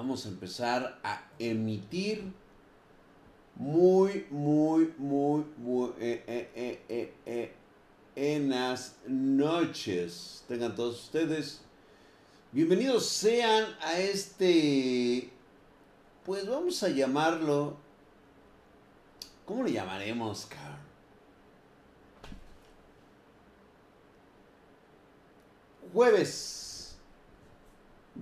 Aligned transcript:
vamos 0.00 0.24
a 0.24 0.30
empezar 0.30 0.98
a 1.04 1.22
emitir 1.38 2.32
muy, 3.54 4.26
muy, 4.30 4.94
muy, 4.96 5.44
muy 5.58 5.90
eh, 6.00 6.24
eh, 6.26 6.82
eh, 6.88 7.14
eh, 7.26 7.52
en 8.16 8.48
las 8.48 8.96
noches. 9.06 10.42
Tengan 10.48 10.74
todos 10.74 11.02
ustedes. 11.04 11.60
Bienvenidos 12.50 13.10
sean 13.10 13.76
a 13.82 13.98
este, 13.98 15.30
pues 16.24 16.48
vamos 16.48 16.82
a 16.82 16.88
llamarlo, 16.88 17.76
¿cómo 19.44 19.64
le 19.64 19.72
llamaremos, 19.72 20.46
Carl? 20.46 20.78
Jueves 25.92 26.59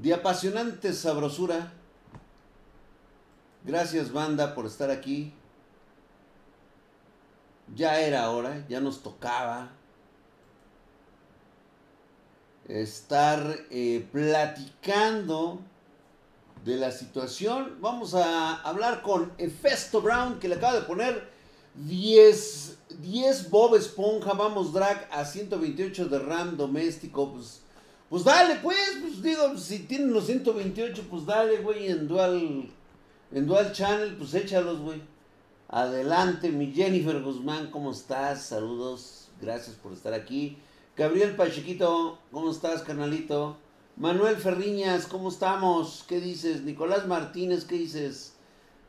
de 0.01 0.15
apasionante 0.15 0.93
sabrosura. 0.93 1.73
Gracias 3.65 4.13
banda 4.13 4.55
por 4.55 4.67
estar 4.67 4.91
aquí. 4.91 5.35
Ya 7.75 8.01
era 8.01 8.31
hora, 8.31 8.65
ya 8.69 8.81
nos 8.81 9.03
tocaba 9.03 9.71
estar 12.67 13.59
eh, 13.71 14.07
platicando 14.11 15.61
de 16.65 16.77
la 16.77 16.93
situación. 16.93 17.77
Vamos 17.81 18.15
a 18.15 18.55
hablar 18.63 19.03
con 19.03 19.33
Efesto 19.37 20.01
Brown 20.01 20.39
que 20.39 20.49
le 20.49 20.55
acaba 20.55 20.75
de 20.75 20.83
poner 20.83 21.31
10, 21.75 22.79
10 23.01 23.51
Bob 23.51 23.75
Esponja, 23.75 24.33
vamos 24.33 24.73
drag 24.73 25.09
a 25.11 25.25
128 25.25 26.09
de 26.09 26.19
RAM 26.19 26.57
doméstico. 26.57 27.33
Pues, 27.33 27.63
pues 28.09 28.25
dale, 28.25 28.57
pues, 28.63 28.99
pues 29.03 29.23
digo, 29.23 29.57
si 29.59 29.81
tienen 29.81 30.13
los 30.13 30.27
128, 30.27 31.05
pues 31.11 31.27
dale, 31.27 31.59
güey, 31.59 31.89
en 31.89 32.09
dual, 32.09 32.71
en 33.33 33.47
dual 33.47 33.73
channel, 33.73 34.17
pues 34.17 34.33
échalos, 34.35 34.81
güey. 34.81 35.03
Adelante, 35.69 36.51
mi 36.51 36.73
Jennifer 36.73 37.21
Guzmán, 37.23 37.71
¿cómo 37.71 37.91
estás? 37.93 38.47
Saludos, 38.47 39.29
gracias 39.41 39.77
por 39.77 39.93
estar 39.93 40.15
aquí. 40.15 40.57
Gabriel 40.97 41.37
Pachequito, 41.37 42.19
¿cómo 42.33 42.51
estás, 42.51 42.83
carnalito? 42.83 43.59
Manuel 43.97 44.37
Ferriñas, 44.37 45.07
¿cómo 45.07 45.29
estamos? 45.29 46.05
¿Qué 46.09 46.21
dices? 46.21 46.63
Nicolás 46.63 47.07
Martínez, 47.07 47.67
¿qué 47.67 47.77
dices? 47.77 48.35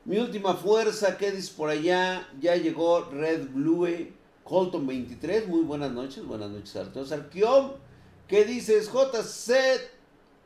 Mi 0.06 0.18
última 0.18 0.54
fuerza, 0.54 1.18
¿qué 1.18 1.32
dices 1.32 1.50
por 1.50 1.70
allá? 1.70 2.26
Ya 2.40 2.56
llegó 2.56 3.02
Red 3.12 3.50
Blue, 3.54 3.86
Colton 4.46 4.88
23, 4.88 5.50
muy 5.50 5.62
buenas 5.62 5.92
noches, 5.92 6.26
buenas 6.26 6.50
noches, 6.50 6.76
Arturo 6.78 7.06
Arquión. 7.14 7.89
¿Qué 8.30 8.46
dices? 8.46 8.92
JC 8.92 9.90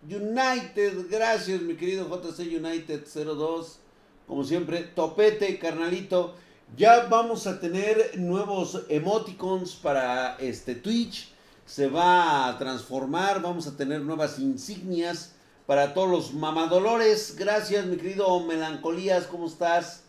United, 0.10 1.06
gracias, 1.10 1.62
mi 1.62 1.76
querido 1.76 2.08
JC 2.08 2.40
United 2.58 3.04
02. 3.14 3.80
Como 4.26 4.46
siempre, 4.46 4.84
topete, 4.84 5.60
carnalito. 5.60 6.34
Ya 6.78 7.08
vamos 7.08 7.46
a 7.46 7.60
tener 7.60 8.18
nuevos 8.18 8.86
emoticons 8.88 9.76
para 9.76 10.38
este 10.38 10.76
Twitch. 10.76 11.34
Se 11.66 11.90
va 11.90 12.48
a 12.48 12.58
transformar, 12.58 13.42
vamos 13.42 13.68
a 13.68 13.76
tener 13.76 14.00
nuevas 14.00 14.40
insignias 14.40 15.34
para 15.66 15.94
todos 15.94 16.10
los 16.10 16.34
mamadolores. 16.34 17.36
Gracias, 17.36 17.86
mi 17.86 17.98
querido 17.98 18.40
Melancolías, 18.46 19.28
¿cómo 19.28 19.48
estás? 19.48 20.04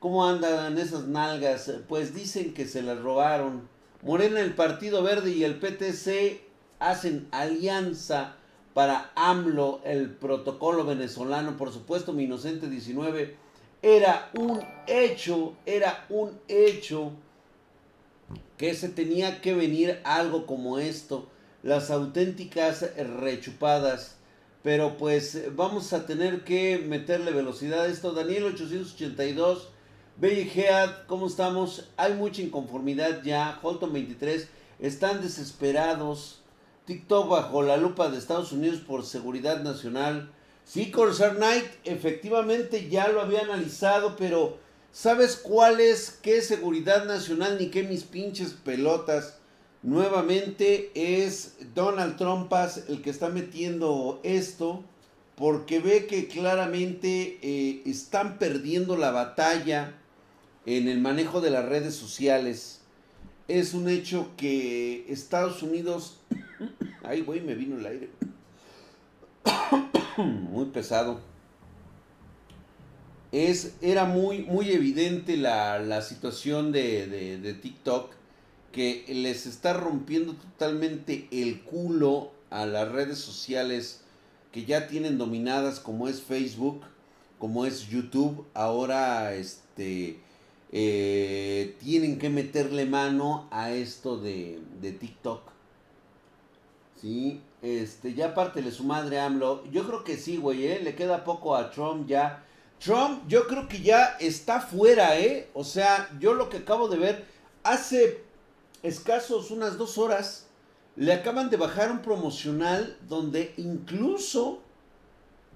¿Cómo 0.00 0.26
andan 0.26 0.76
esas 0.78 1.04
nalgas? 1.04 1.70
Pues 1.88 2.12
dicen 2.12 2.52
que 2.54 2.66
se 2.66 2.82
las 2.82 2.98
robaron. 2.98 3.68
Morena, 4.02 4.40
el 4.40 4.56
Partido 4.56 5.04
Verde 5.04 5.30
y 5.30 5.44
el 5.44 5.60
PTC 5.60 6.53
hacen 6.90 7.28
alianza 7.30 8.36
para 8.74 9.12
AMLO, 9.14 9.80
el 9.84 10.10
protocolo 10.10 10.84
venezolano. 10.84 11.56
Por 11.56 11.72
supuesto, 11.72 12.12
mi 12.12 12.24
inocente 12.24 12.68
19 12.68 13.36
era 13.82 14.30
un 14.36 14.60
hecho, 14.86 15.54
era 15.64 16.06
un 16.08 16.38
hecho 16.48 17.12
que 18.56 18.74
se 18.74 18.88
tenía 18.88 19.40
que 19.40 19.54
venir 19.54 20.00
algo 20.04 20.46
como 20.46 20.78
esto, 20.78 21.28
las 21.62 21.90
auténticas 21.90 22.84
rechupadas. 23.20 24.16
Pero 24.62 24.96
pues 24.96 25.54
vamos 25.54 25.92
a 25.92 26.06
tener 26.06 26.42
que 26.44 26.78
meterle 26.78 27.32
velocidad 27.32 27.82
a 27.82 27.86
esto. 27.86 28.12
Daniel 28.12 28.44
882, 28.44 29.68
Bellegead, 30.16 31.06
¿cómo 31.06 31.26
estamos? 31.26 31.90
Hay 31.96 32.14
mucha 32.14 32.40
inconformidad 32.40 33.22
ya. 33.22 33.58
Holton 33.62 33.92
23, 33.92 34.48
están 34.80 35.20
desesperados. 35.20 36.43
TikTok 36.86 37.30
bajo 37.30 37.62
la 37.62 37.76
lupa 37.76 38.10
de 38.10 38.18
Estados 38.18 38.52
Unidos 38.52 38.80
por 38.80 39.04
seguridad 39.04 39.62
nacional. 39.62 40.30
Sí, 40.64 40.90
Corsair 40.90 41.36
Knight, 41.36 41.64
efectivamente 41.84 42.88
ya 42.88 43.08
lo 43.08 43.20
había 43.20 43.40
analizado, 43.40 44.16
pero 44.16 44.58
¿sabes 44.92 45.36
cuál 45.36 45.80
es? 45.80 46.18
¿Qué 46.22 46.42
seguridad 46.42 47.06
nacional 47.06 47.56
ni 47.58 47.68
qué 47.68 47.84
mis 47.84 48.04
pinches 48.04 48.52
pelotas? 48.52 49.38
Nuevamente 49.82 50.90
es 50.94 51.56
Donald 51.74 52.16
Trumpas 52.16 52.84
el 52.88 53.02
que 53.02 53.10
está 53.10 53.28
metiendo 53.28 54.20
esto 54.22 54.82
porque 55.36 55.80
ve 55.80 56.06
que 56.06 56.28
claramente 56.28 57.38
eh, 57.42 57.82
están 57.86 58.38
perdiendo 58.38 58.96
la 58.96 59.10
batalla 59.10 59.94
en 60.64 60.88
el 60.88 61.00
manejo 61.00 61.40
de 61.40 61.50
las 61.50 61.66
redes 61.66 61.94
sociales. 61.94 62.80
Es 63.48 63.74
un 63.74 63.88
hecho 63.88 64.28
que 64.36 65.06
Estados 65.08 65.62
Unidos... 65.62 66.18
Ay, 67.06 67.20
güey, 67.20 67.40
me 67.40 67.54
vino 67.54 67.78
el 67.78 67.86
aire. 67.86 68.08
muy 70.16 70.66
pesado. 70.66 71.20
Es, 73.30 73.74
era 73.82 74.04
muy, 74.04 74.42
muy 74.42 74.70
evidente 74.70 75.36
la, 75.36 75.80
la 75.80 76.02
situación 76.02 76.72
de, 76.72 77.08
de, 77.08 77.54
TikTok 77.54 78.12
que 78.70 79.04
les 79.08 79.46
está 79.46 79.72
rompiendo 79.72 80.34
totalmente 80.34 81.26
el 81.32 81.62
culo 81.62 82.30
a 82.50 82.64
las 82.64 82.90
redes 82.90 83.18
sociales 83.18 84.02
que 84.52 84.64
ya 84.64 84.86
tienen 84.86 85.18
dominadas 85.18 85.80
como 85.80 86.06
es 86.06 86.22
Facebook, 86.22 86.82
como 87.38 87.66
es 87.66 87.88
YouTube. 87.88 88.46
Ahora 88.54 89.34
este, 89.34 90.20
eh, 90.70 91.76
tienen 91.80 92.18
que 92.18 92.30
meterle 92.30 92.86
mano 92.86 93.48
a 93.50 93.72
esto 93.72 94.16
de, 94.16 94.60
de 94.80 94.92
TikTok. 94.92 95.53
¿Sí? 97.04 97.42
Este, 97.60 98.14
ya 98.14 98.32
pártele 98.32 98.70
su 98.70 98.82
madre 98.82 99.20
AMLO. 99.20 99.62
Yo 99.70 99.86
creo 99.86 100.04
que 100.04 100.16
sí, 100.16 100.38
güey, 100.38 100.66
¿eh? 100.66 100.80
Le 100.82 100.94
queda 100.94 101.22
poco 101.22 101.54
a 101.54 101.70
Trump 101.70 102.08
ya. 102.08 102.42
Trump, 102.82 103.28
yo 103.28 103.46
creo 103.46 103.68
que 103.68 103.82
ya 103.82 104.16
está 104.20 104.58
fuera, 104.58 105.18
¿eh? 105.18 105.50
O 105.52 105.64
sea, 105.64 106.08
yo 106.18 106.32
lo 106.32 106.48
que 106.48 106.56
acabo 106.56 106.88
de 106.88 106.96
ver, 106.96 107.26
hace 107.62 108.24
escasos 108.82 109.50
unas 109.50 109.76
dos 109.76 109.98
horas, 109.98 110.46
le 110.96 111.12
acaban 111.12 111.50
de 111.50 111.58
bajar 111.58 111.92
un 111.92 112.00
promocional 112.00 112.96
donde 113.06 113.52
incluso 113.58 114.62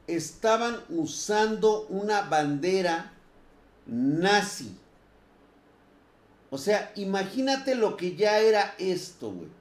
estaban 0.06 0.76
usando 0.90 1.86
una 1.88 2.20
bandera 2.28 3.14
nazi. 3.86 4.76
O 6.50 6.58
sea, 6.58 6.92
imagínate 6.96 7.74
lo 7.74 7.96
que 7.96 8.16
ya 8.16 8.38
era 8.38 8.74
esto, 8.76 9.30
güey 9.30 9.57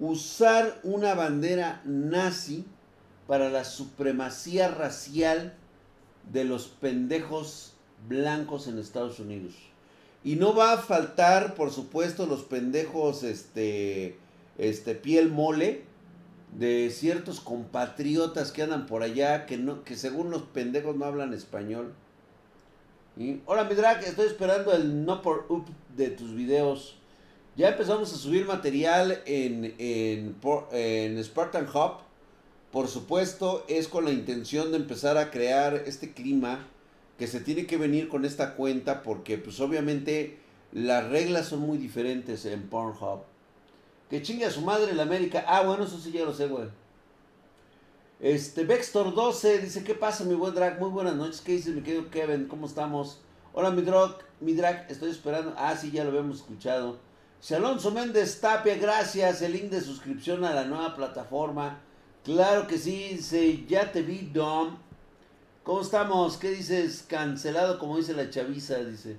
usar 0.00 0.80
una 0.82 1.14
bandera 1.14 1.82
nazi 1.84 2.64
para 3.26 3.50
la 3.50 3.64
supremacía 3.64 4.68
racial 4.68 5.54
de 6.32 6.44
los 6.44 6.68
pendejos 6.68 7.74
blancos 8.08 8.66
en 8.66 8.78
Estados 8.78 9.20
Unidos. 9.20 9.54
Y 10.24 10.36
no 10.36 10.54
va 10.54 10.72
a 10.72 10.78
faltar, 10.78 11.54
por 11.54 11.70
supuesto, 11.70 12.26
los 12.26 12.42
pendejos, 12.42 13.22
este, 13.22 14.18
este, 14.58 14.94
piel 14.94 15.30
mole 15.30 15.84
de 16.58 16.90
ciertos 16.90 17.40
compatriotas 17.40 18.52
que 18.52 18.62
andan 18.62 18.86
por 18.86 19.02
allá, 19.02 19.46
que, 19.46 19.56
no, 19.56 19.84
que 19.84 19.96
según 19.96 20.30
los 20.30 20.42
pendejos 20.42 20.96
no 20.96 21.04
hablan 21.04 21.32
español. 21.32 21.94
Y, 23.16 23.40
hola, 23.46 23.64
mi 23.64 23.74
drag, 23.74 24.02
estoy 24.04 24.26
esperando 24.26 24.72
el 24.72 25.04
no 25.04 25.22
por 25.22 25.46
up 25.48 25.66
de 25.96 26.10
tus 26.10 26.34
videos. 26.34 26.99
Ya 27.56 27.68
empezamos 27.70 28.12
a 28.12 28.16
subir 28.16 28.46
material 28.46 29.22
en, 29.26 29.74
en, 29.78 30.36
en, 30.72 31.24
Spartan 31.24 31.66
Hub. 31.68 31.98
Por 32.70 32.86
supuesto, 32.86 33.64
es 33.68 33.88
con 33.88 34.04
la 34.04 34.12
intención 34.12 34.70
de 34.70 34.76
empezar 34.76 35.18
a 35.18 35.30
crear 35.30 35.74
este 35.86 36.12
clima 36.12 36.66
que 37.18 37.26
se 37.26 37.40
tiene 37.40 37.66
que 37.66 37.76
venir 37.76 38.08
con 38.08 38.24
esta 38.24 38.54
cuenta 38.54 39.02
porque 39.02 39.36
pues 39.36 39.60
obviamente 39.60 40.38
las 40.72 41.08
reglas 41.08 41.48
son 41.48 41.60
muy 41.60 41.76
diferentes 41.76 42.46
en 42.46 42.68
Pornhub. 42.68 43.22
Que 44.08 44.22
chingue 44.22 44.44
a 44.44 44.50
su 44.50 44.60
madre 44.60 44.94
la 44.94 45.02
América. 45.02 45.44
Ah, 45.46 45.62
bueno, 45.62 45.84
eso 45.84 45.98
sí 45.98 46.12
ya 46.12 46.24
lo 46.24 46.32
sé, 46.32 46.46
güey. 46.46 46.68
Este, 48.20 48.64
Vextor 48.64 49.12
12 49.12 49.58
dice, 49.58 49.82
¿qué 49.82 49.94
pasa, 49.94 50.24
mi 50.24 50.34
buen 50.34 50.54
drag? 50.54 50.78
Muy 50.78 50.90
buenas 50.90 51.16
noches. 51.16 51.40
¿Qué 51.40 51.52
dices, 51.52 51.74
mi 51.74 51.82
querido 51.82 52.10
Kevin? 52.10 52.46
¿Cómo 52.46 52.66
estamos? 52.66 53.20
Hola, 53.52 53.70
mi 53.70 53.82
drag. 53.82 54.16
Mi 54.40 54.54
drag, 54.54 54.86
estoy 54.88 55.10
esperando. 55.10 55.52
Ah, 55.56 55.76
sí, 55.76 55.90
ya 55.90 56.04
lo 56.04 56.10
habíamos 56.10 56.36
escuchado. 56.36 57.09
Si 57.40 57.54
Alonso 57.54 57.90
Méndez 57.90 58.38
Tapia, 58.38 58.76
gracias. 58.76 59.40
El 59.40 59.52
link 59.52 59.70
de 59.70 59.80
suscripción 59.80 60.44
a 60.44 60.54
la 60.54 60.64
nueva 60.64 60.94
plataforma. 60.94 61.80
Claro 62.22 62.66
que 62.66 62.76
sí, 62.76 63.14
dice, 63.14 63.64
ya 63.66 63.90
te 63.90 64.02
vi, 64.02 64.28
Dom. 64.30 64.76
¿Cómo 65.64 65.80
estamos? 65.80 66.36
¿Qué 66.36 66.50
dices? 66.50 67.02
Cancelado, 67.08 67.78
como 67.78 67.96
dice 67.96 68.12
la 68.12 68.28
chaviza, 68.28 68.76
dice. 68.84 69.18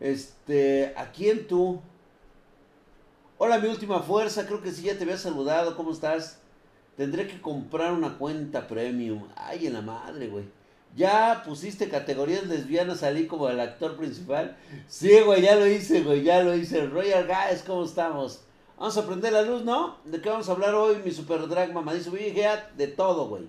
Este, 0.00 0.92
¿a 0.96 1.12
quién 1.12 1.46
tú? 1.46 1.80
Hola, 3.38 3.58
mi 3.58 3.68
última 3.68 4.00
fuerza, 4.00 4.46
creo 4.46 4.60
que 4.60 4.72
sí, 4.72 4.82
ya 4.82 4.96
te 4.96 5.04
había 5.04 5.16
saludado, 5.16 5.76
¿cómo 5.76 5.92
estás? 5.92 6.40
Tendré 6.96 7.28
que 7.28 7.40
comprar 7.40 7.92
una 7.92 8.18
cuenta 8.18 8.66
premium. 8.66 9.28
Ay, 9.36 9.68
en 9.68 9.74
la 9.74 9.82
madre, 9.82 10.26
güey. 10.26 10.46
¿Ya 10.96 11.42
pusiste 11.44 11.90
categorías 11.90 12.46
lesbianas 12.46 13.00
salí 13.00 13.26
como 13.26 13.50
el 13.50 13.60
actor 13.60 13.98
principal? 13.98 14.56
Sí, 14.88 15.20
güey, 15.20 15.42
ya 15.42 15.54
lo 15.54 15.66
hice, 15.66 16.00
güey, 16.00 16.22
ya 16.22 16.42
lo 16.42 16.54
hice. 16.54 16.86
Royal 16.86 17.26
Guys, 17.26 17.62
¿cómo 17.66 17.84
estamos? 17.84 18.40
Vamos 18.78 18.96
a 18.96 19.06
prender 19.06 19.34
la 19.34 19.42
luz, 19.42 19.62
¿no? 19.62 19.98
¿De 20.06 20.22
qué 20.22 20.30
vamos 20.30 20.48
a 20.48 20.52
hablar 20.52 20.74
hoy, 20.74 20.96
mi 21.04 21.10
super 21.10 21.46
drag 21.48 21.74
mamá? 21.74 21.92
Dice, 21.92 22.10
de 22.10 22.86
todo, 22.88 23.28
güey. 23.28 23.46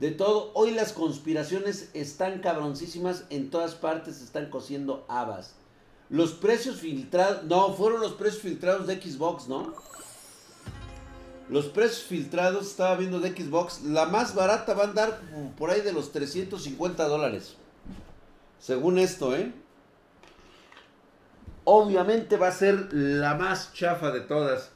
De 0.00 0.10
todo. 0.10 0.50
Hoy 0.54 0.72
las 0.72 0.92
conspiraciones 0.92 1.90
están 1.94 2.40
cabroncísimas. 2.40 3.24
En 3.30 3.48
todas 3.50 3.76
partes 3.76 4.20
están 4.20 4.50
cosiendo 4.50 5.04
habas. 5.08 5.54
Los 6.10 6.32
precios 6.32 6.80
filtrados. 6.80 7.44
No, 7.44 7.74
fueron 7.74 8.00
los 8.00 8.12
precios 8.12 8.42
filtrados 8.42 8.88
de 8.88 9.00
Xbox, 9.00 9.48
¿no? 9.48 9.72
Los 11.48 11.66
precios 11.66 12.02
filtrados, 12.02 12.66
estaba 12.66 12.96
viendo 12.96 13.20
de 13.20 13.30
Xbox, 13.30 13.82
la 13.84 14.06
más 14.06 14.34
barata 14.34 14.74
va 14.74 14.84
a 14.84 14.88
andar 14.88 15.20
por 15.56 15.70
ahí 15.70 15.80
de 15.80 15.92
los 15.92 16.10
350 16.10 17.06
dólares. 17.06 17.54
Según 18.58 18.98
esto, 18.98 19.36
¿eh? 19.36 19.52
Obviamente 21.62 22.36
va 22.36 22.48
a 22.48 22.52
ser 22.52 22.92
la 22.92 23.34
más 23.34 23.72
chafa 23.74 24.10
de 24.10 24.20
todas. 24.20 24.70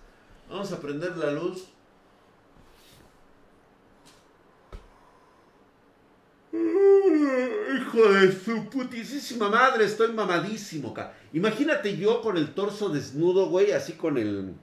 Vamos 0.49 0.71
a 0.73 0.81
prender 0.81 1.17
la 1.17 1.33
luz. 1.33 1.65
Hijo 6.53 8.13
de 8.13 8.33
su 8.33 8.69
putísima 8.69 9.49
madre, 9.49 9.85
estoy 9.85 10.13
mamadísimo, 10.13 10.95
Imagínate 11.33 11.97
yo 11.97 12.23
con 12.23 12.37
el 12.37 12.55
torso 12.55 12.89
desnudo, 12.89 13.49
güey, 13.49 13.73
así 13.73 13.95
con 13.95 14.19
el 14.19 14.55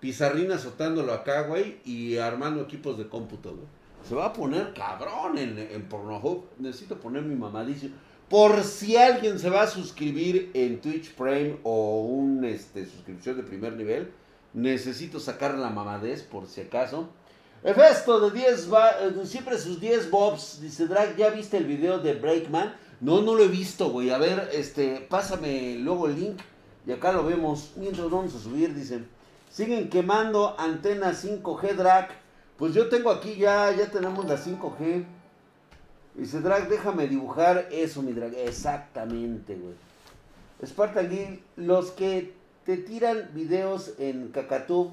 pizarrín 0.00 0.52
azotándolo 0.52 1.12
acá, 1.12 1.42
güey, 1.42 1.78
y 1.84 2.18
armando 2.18 2.62
equipos 2.62 2.98
de 2.98 3.08
cómputo, 3.08 3.50
güey. 3.50 3.66
Se 4.08 4.14
va 4.14 4.26
a 4.26 4.32
poner 4.32 4.72
cabrón 4.72 5.36
en, 5.38 5.58
en 5.58 5.82
Pornhub. 5.88 6.44
Necesito 6.58 6.98
poner 6.98 7.22
mi 7.22 7.34
mamadísimo. 7.34 7.94
Por 8.28 8.62
si 8.62 8.96
alguien 8.96 9.38
se 9.38 9.50
va 9.50 9.62
a 9.62 9.66
suscribir 9.66 10.50
en 10.54 10.80
Twitch 10.80 11.14
Prime 11.14 11.58
o 11.62 12.02
un 12.02 12.44
este, 12.44 12.84
suscripción 12.84 13.36
de 13.36 13.42
primer 13.42 13.72
nivel, 13.74 14.12
necesito 14.52 15.18
sacar 15.18 15.56
la 15.56 15.70
mamadez 15.70 16.22
por 16.22 16.46
si 16.46 16.60
acaso. 16.60 17.08
Efesto 17.64 18.20
de 18.20 18.38
10, 18.38 18.68
eh, 18.68 19.26
siempre 19.26 19.58
sus 19.58 19.80
10 19.80 20.10
bobs. 20.10 20.60
Dice 20.60 20.86
Drag, 20.86 21.16
¿ya 21.16 21.30
viste 21.30 21.56
el 21.56 21.64
video 21.64 21.98
de 21.98 22.14
Breakman? 22.14 22.74
No, 23.00 23.22
no 23.22 23.34
lo 23.34 23.42
he 23.44 23.48
visto, 23.48 23.90
güey. 23.90 24.10
A 24.10 24.18
ver, 24.18 24.50
este, 24.52 25.06
pásame 25.08 25.76
luego 25.76 26.06
el 26.06 26.20
link 26.20 26.40
y 26.86 26.92
acá 26.92 27.12
lo 27.12 27.24
vemos. 27.24 27.72
Mientras 27.76 28.10
vamos 28.10 28.34
a 28.34 28.38
subir, 28.38 28.74
dicen. 28.74 29.08
Siguen 29.58 29.90
quemando 29.90 30.54
antenas 30.56 31.24
5G 31.24 31.74
Drag. 31.74 32.10
Pues 32.56 32.74
yo 32.74 32.88
tengo 32.88 33.10
aquí 33.10 33.34
ya, 33.34 33.72
ya 33.72 33.90
tenemos 33.90 34.24
la 34.24 34.36
5G. 34.36 35.04
Dice 36.14 36.40
Drag, 36.40 36.68
déjame 36.68 37.08
dibujar 37.08 37.66
eso, 37.72 38.00
mi 38.00 38.12
Drag. 38.12 38.36
Exactamente, 38.36 39.56
güey. 39.56 39.74
Spartan 40.64 41.40
los 41.56 41.90
que 41.90 42.34
te 42.64 42.76
tiran 42.76 43.30
videos 43.34 43.94
en 43.98 44.28
Cacatú 44.28 44.92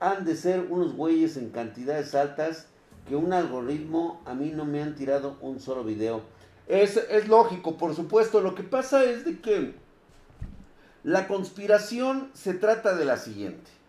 han 0.00 0.24
de 0.24 0.34
ser 0.34 0.66
unos 0.68 0.96
güeyes 0.96 1.36
en 1.36 1.50
cantidades 1.50 2.16
altas 2.16 2.66
que 3.08 3.14
un 3.14 3.32
algoritmo 3.32 4.20
a 4.26 4.34
mí 4.34 4.50
no 4.50 4.64
me 4.64 4.82
han 4.82 4.96
tirado 4.96 5.36
un 5.40 5.60
solo 5.60 5.84
video. 5.84 6.22
Es, 6.66 6.96
es 6.96 7.28
lógico, 7.28 7.76
por 7.78 7.94
supuesto. 7.94 8.40
Lo 8.40 8.56
que 8.56 8.64
pasa 8.64 9.04
es 9.04 9.24
de 9.24 9.38
que 9.38 9.76
la 11.04 11.28
conspiración 11.28 12.32
se 12.34 12.54
trata 12.54 12.96
de 12.96 13.04
la 13.04 13.16
siguiente. 13.16 13.81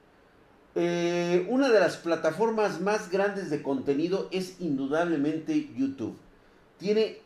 Eh, 0.76 1.46
una 1.50 1.70
de 1.70 1.80
las 1.80 1.98
plataformas 1.98 2.82
más 2.82 3.12
grandes 3.12 3.52
de 3.52 3.62
contenido 3.62 4.28
es 4.32 4.60
indudablemente 4.60 5.70
YouTube. 5.76 6.18
Tiene 6.80 7.20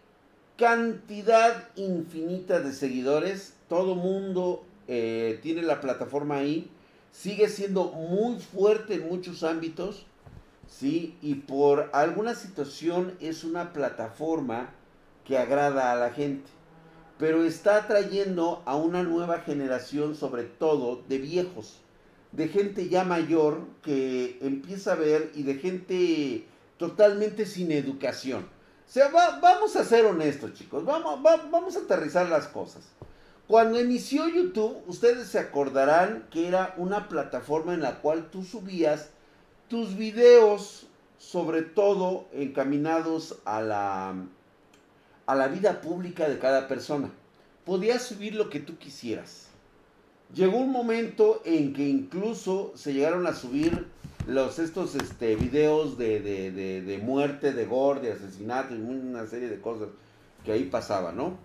cantidad 0.58 1.70
infinita 1.78 2.60
de 2.60 2.74
seguidores. 2.74 3.54
Todo 3.70 3.96
mundo 3.96 4.66
eh, 4.90 5.40
tiene 5.42 5.62
la 5.62 5.80
plataforma 5.80 6.38
ahí. 6.38 6.70
Sigue 7.12 7.48
siendo 7.48 7.86
muy 7.86 8.40
fuerte 8.40 8.96
en 8.96 9.08
muchos 9.08 9.44
ámbitos. 9.44 10.06
¿sí? 10.70 11.16
Y 11.22 11.36
por 11.36 11.90
alguna 11.94 12.36
situación 12.36 13.14
es 13.22 13.46
una 13.46 13.72
plataforma 13.72 14.72
que 15.24 15.38
agrada 15.38 15.94
a 15.94 15.96
la 15.96 16.10
gente. 16.10 16.50
Pero 17.18 17.46
está 17.46 17.78
atrayendo 17.78 18.62
a 18.66 18.76
una 18.76 19.04
nueva 19.04 19.40
generación, 19.40 20.16
sobre 20.16 20.44
todo 20.44 21.02
de 21.08 21.18
viejos 21.18 21.82
de 22.38 22.48
gente 22.50 22.88
ya 22.88 23.04
mayor 23.04 23.66
que 23.82 24.38
empieza 24.42 24.92
a 24.92 24.96
ver 24.96 25.32
y 25.34 25.42
de 25.42 25.56
gente 25.56 26.46
totalmente 26.78 27.48
sin 27.48 27.72
educación. 27.72 28.44
O 28.88 28.92
sea, 28.92 29.10
vamos 29.10 29.76
a 29.76 29.84
ser 29.84 30.06
honestos, 30.06 30.54
chicos. 30.54 30.86
Vamos, 30.86 31.20
vamos 31.24 31.76
a 31.76 31.80
aterrizar 31.80 32.30
las 32.30 32.48
cosas. 32.48 32.84
Cuando 33.48 33.82
inició 33.82 34.30
YouTube, 34.30 34.84
ustedes 34.86 35.28
se 35.30 35.40
acordarán 35.40 36.28
que 36.30 36.48
era 36.48 36.76
una 36.78 37.10
plataforma 37.10 37.74
en 37.74 37.82
la 37.82 38.02
cual 38.02 38.30
tú 38.30 38.44
subías 38.44 39.10
tus 39.68 39.98
videos, 39.98 40.86
sobre 41.18 41.64
todo 41.64 42.28
encaminados 42.34 43.40
a 43.46 43.62
la, 43.62 44.14
a 45.26 45.36
la 45.36 45.48
vida 45.48 45.82
pública 45.82 46.30
de 46.30 46.38
cada 46.38 46.68
persona. 46.68 47.10
Podías 47.66 48.04
subir 48.04 48.36
lo 48.36 48.52
que 48.52 48.60
tú 48.60 48.78
quisieras. 48.78 49.47
Llegó 50.34 50.58
un 50.58 50.72
momento 50.72 51.42
en 51.46 51.74
que 51.74 51.88
incluso 51.88 52.74
se 52.76 52.94
llegaron 52.94 53.26
a 53.28 53.34
subir 53.34 53.88
los 54.28 54.60
estos 54.60 54.96
este, 54.96 55.38
videos 55.38 55.98
de, 55.98 56.20
de, 56.20 56.98
muerte, 56.98 57.54
de 57.54 57.66
gore, 57.66 58.02
de 58.02 58.12
asesinato 58.12 58.76
y 58.76 58.80
una 58.80 59.26
serie 59.26 59.48
de 59.48 59.62
cosas 59.62 59.88
que 60.44 60.52
ahí 60.52 60.66
pasaba, 60.66 61.14
¿no? 61.14 61.38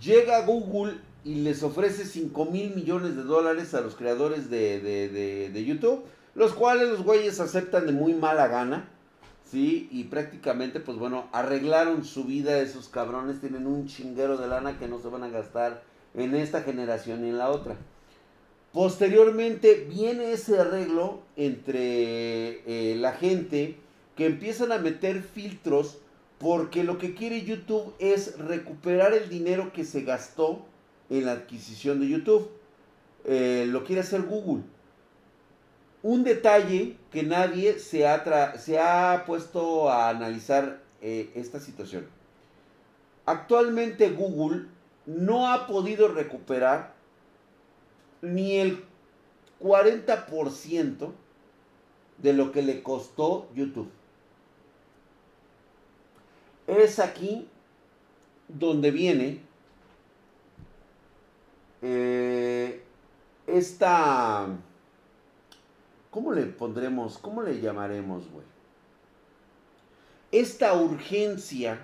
Llega 0.00 0.44
Google 0.44 0.98
y 1.24 1.36
les 1.36 1.62
ofrece 1.62 2.04
5 2.04 2.46
mil 2.46 2.74
millones 2.74 3.14
de 3.14 3.22
dólares 3.22 3.74
a 3.74 3.80
los 3.80 3.94
creadores 3.94 4.50
de, 4.50 4.80
de, 4.80 5.64
YouTube, 5.64 6.02
los 6.34 6.52
cuales 6.52 6.88
los 6.88 7.04
güeyes 7.04 7.38
aceptan 7.38 7.86
de 7.86 7.92
muy 7.92 8.14
mala 8.14 8.48
gana, 8.48 8.88
¿sí? 9.44 9.88
Y 9.92 10.04
prácticamente, 10.04 10.80
pues 10.80 10.98
bueno, 10.98 11.28
arreglaron 11.32 12.04
su 12.04 12.24
vida 12.24 12.58
esos 12.58 12.88
cabrones, 12.88 13.40
tienen 13.40 13.68
un 13.68 13.86
chinguero 13.86 14.36
de 14.36 14.48
lana 14.48 14.78
que 14.78 14.88
no 14.88 14.98
se 14.98 15.08
van 15.08 15.22
a 15.22 15.28
gastar 15.28 15.82
en 16.14 16.34
esta 16.34 16.62
generación 16.62 17.24
y 17.24 17.28
en 17.28 17.38
la 17.38 17.50
otra. 17.50 17.76
Posteriormente 18.72 19.86
viene 19.88 20.32
ese 20.32 20.60
arreglo 20.60 21.22
entre 21.36 22.60
eh, 22.66 22.94
la 22.96 23.12
gente 23.12 23.76
que 24.16 24.26
empiezan 24.26 24.70
a 24.70 24.78
meter 24.78 25.22
filtros 25.22 25.98
porque 26.38 26.84
lo 26.84 26.96
que 26.96 27.14
quiere 27.14 27.42
YouTube 27.42 27.94
es 27.98 28.38
recuperar 28.38 29.12
el 29.12 29.28
dinero 29.28 29.72
que 29.72 29.84
se 29.84 30.02
gastó 30.02 30.64
en 31.10 31.26
la 31.26 31.32
adquisición 31.32 32.00
de 32.00 32.08
YouTube. 32.08 32.48
Eh, 33.24 33.66
lo 33.68 33.84
quiere 33.84 34.02
hacer 34.02 34.22
Google. 34.22 34.62
Un 36.02 36.22
detalle 36.22 36.96
que 37.10 37.24
nadie 37.24 37.78
se 37.78 38.06
ha, 38.06 38.56
se 38.56 38.78
ha 38.78 39.24
puesto 39.26 39.90
a 39.90 40.08
analizar 40.08 40.80
eh, 41.02 41.30
esta 41.34 41.58
situación. 41.58 42.06
Actualmente 43.26 44.10
Google 44.10 44.66
no 45.06 45.52
ha 45.52 45.66
podido 45.66 46.08
recuperar 46.08 46.99
ni 48.22 48.58
el 48.58 48.84
40% 49.60 51.12
de 52.18 52.32
lo 52.32 52.52
que 52.52 52.62
le 52.62 52.82
costó 52.82 53.48
YouTube. 53.54 53.90
Es 56.66 56.98
aquí 56.98 57.48
donde 58.48 58.90
viene 58.90 59.40
eh, 61.82 62.82
esta... 63.46 64.46
¿Cómo 66.10 66.32
le 66.32 66.42
pondremos? 66.46 67.18
¿Cómo 67.18 67.42
le 67.42 67.60
llamaremos, 67.60 68.28
güey? 68.30 68.44
Esta 70.32 70.74
urgencia 70.74 71.80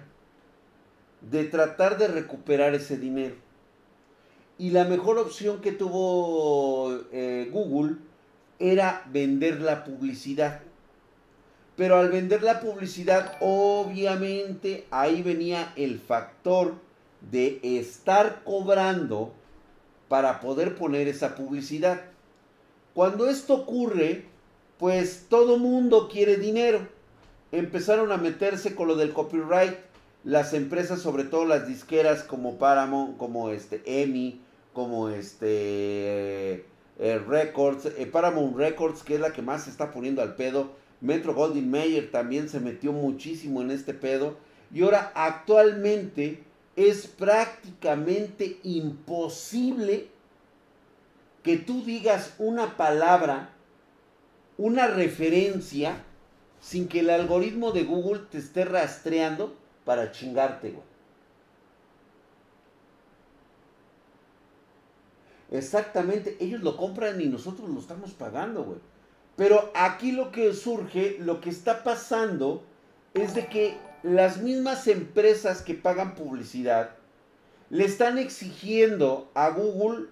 de 1.20 1.44
tratar 1.44 1.98
de 1.98 2.08
recuperar 2.08 2.74
ese 2.74 2.96
dinero. 2.96 3.36
Y 4.58 4.70
la 4.70 4.84
mejor 4.84 5.18
opción 5.18 5.60
que 5.60 5.72
tuvo 5.72 6.98
eh, 7.12 7.50
Google 7.52 7.96
era 8.58 9.04
vender 9.12 9.60
la 9.60 9.84
publicidad. 9.84 10.60
Pero 11.76 11.98
al 11.98 12.10
vender 12.10 12.42
la 12.42 12.60
publicidad, 12.60 13.36
obviamente 13.40 14.86
ahí 14.90 15.22
venía 15.22 15.72
el 15.76 16.00
factor 16.00 16.74
de 17.30 17.60
estar 17.62 18.42
cobrando 18.44 19.34
para 20.08 20.40
poder 20.40 20.74
poner 20.74 21.06
esa 21.08 21.34
publicidad. 21.34 22.02
Cuando 22.94 23.28
esto 23.28 23.54
ocurre, 23.54 24.24
pues 24.78 25.26
todo 25.28 25.58
mundo 25.58 26.08
quiere 26.08 26.36
dinero. 26.36 26.88
Empezaron 27.52 28.10
a 28.10 28.16
meterse 28.16 28.74
con 28.74 28.88
lo 28.88 28.96
del 28.96 29.12
copyright 29.12 29.76
las 30.24 30.54
empresas, 30.54 31.00
sobre 31.00 31.24
todo 31.24 31.44
las 31.44 31.68
disqueras 31.68 32.22
como 32.22 32.58
Paramount, 32.58 33.16
como 33.16 33.50
este 33.50 33.82
EMI, 33.84 34.40
como 34.76 35.08
este 35.08 36.66
eh, 36.98 37.18
Records, 37.26 37.86
eh, 37.86 38.06
Paramount 38.12 38.58
Records, 38.58 39.02
que 39.02 39.14
es 39.14 39.20
la 39.20 39.32
que 39.32 39.40
más 39.40 39.64
se 39.64 39.70
está 39.70 39.90
poniendo 39.90 40.20
al 40.20 40.34
pedo. 40.34 40.72
Metro 41.00 41.32
Goldwyn 41.32 41.70
Mayer 41.70 42.10
también 42.10 42.50
se 42.50 42.60
metió 42.60 42.92
muchísimo 42.92 43.62
en 43.62 43.70
este 43.70 43.94
pedo. 43.94 44.36
Y 44.70 44.82
ahora 44.82 45.12
actualmente 45.14 46.42
es 46.76 47.06
prácticamente 47.06 48.58
imposible 48.64 50.08
que 51.42 51.56
tú 51.56 51.82
digas 51.82 52.34
una 52.36 52.76
palabra, 52.76 53.54
una 54.58 54.88
referencia, 54.88 56.04
sin 56.60 56.86
que 56.86 57.00
el 57.00 57.08
algoritmo 57.08 57.72
de 57.72 57.84
Google 57.84 58.24
te 58.30 58.36
esté 58.36 58.66
rastreando 58.66 59.56
para 59.86 60.12
chingarte, 60.12 60.72
güey. 60.72 60.95
Exactamente, 65.50 66.36
ellos 66.40 66.62
lo 66.62 66.76
compran 66.76 67.20
y 67.20 67.26
nosotros 67.26 67.70
lo 67.70 67.80
estamos 67.80 68.12
pagando, 68.12 68.64
güey. 68.64 68.78
Pero 69.36 69.70
aquí 69.74 70.12
lo 70.12 70.32
que 70.32 70.52
surge, 70.54 71.18
lo 71.20 71.40
que 71.40 71.50
está 71.50 71.84
pasando, 71.84 72.64
es 73.14 73.34
de 73.34 73.46
que 73.46 73.76
las 74.02 74.38
mismas 74.38 74.86
empresas 74.88 75.62
que 75.62 75.74
pagan 75.74 76.14
publicidad 76.14 76.90
le 77.70 77.84
están 77.84 78.18
exigiendo 78.18 79.30
a 79.34 79.50
Google 79.50 80.06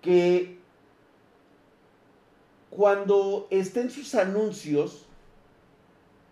que 0.00 0.58
cuando 2.70 3.48
estén 3.50 3.90
sus 3.90 4.14
anuncios 4.14 5.06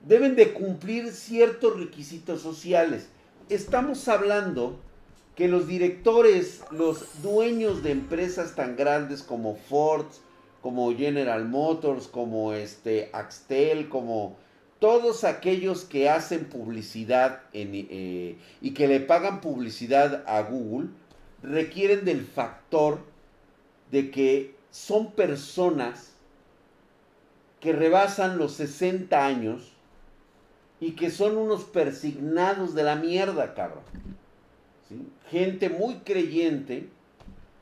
deben 0.06 0.36
de 0.36 0.52
cumplir 0.52 1.10
ciertos 1.12 1.78
requisitos 1.78 2.42
sociales. 2.42 3.08
Estamos 3.48 4.06
hablando 4.08 4.78
que 5.34 5.48
los 5.48 5.66
directores, 5.66 6.62
los 6.70 7.22
dueños 7.22 7.82
de 7.82 7.90
empresas 7.92 8.54
tan 8.54 8.76
grandes 8.76 9.22
como 9.22 9.56
Ford, 9.56 10.06
como 10.62 10.94
General 10.94 11.44
Motors, 11.44 12.06
como 12.06 12.52
este 12.52 13.10
Axtel, 13.12 13.88
como 13.88 14.36
todos 14.78 15.24
aquellos 15.24 15.84
que 15.84 16.08
hacen 16.08 16.44
publicidad 16.44 17.42
eh, 17.52 18.38
y 18.60 18.70
que 18.74 18.86
le 18.86 19.00
pagan 19.00 19.40
publicidad 19.40 20.24
a 20.26 20.42
Google, 20.42 20.88
requieren 21.42 22.04
del 22.04 22.24
factor 22.24 22.98
de 23.90 24.10
que 24.10 24.54
son 24.70 25.12
personas 25.12 26.12
que 27.60 27.72
rebasan 27.72 28.38
los 28.38 28.52
60 28.54 29.24
años 29.24 29.72
y 30.80 30.92
que 30.92 31.10
son 31.10 31.36
unos 31.36 31.64
persignados 31.64 32.74
de 32.74 32.82
la 32.82 32.96
mierda, 32.96 33.54
cabrón. 33.54 33.84
Gente 35.30 35.68
muy 35.68 35.96
creyente, 35.96 36.88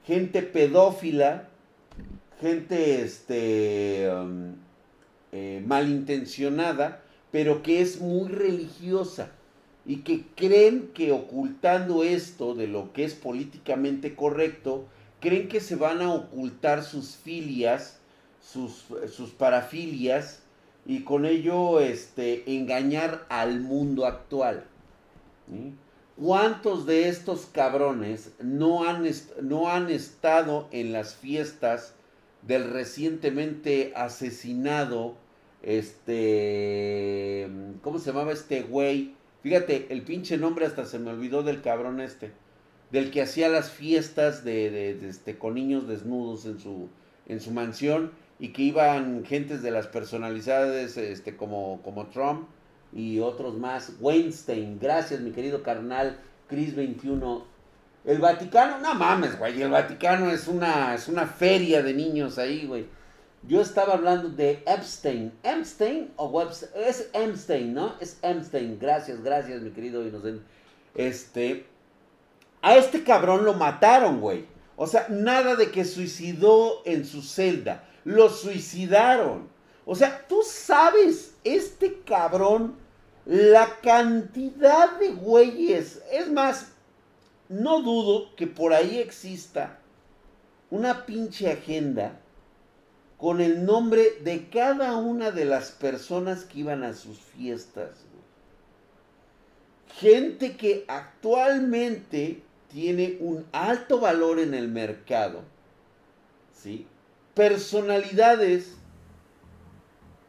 gente 0.07 0.43
pedófila, 0.43 1.49
gente 2.41 3.03
este, 3.03 4.11
um, 4.13 4.55
eh, 5.33 5.63
malintencionada, 5.67 7.03
pero 7.31 7.63
que 7.63 7.81
es 7.81 8.01
muy 8.01 8.29
religiosa 8.29 9.31
y 9.87 9.99
que 9.99 10.25
creen 10.37 10.91
que 10.95 11.13
ocultando 11.13 12.05
esto 12.05 12.55
de 12.55 12.69
lo 12.69 12.93
que 12.93 13.05
es 13.05 13.15
políticamente 13.15 14.15
correcto, 14.15 14.87
creen 15.21 15.49
que 15.49 15.61
se 15.61 15.77
van 15.77 16.03
a 16.03 16.13
ocultar 16.13 16.83
sus 16.83 17.17
filias, 17.17 17.99
sus, 18.41 18.87
sus 19.11 19.31
parafilias 19.31 20.43
y 20.85 21.03
con 21.03 21.25
ello 21.25 21.81
este, 21.81 22.57
engañar 22.57 23.25
al 23.29 23.61
mundo 23.61 24.05
actual. 24.05 24.65
¿Cuántos 26.23 26.87
de 26.87 27.09
estos 27.09 27.47
cabrones 27.47 28.31
no 28.41 28.85
han, 28.85 29.05
no 29.41 29.71
han 29.71 29.91
estado 29.91 30.69
en 30.71 30.93
las 30.93 31.17
fiestas 31.17 31.95
del 32.43 32.71
recientemente 32.71 33.93
asesinado, 33.97 35.17
este, 35.63 37.49
¿cómo 37.83 37.99
se 37.99 38.13
llamaba 38.13 38.31
este 38.31 38.63
güey? 38.63 39.17
Fíjate, 39.43 39.89
el 39.91 40.03
pinche 40.03 40.39
nombre 40.39 40.65
hasta 40.65 40.85
se 40.85 41.01
me 41.01 41.11
olvidó 41.11 41.43
del 41.43 41.61
cabrón 41.61 42.01
este, 42.01 42.31
del 42.93 43.11
que 43.11 43.23
hacía 43.23 43.49
las 43.49 43.73
fiestas 43.73 44.45
de, 44.45 44.91
este, 45.09 45.39
con 45.39 45.55
niños 45.55 45.89
desnudos 45.89 46.47
en 46.47 46.61
su, 46.61 46.89
en 47.27 47.41
su 47.41 47.51
mansión 47.51 48.13
y 48.39 48.51
que 48.51 48.63
iban 48.63 49.25
gentes 49.25 49.61
de 49.61 49.73
las 49.73 49.89
personalidades 49.89 50.97
este, 50.97 51.37
como, 51.37 51.81
como 51.83 52.07
Trump 52.07 52.47
y 52.93 53.21
otros 53.21 53.57
más. 53.57 53.93
Weinstein, 54.01 54.79
gracias 54.79 55.21
mi 55.21 55.31
querido 55.31 55.63
carnal, 55.63 56.19
Cris 56.49 56.75
21. 56.75 57.45
El 58.05 58.19
Vaticano, 58.19 58.79
no 58.79 58.95
mames, 58.95 59.39
güey, 59.39 59.63
el 59.63 59.71
Vaticano 59.71 60.31
es 60.31 60.49
una, 60.49 60.95
es 60.95 61.09
una 61.09 61.27
feria 61.27 61.83
de 61.83 61.95
niños 61.95 62.39
ahí, 62.39 62.67
güey. 62.67 62.87
Yo 63.45 63.61
estaba 63.61 63.95
hablando 63.95 64.29
de 64.29 64.63
Epstein. 64.67 65.33
¿Epstein 65.43 66.13
o 66.17 66.27
Webster? 66.29 66.71
Es 66.77 67.11
Epstein, 67.13 67.75
¿no? 67.75 67.95
Es 68.01 68.19
Epstein. 68.23 68.79
Gracias, 68.79 69.23
gracias, 69.23 69.63
mi 69.63 69.71
querido 69.71 70.07
inocente. 70.07 70.45
Este. 70.95 71.67
A 72.61 72.77
este 72.77 73.03
cabrón 73.03 73.45
lo 73.45 73.55
mataron, 73.55 74.21
güey. 74.21 74.47
O 74.77 74.87
sea, 74.87 75.07
nada 75.09 75.57
de 75.57 75.73
que 75.73 75.85
suicidó 75.85 76.83
en 76.85 77.05
su 77.05 77.23
celda. 77.23 77.85
Lo 78.05 78.29
suicidaron. 78.29 79.49
O 79.85 79.97
sea, 79.97 80.25
tú 80.29 80.43
sabes, 80.45 81.35
este 81.43 82.01
cabrón, 82.07 82.77
la 83.25 83.79
cantidad 83.83 84.99
de 84.99 85.11
güeyes. 85.11 86.03
Es 86.11 86.31
más, 86.31 86.73
no 87.49 87.83
dudo 87.83 88.35
que 88.37 88.47
por 88.47 88.73
ahí 88.73 88.99
exista 88.99 89.79
una 90.71 91.07
pinche 91.07 91.51
agenda 91.51 92.19
con 93.19 93.41
el 93.41 93.65
nombre 93.65 94.19
de 94.25 94.49
cada 94.49 94.97
una 94.97 95.31
de 95.31 95.45
las 95.45 95.71
personas 95.71 96.45
que 96.45 96.61
iban 96.61 96.83
a 96.83 96.95
sus 96.95 97.19
fiestas. 97.19 97.91
Gente 100.01 100.57
que 100.57 100.85
actualmente 100.89 102.43
tiene 102.73 103.19
un 103.21 103.47
alto 103.53 104.01
valor 104.01 104.41
en 104.41 104.55
el 104.55 104.67
mercado. 104.67 105.43
¿sí? 106.55 106.87
Personalidades 107.35 108.75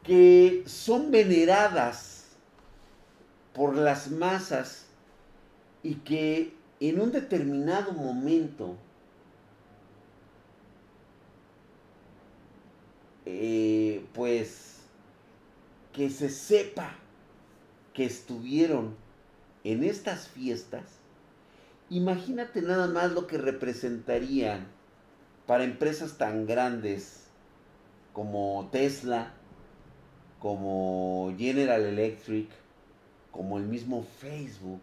que 0.04 0.64
son 0.68 1.10
veneradas 1.10 2.23
por 3.54 3.76
las 3.76 4.10
masas 4.10 4.86
y 5.84 5.96
que 5.96 6.54
en 6.80 7.00
un 7.00 7.12
determinado 7.12 7.92
momento 7.94 8.76
eh, 13.26 14.06
pues 14.14 14.82
que 15.94 16.10
se 16.10 16.30
sepa 16.30 16.96
que 17.94 18.06
estuvieron 18.06 18.96
en 19.64 19.84
estas 19.84 20.28
fiestas, 20.28 20.84
imagínate 21.90 22.62
nada 22.62 22.88
más 22.88 23.12
lo 23.12 23.28
que 23.28 23.38
representarían 23.38 24.68
para 25.46 25.64
empresas 25.64 26.18
tan 26.18 26.48
grandes 26.48 27.28
como 28.14 28.70
Tesla, 28.72 29.34
como 30.40 31.34
General 31.38 31.82
Electric, 31.82 32.50
como 33.34 33.58
el 33.58 33.66
mismo 33.66 34.06
Facebook, 34.22 34.82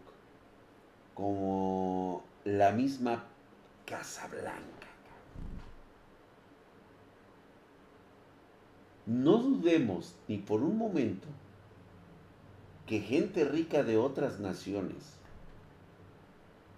como 1.15 2.23
la 2.45 2.73
misma 2.73 3.25
Casa 3.87 4.27
Blanca. 4.29 4.89
No 9.07 9.39
dudemos 9.39 10.15
ni 10.29 10.37
por 10.37 10.63
un 10.63 10.77
momento 10.77 11.27
que 12.87 13.01
gente 13.01 13.45
rica 13.45 13.83
de 13.83 13.97
otras 13.97 14.41
naciones 14.41 15.17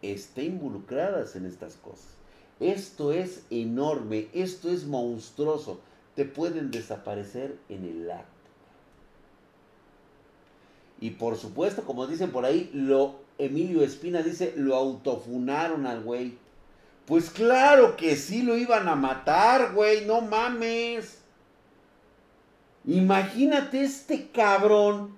esté 0.02 0.44
involucradas 0.44 1.36
en 1.36 1.46
estas 1.46 1.76
cosas. 1.76 2.16
Esto 2.60 3.12
es 3.12 3.44
enorme, 3.50 4.28
esto 4.32 4.70
es 4.70 4.86
monstruoso. 4.86 5.80
Te 6.14 6.24
pueden 6.24 6.70
desaparecer 6.70 7.58
en 7.68 7.84
el 7.84 8.10
acto. 8.10 8.31
Y 11.02 11.10
por 11.10 11.36
supuesto, 11.36 11.82
como 11.82 12.06
dicen 12.06 12.30
por 12.30 12.44
ahí, 12.44 12.70
lo 12.72 13.16
Emilio 13.36 13.82
Espina 13.82 14.22
dice, 14.22 14.54
lo 14.56 14.76
autofunaron 14.76 15.84
al 15.84 16.04
güey. 16.04 16.38
Pues 17.06 17.28
claro 17.28 17.96
que 17.96 18.14
sí 18.14 18.42
lo 18.42 18.56
iban 18.56 18.88
a 18.88 18.94
matar, 18.94 19.72
güey, 19.74 20.06
no 20.06 20.20
mames. 20.20 21.18
Imagínate 22.86 23.82
este 23.82 24.28
cabrón 24.28 25.16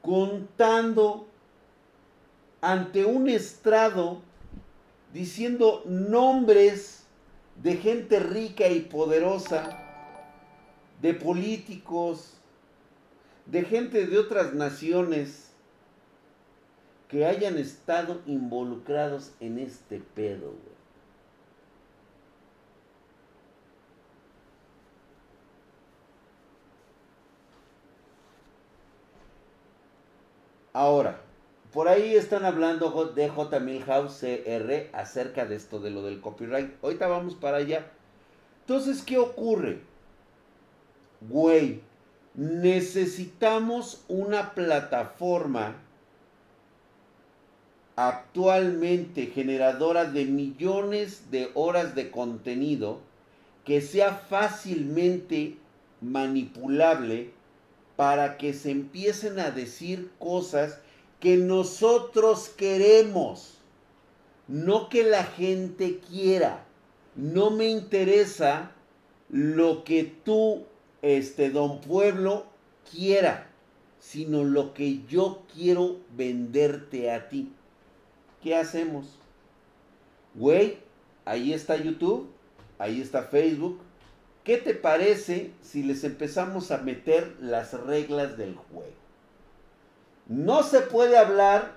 contando 0.00 1.28
ante 2.62 3.04
un 3.04 3.28
estrado 3.28 4.22
diciendo 5.12 5.82
nombres 5.84 7.04
de 7.62 7.76
gente 7.76 8.18
rica 8.18 8.66
y 8.66 8.80
poderosa, 8.80 9.78
de 11.02 11.12
políticos, 11.12 12.37
de 13.48 13.64
gente 13.64 14.06
de 14.06 14.18
otras 14.18 14.54
naciones 14.54 15.50
que 17.08 17.24
hayan 17.24 17.56
estado 17.56 18.20
involucrados 18.26 19.32
en 19.40 19.58
este 19.58 20.00
pedo, 20.14 20.48
güey. 20.48 20.78
Ahora, 30.74 31.20
por 31.72 31.88
ahí 31.88 32.14
están 32.14 32.44
hablando 32.44 33.12
de 33.14 33.28
J. 33.28 33.58
Milhouse 33.58 34.20
CR 34.20 34.90
acerca 34.92 35.46
de 35.46 35.56
esto 35.56 35.80
de 35.80 35.90
lo 35.90 36.02
del 36.02 36.20
copyright. 36.20 36.72
Ahorita 36.84 37.08
vamos 37.08 37.34
para 37.34 37.56
allá. 37.56 37.90
Entonces, 38.60 39.02
¿qué 39.02 39.18
ocurre? 39.18 39.80
Güey, 41.22 41.82
necesitamos 42.38 44.04
una 44.06 44.54
plataforma 44.54 45.74
actualmente 47.96 49.26
generadora 49.26 50.04
de 50.04 50.24
millones 50.24 51.32
de 51.32 51.50
horas 51.54 51.96
de 51.96 52.12
contenido 52.12 53.00
que 53.64 53.80
sea 53.80 54.14
fácilmente 54.14 55.56
manipulable 56.00 57.32
para 57.96 58.36
que 58.36 58.54
se 58.54 58.70
empiecen 58.70 59.40
a 59.40 59.50
decir 59.50 60.08
cosas 60.20 60.78
que 61.18 61.38
nosotros 61.38 62.50
queremos, 62.50 63.54
no 64.46 64.88
que 64.88 65.02
la 65.02 65.24
gente 65.24 65.98
quiera. 66.08 66.64
No 67.16 67.50
me 67.50 67.68
interesa 67.68 68.70
lo 69.28 69.82
que 69.82 70.04
tú, 70.04 70.67
este 71.02 71.50
don 71.50 71.80
pueblo, 71.80 72.46
quiera, 72.90 73.48
sino 74.00 74.44
lo 74.44 74.74
que 74.74 75.04
yo 75.06 75.42
quiero 75.52 75.98
venderte 76.16 77.10
a 77.10 77.28
ti. 77.28 77.52
¿Qué 78.42 78.56
hacemos? 78.56 79.06
Güey, 80.34 80.78
ahí 81.24 81.52
está 81.52 81.76
YouTube, 81.76 82.30
ahí 82.78 83.00
está 83.00 83.22
Facebook, 83.22 83.80
¿Qué 84.48 84.56
te 84.56 84.72
parece 84.72 85.52
si 85.60 85.82
les 85.82 86.04
empezamos 86.04 86.70
a 86.70 86.78
meter 86.78 87.36
las 87.38 87.74
reglas 87.74 88.38
del 88.38 88.54
juego? 88.54 88.94
No 90.26 90.62
se 90.62 90.80
puede 90.80 91.18
hablar 91.18 91.76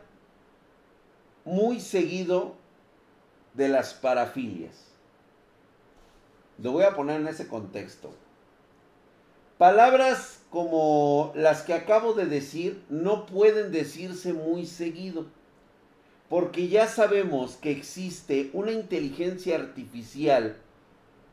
muy 1.43 1.81
seguido 1.81 2.55
de 3.55 3.67
las 3.67 3.93
parafilias. 3.93 4.85
Lo 6.59 6.71
voy 6.71 6.85
a 6.85 6.95
poner 6.95 7.19
en 7.19 7.27
ese 7.27 7.49
contexto. 7.49 8.13
Palabras 9.61 10.41
como 10.49 11.33
las 11.35 11.61
que 11.61 11.75
acabo 11.75 12.13
de 12.13 12.25
decir 12.25 12.81
no 12.89 13.27
pueden 13.27 13.71
decirse 13.71 14.33
muy 14.33 14.65
seguido, 14.65 15.27
porque 16.29 16.67
ya 16.67 16.87
sabemos 16.87 17.57
que 17.57 17.69
existe 17.69 18.49
una 18.53 18.71
inteligencia 18.71 19.57
artificial 19.57 20.57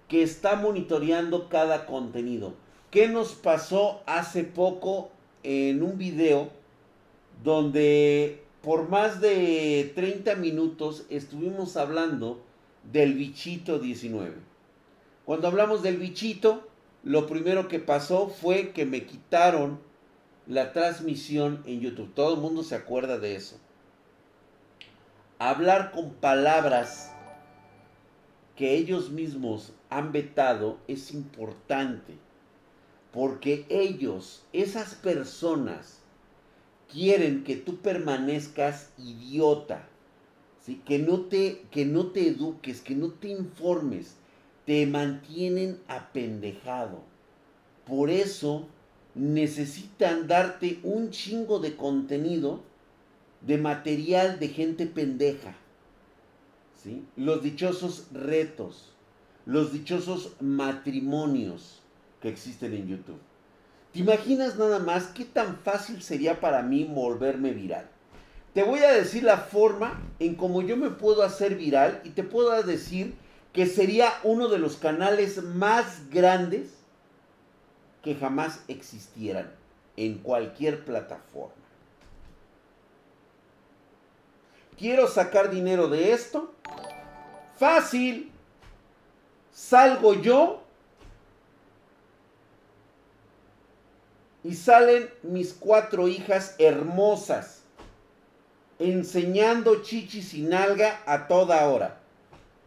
que 0.08 0.22
está 0.22 0.56
monitoreando 0.56 1.48
cada 1.48 1.86
contenido. 1.86 2.52
¿Qué 2.90 3.08
nos 3.08 3.32
pasó 3.32 4.02
hace 4.04 4.44
poco 4.44 5.08
en 5.42 5.82
un 5.82 5.96
video 5.96 6.50
donde 7.42 8.42
por 8.60 8.90
más 8.90 9.22
de 9.22 9.90
30 9.94 10.34
minutos 10.34 11.06
estuvimos 11.08 11.78
hablando 11.78 12.42
del 12.92 13.14
bichito 13.14 13.78
19? 13.78 14.34
Cuando 15.24 15.48
hablamos 15.48 15.82
del 15.82 15.96
bichito, 15.96 16.67
lo 17.02 17.26
primero 17.26 17.68
que 17.68 17.78
pasó 17.78 18.28
fue 18.28 18.72
que 18.72 18.84
me 18.84 19.06
quitaron 19.06 19.80
la 20.46 20.72
transmisión 20.72 21.62
en 21.66 21.80
YouTube. 21.80 22.12
Todo 22.14 22.34
el 22.34 22.40
mundo 22.40 22.62
se 22.62 22.74
acuerda 22.74 23.18
de 23.18 23.36
eso. 23.36 23.58
Hablar 25.38 25.92
con 25.92 26.14
palabras 26.14 27.12
que 28.56 28.74
ellos 28.74 29.10
mismos 29.10 29.72
han 29.88 30.10
vetado 30.10 30.78
es 30.88 31.12
importante, 31.12 32.14
porque 33.12 33.64
ellos, 33.68 34.44
esas 34.52 34.96
personas, 34.96 36.00
quieren 36.92 37.44
que 37.44 37.56
tú 37.56 37.76
permanezcas 37.76 38.90
idiota, 38.98 39.86
que, 40.84 40.98
no 40.98 41.20
te, 41.22 41.62
que 41.70 41.84
no 41.86 42.08
te 42.08 42.28
eduques, 42.28 42.80
que 42.80 42.94
no 42.94 43.10
te 43.10 43.28
informes, 43.28 44.16
te 44.68 44.86
mantienen 44.86 45.80
apendejado. 45.88 47.00
Por 47.86 48.10
eso 48.10 48.68
necesitan 49.14 50.28
darte 50.28 50.78
un 50.82 51.08
chingo 51.08 51.58
de 51.58 51.74
contenido, 51.74 52.60
de 53.40 53.56
material 53.56 54.38
de 54.38 54.48
gente 54.48 54.84
pendeja. 54.84 55.54
¿sí? 56.84 57.02
Los 57.16 57.42
dichosos 57.42 58.08
retos, 58.12 58.92
los 59.46 59.72
dichosos 59.72 60.36
matrimonios 60.38 61.80
que 62.20 62.28
existen 62.28 62.74
en 62.74 62.88
YouTube. 62.88 63.20
¿Te 63.94 64.00
imaginas 64.00 64.58
nada 64.58 64.80
más 64.80 65.06
qué 65.06 65.24
tan 65.24 65.56
fácil 65.60 66.02
sería 66.02 66.40
para 66.40 66.60
mí 66.60 66.84
volverme 66.84 67.52
viral? 67.52 67.88
Te 68.52 68.64
voy 68.64 68.80
a 68.80 68.92
decir 68.92 69.22
la 69.22 69.38
forma 69.38 69.98
en 70.18 70.34
cómo 70.34 70.60
yo 70.60 70.76
me 70.76 70.90
puedo 70.90 71.22
hacer 71.22 71.54
viral 71.56 72.02
y 72.04 72.10
te 72.10 72.22
puedo 72.22 72.62
decir 72.62 73.14
que 73.58 73.66
sería 73.66 74.12
uno 74.22 74.46
de 74.46 74.60
los 74.60 74.76
canales 74.76 75.42
más 75.42 76.10
grandes 76.10 76.74
que 78.04 78.14
jamás 78.14 78.60
existieran 78.68 79.52
en 79.96 80.18
cualquier 80.18 80.84
plataforma. 80.84 81.56
Quiero 84.78 85.08
sacar 85.08 85.50
dinero 85.50 85.88
de 85.88 86.12
esto. 86.12 86.54
Fácil 87.58 88.30
salgo 89.52 90.14
yo 90.14 90.62
y 94.44 94.54
salen 94.54 95.10
mis 95.24 95.52
cuatro 95.52 96.06
hijas 96.06 96.54
hermosas 96.60 97.62
enseñando 98.78 99.82
chichis 99.82 100.32
y 100.34 100.42
nalga 100.42 101.02
a 101.06 101.26
toda 101.26 101.68
hora. 101.68 101.98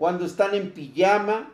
Cuando 0.02 0.26
están 0.26 0.56
en 0.56 0.72
pijama, 0.72 1.52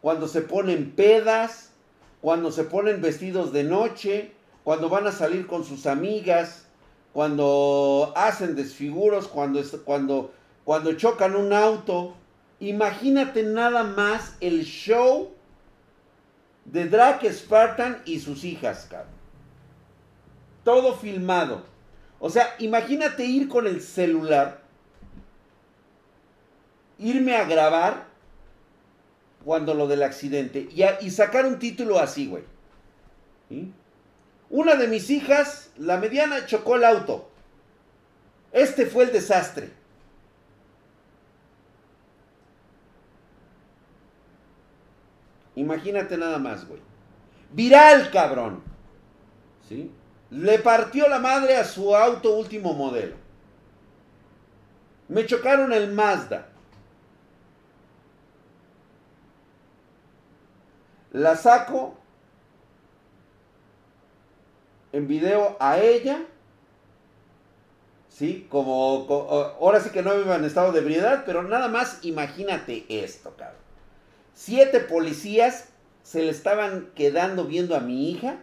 cuando 0.00 0.28
se 0.28 0.42
ponen 0.42 0.92
pedas, 0.92 1.72
cuando 2.20 2.52
se 2.52 2.62
ponen 2.62 3.02
vestidos 3.02 3.52
de 3.52 3.64
noche, 3.64 4.30
cuando 4.62 4.88
van 4.88 5.08
a 5.08 5.10
salir 5.10 5.48
con 5.48 5.64
sus 5.64 5.84
amigas, 5.84 6.68
cuando 7.12 8.12
hacen 8.14 8.54
desfiguros, 8.54 9.26
cuando, 9.26 9.60
cuando, 9.84 10.30
cuando 10.62 10.92
chocan 10.92 11.34
un 11.34 11.52
auto, 11.52 12.14
Imagínate 12.60 13.42
nada 13.42 13.82
más 13.82 14.36
el 14.40 14.62
show 14.62 15.32
de 16.66 16.88
Drake 16.88 17.32
Spartan 17.32 18.00
y 18.04 18.20
sus 18.20 18.44
hijas, 18.44 18.86
cabrón. 18.88 19.10
Todo 20.62 20.94
filmado. 20.94 21.64
O 22.20 22.30
sea, 22.30 22.54
imagínate 22.60 23.24
ir 23.24 23.48
con 23.48 23.66
el 23.66 23.80
celular, 23.80 24.62
irme 26.98 27.36
a 27.36 27.44
grabar 27.44 28.06
cuando 29.44 29.74
lo 29.74 29.86
del 29.86 30.02
accidente 30.02 30.68
y, 31.00 31.10
sacar 31.10 31.46
un 31.46 31.58
título 31.58 31.98
así, 31.98 32.26
güey. 32.26 32.44
Una 34.50 34.74
de 34.74 34.88
mis 34.88 35.10
hijas, 35.10 35.70
la 35.78 35.96
mediana, 35.96 36.46
chocó 36.46 36.76
el 36.76 36.84
auto. 36.84 37.28
Este 38.52 38.86
fue 38.86 39.04
el 39.04 39.12
desastre. 39.12 39.70
Imagínate 45.54 46.16
nada 46.16 46.38
más, 46.38 46.66
güey. 46.66 46.80
Viral, 47.52 48.10
cabrón. 48.10 48.62
¿Sí? 49.68 49.90
Le 50.30 50.58
partió 50.58 51.08
la 51.08 51.18
madre 51.18 51.56
a 51.56 51.64
su 51.64 51.96
auto 51.96 52.36
último 52.36 52.74
modelo. 52.74 53.16
Me 55.08 55.26
chocaron 55.26 55.72
el 55.72 55.92
Mazda. 55.92 56.48
La 61.18 61.34
saco 61.34 61.96
en 64.92 65.08
video 65.08 65.56
a 65.58 65.80
ella. 65.80 66.22
¿Sí? 68.08 68.46
Como, 68.48 69.06
ahora 69.60 69.80
sí 69.80 69.90
que 69.90 70.02
no 70.02 70.16
vivo 70.16 70.32
en 70.32 70.44
estado 70.44 70.70
de 70.70 70.78
ebriedad, 70.78 71.24
pero 71.26 71.42
nada 71.42 71.66
más 71.66 71.98
imagínate 72.02 72.84
esto, 72.88 73.34
cabrón. 73.36 73.58
Siete 74.32 74.78
policías 74.78 75.70
se 76.04 76.22
le 76.22 76.30
estaban 76.30 76.90
quedando 76.94 77.46
viendo 77.46 77.74
a 77.74 77.80
mi 77.80 78.10
hija, 78.10 78.38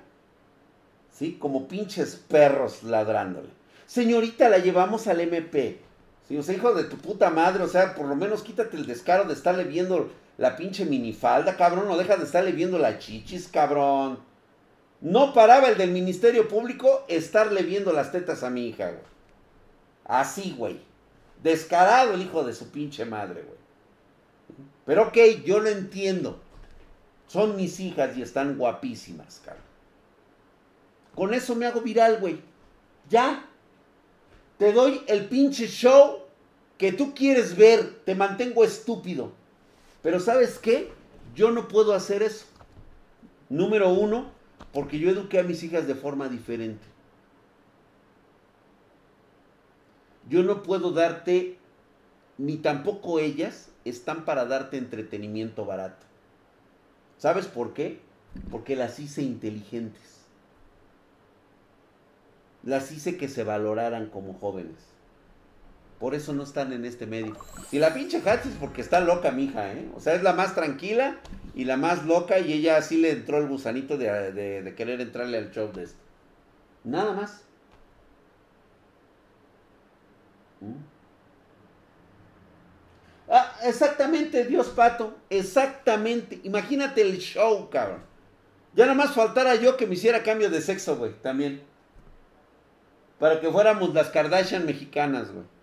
¿sí? 1.13 1.37
Como 1.39 1.69
pinches 1.69 2.17
perros 2.27 2.83
ladrándole. 2.83 3.49
Señorita, 3.87 4.49
la 4.49 4.57
llevamos 4.57 5.07
al 5.07 5.21
MP. 5.21 5.79
Sí, 6.27 6.37
o 6.37 6.43
sea, 6.43 6.55
hijo 6.55 6.73
de 6.73 6.83
tu 6.83 6.97
puta 6.97 7.29
madre, 7.29 7.63
o 7.63 7.67
sea, 7.69 7.95
por 7.95 8.07
lo 8.07 8.17
menos 8.17 8.43
quítate 8.43 8.75
el 8.75 8.85
descaro 8.85 9.23
de 9.23 9.33
estarle 9.33 9.63
viendo 9.63 10.09
la 10.37 10.55
pinche 10.55 10.85
minifalda, 10.85 11.55
cabrón, 11.55 11.87
no 11.87 11.97
deja 11.97 12.17
de 12.17 12.25
estarle 12.25 12.51
viendo 12.51 12.77
la 12.77 12.99
chichis, 12.99 13.47
cabrón. 13.47 14.19
No 15.01 15.33
paraba 15.33 15.69
el 15.69 15.77
del 15.77 15.91
Ministerio 15.91 16.47
Público 16.47 17.05
estarle 17.07 17.63
viendo 17.63 17.93
las 17.93 18.11
tetas 18.11 18.43
a 18.43 18.49
mi 18.49 18.67
hija, 18.67 18.89
güey. 18.89 19.03
Así, 20.05 20.55
güey. 20.57 20.79
Descarado 21.41 22.13
el 22.13 22.21
hijo 22.21 22.43
de 22.43 22.53
su 22.53 22.69
pinche 22.69 23.05
madre, 23.05 23.43
güey. 23.43 23.57
Pero 24.85 25.07
ok, 25.07 25.17
yo 25.45 25.59
lo 25.59 25.69
entiendo. 25.69 26.39
Son 27.27 27.55
mis 27.55 27.79
hijas 27.79 28.17
y 28.17 28.21
están 28.21 28.57
guapísimas, 28.57 29.41
cabrón. 29.43 29.63
Con 31.15 31.33
eso 31.33 31.55
me 31.55 31.65
hago 31.65 31.81
viral, 31.81 32.19
güey. 32.19 32.41
Ya. 33.09 33.45
Te 34.57 34.73
doy 34.73 35.01
el 35.07 35.25
pinche 35.25 35.67
show 35.67 36.23
que 36.77 36.91
tú 36.91 37.13
quieres 37.15 37.55
ver. 37.55 38.01
Te 38.05 38.15
mantengo 38.15 38.63
estúpido. 38.63 39.31
Pero 40.05 40.19
¿sabes 40.19 40.59
qué? 40.59 40.91
Yo 41.33 41.49
no 41.49 41.67
puedo 41.67 41.95
hacer 41.95 42.21
eso. 42.21 42.45
Número 43.49 43.89
uno, 43.89 44.29
porque 44.71 44.99
yo 44.99 45.09
eduqué 45.09 45.39
a 45.39 45.43
mis 45.43 45.63
hijas 45.63 45.87
de 45.87 45.95
forma 45.95 46.29
diferente. 46.29 46.85
Yo 50.29 50.43
no 50.43 50.61
puedo 50.61 50.91
darte, 50.91 51.57
ni 52.37 52.57
tampoco 52.57 53.17
ellas 53.17 53.71
están 53.83 54.25
para 54.25 54.45
darte 54.45 54.77
entretenimiento 54.77 55.65
barato. 55.65 56.05
¿Sabes 57.17 57.47
por 57.47 57.73
qué? 57.73 57.99
Porque 58.51 58.75
las 58.75 58.99
hice 58.99 59.23
inteligentes. 59.23 60.19
Las 62.61 62.91
hice 62.91 63.17
que 63.17 63.27
se 63.27 63.43
valoraran 63.43 64.11
como 64.11 64.35
jóvenes. 64.35 64.94
Por 65.99 66.13
eso 66.13 66.33
no 66.33 66.43
están 66.43 66.73
en 66.73 66.85
este 66.85 67.05
medio. 67.05 67.37
Si 67.69 67.79
la 67.79 67.93
pinche 67.93 68.21
Hatch 68.25 68.45
es 68.47 68.55
porque 68.59 68.81
está 68.81 68.99
loca 68.99 69.31
mi 69.31 69.45
hija, 69.45 69.71
¿eh? 69.71 69.89
O 69.95 69.99
sea, 69.99 70.13
es 70.13 70.23
la 70.23 70.33
más 70.33 70.53
tranquila 70.53 71.17
y 71.53 71.63
la 71.63 71.77
más 71.77 72.05
loca 72.05 72.39
y 72.39 72.51
ella 72.51 72.77
así 72.77 72.97
le 72.97 73.11
entró 73.11 73.37
el 73.37 73.47
gusanito 73.47 73.97
de, 73.97 74.73
querer 74.75 74.99
entrarle 74.99 75.37
al 75.37 75.51
show 75.51 75.71
de 75.71 75.83
esto. 75.83 75.99
Nada 76.83 77.13
más. 77.13 77.43
¿Mm? 80.59 80.95
Ah, 83.29 83.55
exactamente, 83.63 84.45
Dios 84.45 84.67
pato. 84.67 85.15
Exactamente. 85.29 86.41
Imagínate 86.43 87.01
el 87.01 87.17
show, 87.17 87.69
cabrón. 87.69 88.01
Ya 88.75 88.85
nada 88.85 88.97
más 88.97 89.13
faltara 89.13 89.55
yo 89.55 89.77
que 89.77 89.87
me 89.87 89.93
hiciera 89.93 90.23
cambio 90.23 90.49
de 90.49 90.61
sexo, 90.61 90.97
güey, 90.97 91.13
también. 91.21 91.63
Para 93.17 93.39
que 93.39 93.49
fuéramos 93.49 93.93
las 93.93 94.09
Kardashian 94.09 94.65
mexicanas, 94.65 95.31
güey. 95.31 95.54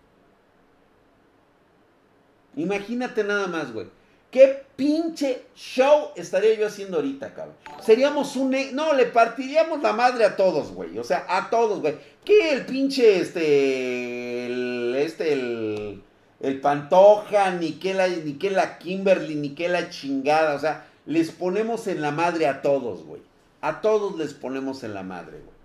Imagínate 2.55 3.23
nada 3.23 3.47
más, 3.47 3.71
güey. 3.71 3.87
¿Qué 4.31 4.63
pinche 4.75 5.43
show 5.55 6.09
estaría 6.15 6.55
yo 6.55 6.65
haciendo 6.65 6.97
ahorita, 6.97 7.35
cabrón? 7.35 7.55
Seríamos 7.83 8.35
un... 8.35 8.55
E, 8.55 8.71
no, 8.71 8.93
le 8.93 9.05
partiríamos 9.05 9.81
la 9.83 9.93
madre 9.93 10.25
a 10.25 10.35
todos, 10.35 10.71
güey. 10.71 10.97
O 10.97 11.03
sea, 11.03 11.25
a 11.29 11.51
todos, 11.51 11.81
güey. 11.81 11.95
¿Qué 12.25 12.51
el 12.51 12.65
pinche, 12.65 13.19
este... 13.19 14.47
El, 14.47 14.95
este, 14.97 15.33
el... 15.33 16.03
El 16.39 16.59
Pantoja, 16.59 17.51
ni 17.51 17.73
que 17.73 17.93
la, 17.93 18.07
ni 18.07 18.33
la 18.49 18.77
Kimberly, 18.77 19.35
ni 19.35 19.55
que 19.55 19.69
la 19.69 19.89
chingada. 19.89 20.55
O 20.55 20.59
sea, 20.59 20.87
les 21.05 21.31
ponemos 21.31 21.87
en 21.87 22.01
la 22.01 22.11
madre 22.11 22.47
a 22.47 22.61
todos, 22.61 23.05
güey. 23.05 23.21
A 23.61 23.81
todos 23.81 24.17
les 24.17 24.33
ponemos 24.33 24.83
en 24.83 24.93
la 24.93 25.03
madre, 25.03 25.39
güey. 25.39 25.55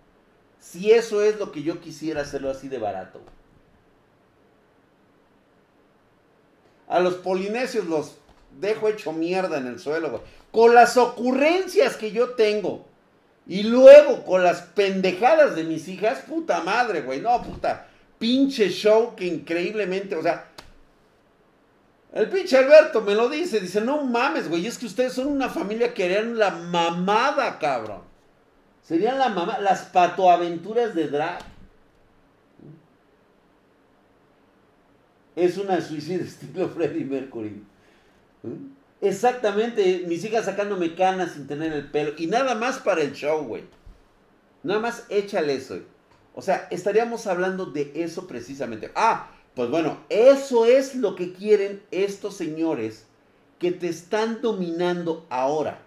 Si 0.60 0.92
eso 0.92 1.22
es 1.22 1.38
lo 1.38 1.50
que 1.50 1.62
yo 1.62 1.80
quisiera 1.80 2.20
hacerlo 2.20 2.50
así 2.50 2.68
de 2.68 2.78
barato. 2.78 3.20
A 6.88 7.00
los 7.00 7.14
polinesios 7.14 7.86
los 7.86 8.16
dejo 8.60 8.88
hecho 8.88 9.12
mierda 9.12 9.58
en 9.58 9.66
el 9.66 9.78
suelo, 9.78 10.10
güey. 10.10 10.22
Con 10.50 10.74
las 10.74 10.96
ocurrencias 10.96 11.96
que 11.96 12.10
yo 12.10 12.30
tengo. 12.30 12.86
Y 13.46 13.62
luego 13.62 14.24
con 14.24 14.42
las 14.42 14.62
pendejadas 14.62 15.54
de 15.54 15.64
mis 15.64 15.88
hijas, 15.88 16.20
puta 16.28 16.60
madre, 16.62 17.02
güey. 17.02 17.20
No, 17.20 17.42
puta. 17.42 17.86
Pinche 18.18 18.70
show 18.70 19.14
que 19.14 19.26
increíblemente, 19.26 20.16
o 20.16 20.22
sea. 20.22 20.48
El 22.12 22.28
pinche 22.30 22.56
Alberto 22.56 23.02
me 23.02 23.14
lo 23.14 23.28
dice, 23.28 23.60
dice, 23.60 23.82
no 23.82 24.04
mames, 24.04 24.48
güey, 24.48 24.66
es 24.66 24.78
que 24.78 24.86
ustedes 24.86 25.12
son 25.12 25.26
una 25.26 25.50
familia 25.50 25.92
que 25.92 26.04
harían 26.04 26.38
la 26.38 26.50
mamada, 26.50 27.58
cabrón. 27.58 28.00
Serían 28.82 29.18
la 29.18 29.28
mamá, 29.28 29.58
las 29.58 29.82
patoaventuras 29.82 30.94
de 30.94 31.08
drag. 31.08 31.40
Es 35.38 35.56
una 35.56 35.80
suicida 35.80 36.24
estilo 36.24 36.68
Freddie 36.68 37.04
Mercury. 37.04 37.62
Exactamente, 39.00 40.04
mis 40.08 40.24
hijas 40.24 40.46
sacándome 40.46 40.96
canas 40.96 41.32
sin 41.32 41.46
tener 41.46 41.72
el 41.72 41.90
pelo. 41.90 42.12
Y 42.18 42.26
nada 42.26 42.56
más 42.56 42.78
para 42.78 43.02
el 43.02 43.12
show, 43.12 43.44
güey. 43.44 43.62
Nada 44.64 44.80
más 44.80 45.04
échale 45.08 45.54
eso. 45.54 45.78
O 46.34 46.42
sea, 46.42 46.66
estaríamos 46.70 47.28
hablando 47.28 47.66
de 47.66 47.92
eso 47.94 48.26
precisamente. 48.26 48.90
Ah, 48.96 49.30
pues 49.54 49.70
bueno, 49.70 49.98
eso 50.08 50.66
es 50.66 50.96
lo 50.96 51.14
que 51.14 51.32
quieren 51.32 51.82
estos 51.92 52.36
señores 52.36 53.06
que 53.60 53.70
te 53.70 53.88
están 53.88 54.40
dominando 54.42 55.24
ahora. 55.30 55.80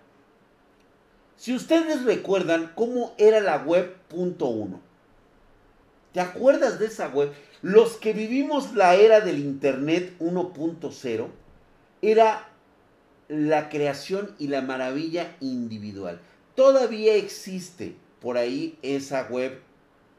Si 1.35 1.53
ustedes 1.53 2.05
recuerdan 2.05 2.71
cómo 2.75 3.13
era 3.17 3.41
la 3.41 3.57
web 3.57 3.97
punto 4.07 4.45
uno, 4.45 4.79
¿te 6.13 6.21
acuerdas 6.21 6.79
de 6.79 6.85
esa 6.85 7.09
web? 7.09 7.33
Los 7.61 7.97
que 7.97 8.13
vivimos 8.13 8.73
la 8.73 8.95
era 8.95 9.21
del 9.21 9.37
Internet 9.37 10.15
1.0 10.19 11.27
era 12.01 12.49
la 13.27 13.69
creación 13.69 14.35
y 14.39 14.47
la 14.47 14.61
maravilla 14.63 15.35
individual. 15.41 16.19
Todavía 16.55 17.13
existe 17.15 17.95
por 18.19 18.37
ahí 18.37 18.79
esa 18.81 19.27
web 19.29 19.61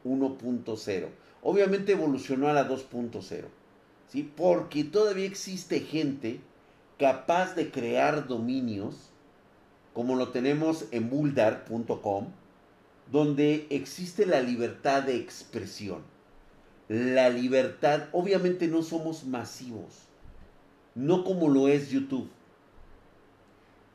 1.0. 0.05 1.07
Obviamente 1.41 1.91
evolucionó 1.91 2.47
a 2.47 2.53
la 2.53 2.67
2.0. 2.67 3.43
¿sí? 4.07 4.31
Porque 4.35 4.85
todavía 4.85 5.25
existe 5.25 5.81
gente 5.81 6.39
capaz 6.97 7.55
de 7.55 7.71
crear 7.71 8.27
dominios 8.27 9.09
como 9.93 10.15
lo 10.15 10.29
tenemos 10.29 10.85
en 10.91 11.09
buldar.com, 11.09 12.27
donde 13.11 13.67
existe 13.69 14.25
la 14.25 14.39
libertad 14.39 15.03
de 15.03 15.17
expresión. 15.17 16.12
La 16.93 17.27
libertad, 17.27 18.03
obviamente 18.11 18.67
no 18.67 18.83
somos 18.83 19.23
masivos, 19.23 20.03
no 20.93 21.23
como 21.23 21.49
lo 21.49 21.67
es 21.67 21.89
YouTube. 21.89 22.29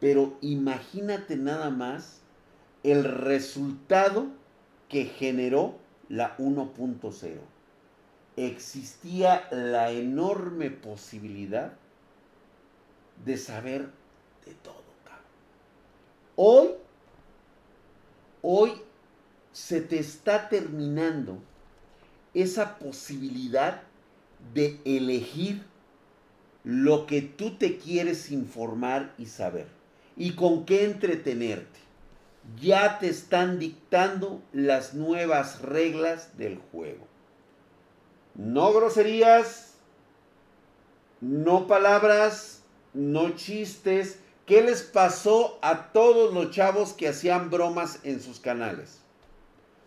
Pero 0.01 0.37
imagínate 0.41 1.37
nada 1.37 1.71
más 1.71 2.23
el 2.83 3.05
resultado 3.05 4.27
que 4.89 5.05
generó 5.05 5.77
la 6.09 6.37
1.0. 6.39 7.39
Existía 8.35 9.47
la 9.53 9.93
enorme 9.93 10.73
posibilidad 10.73 11.75
de 13.25 13.37
saber 13.37 13.93
de 14.45 14.55
todo. 14.65 14.83
Hoy, 16.35 16.71
hoy 18.43 18.73
se 19.53 19.83
te 19.83 20.01
está 20.01 20.49
terminando 20.49 21.39
esa 22.35 22.79
posibilidad 22.79 23.83
de 24.55 24.81
elegir 24.85 25.65
lo 26.65 27.07
que 27.07 27.23
tú 27.23 27.57
te 27.57 27.79
quieres 27.79 28.31
informar 28.31 29.15
y 29.19 29.27
saber 29.27 29.67
y 30.17 30.35
con 30.35 30.65
qué 30.65 30.85
entretenerte. 30.85 31.79
Ya 32.61 32.99
te 32.99 33.09
están 33.09 33.59
dictando 33.59 34.43
las 34.53 34.95
nuevas 34.95 35.61
reglas 35.61 36.37
del 36.39 36.59
juego. 36.59 37.07
No 38.35 38.73
groserías, 38.73 39.75
no 41.21 41.67
palabras, 41.67 42.63
no 42.95 43.31
chistes, 43.31 44.19
¿Qué 44.49 44.63
les 44.63 44.81
pasó 44.81 45.59
a 45.61 45.93
todos 45.93 46.33
los 46.33 46.53
chavos 46.53 46.95
que 46.95 47.07
hacían 47.07 47.51
bromas 47.51 48.01
en 48.03 48.19
sus 48.19 48.41
canales? 48.41 48.99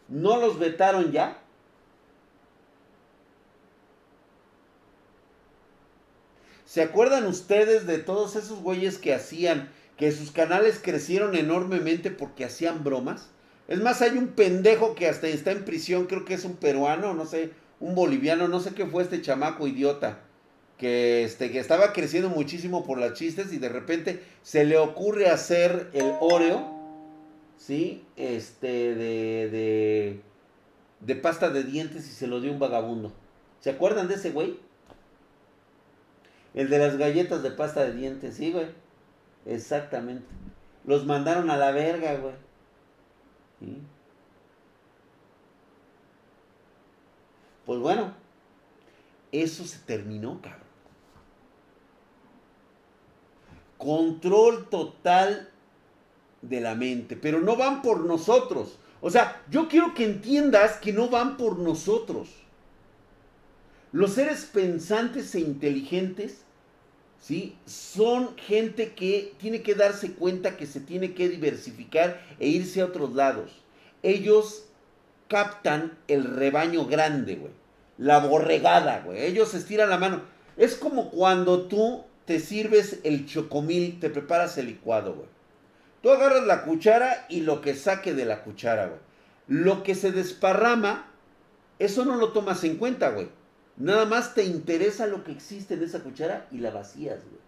¿No 0.08 0.40
los 0.40 0.60
vetaron 0.60 1.12
ya? 1.12 1.42
¿Se 6.72 6.82
acuerdan 6.82 7.26
ustedes 7.26 7.86
de 7.86 7.98
todos 7.98 8.38
esos 8.38 8.62
güeyes 8.62 8.98
que 8.98 9.14
hacían, 9.14 9.70
que 9.98 10.14
sus 10.14 10.32
canales 10.32 10.80
crecieron 10.82 11.36
enormemente 11.36 12.12
porque 12.12 12.46
hacían 12.46 12.86
bromas? 12.86 13.28
Es 13.68 13.82
más, 13.82 14.02
hay 14.02 14.18
un 14.18 14.30
pendejo 14.30 14.96
que 14.96 15.10
hasta 15.10 15.28
está 15.28 15.52
en 15.52 15.66
prisión, 15.66 16.06
creo 16.06 16.24
que 16.24 16.34
es 16.34 16.46
un 16.46 16.56
peruano, 16.56 17.14
no 17.14 17.26
sé, 17.26 17.52
un 17.82 17.94
boliviano, 17.94 18.48
no 18.48 18.62
sé 18.62 18.74
qué 18.74 18.86
fue 18.86 19.04
este 19.04 19.22
chamaco 19.22 19.68
idiota 19.68 20.20
que, 20.78 21.26
este, 21.26 21.52
que 21.52 21.60
estaba 21.60 21.92
creciendo 21.92 22.30
muchísimo 22.30 22.86
por 22.86 22.98
las 23.00 23.16
chistes 23.16 23.52
y 23.52 23.58
de 23.58 23.68
repente 23.68 24.24
se 24.42 24.64
le 24.64 24.78
ocurre 24.78 25.28
hacer 25.28 25.90
el 25.92 26.14
Oreo, 26.22 26.72
¿sí? 27.58 28.06
Este, 28.16 28.96
de, 28.96 29.50
de, 29.50 30.22
de 31.02 31.16
pasta 31.18 31.50
de 31.50 31.66
dientes 31.66 32.08
y 32.08 32.14
se 32.14 32.28
lo 32.28 32.40
dio 32.40 32.50
un 32.50 32.60
vagabundo. 32.60 33.12
¿Se 33.60 33.72
acuerdan 33.72 34.08
de 34.08 34.16
ese 34.16 34.32
güey? 34.32 34.71
El 36.54 36.70
de 36.70 36.80
las 36.80 36.98
galletas 36.98 37.44
de 37.44 37.52
pasta 37.52 37.84
de 37.84 37.94
dientes, 37.94 38.36
sí, 38.36 38.52
güey. 38.52 38.68
Exactamente. 39.46 40.28
Los 40.86 41.06
mandaron 41.06 41.50
a 41.50 41.58
la 41.58 41.72
verga, 41.72 42.16
güey. 42.16 42.34
Pues 47.66 47.80
bueno, 47.80 48.14
Eso 49.32 49.64
se 49.64 49.80
terminó, 49.80 50.42
cabrón. 50.42 50.60
Control 53.78 54.68
total 54.70 55.50
de 56.42 56.60
la 56.60 56.76
mente, 56.76 57.16
pero 57.16 57.40
no 57.40 57.56
van 57.56 57.82
por 57.82 58.02
nosotros. 58.02 58.78
O 59.00 59.10
sea, 59.10 59.42
yo 59.50 59.70
quiero 59.70 59.94
que 59.94 60.04
entiendas 60.04 60.78
que 60.78 60.92
no 60.92 61.10
van 61.10 61.38
por 61.38 61.58
nosotros. 61.60 62.41
Los 63.92 64.14
seres 64.14 64.46
pensantes 64.46 65.36
e 65.36 65.42
inteligentes, 65.42 66.44
¿sí? 67.20 67.58
Son 67.66 68.38
gente 68.38 68.94
que 68.94 69.34
tiene 69.38 69.62
que 69.62 69.76
darse 69.76 70.14
cuenta 70.14 70.56
que 70.56 70.66
se 70.66 70.80
tiene 70.80 71.14
que 71.14 71.28
diversificar 71.28 72.22
e 72.40 72.48
irse 72.48 72.82
a 72.82 72.86
otros 72.86 73.14
lados. 73.16 73.52
Ellos 74.02 74.66
captan 75.28 75.98
el 76.08 76.24
rebaño 76.24 76.86
grande, 76.86 77.36
güey. 77.36 77.54
La 77.98 78.20
borregada, 78.20 79.02
güey. 79.02 79.24
Ellos 79.24 79.54
estiran 79.54 79.90
la 79.90 79.98
mano. 79.98 80.22
Es 80.58 80.76
como 80.76 81.12
cuando 81.12 81.64
tú 81.64 82.06
te 82.26 82.40
sirves 82.40 83.00
el 83.04 83.26
chocomil, 83.26 84.00
te 84.00 84.10
preparas 84.10 84.58
el 84.58 84.68
licuado, 84.68 85.14
güey. 85.14 85.28
Tú 86.02 86.10
agarras 86.12 86.46
la 86.46 86.64
cuchara 86.64 87.26
y 87.30 87.42
lo 87.42 87.62
que 87.62 87.76
saque 87.76 88.14
de 88.14 88.26
la 88.26 88.44
cuchara, 88.44 88.88
güey. 88.88 89.00
Lo 89.48 89.84
que 89.84 89.96
se 89.96 90.12
desparrama, 90.12 91.12
eso 91.78 92.06
no 92.06 92.16
lo 92.16 92.30
tomas 92.32 92.64
en 92.64 92.78
cuenta, 92.78 93.10
güey. 93.10 93.30
Nada 93.82 94.06
más 94.06 94.36
te 94.36 94.44
interesa 94.44 95.08
lo 95.08 95.24
que 95.24 95.32
existe 95.32 95.74
en 95.74 95.82
esa 95.82 96.02
cuchara 96.02 96.46
y 96.52 96.60
la 96.60 96.70
vacías, 96.70 97.20
güey. 97.24 97.42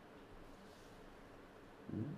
Mm. 2.02 2.16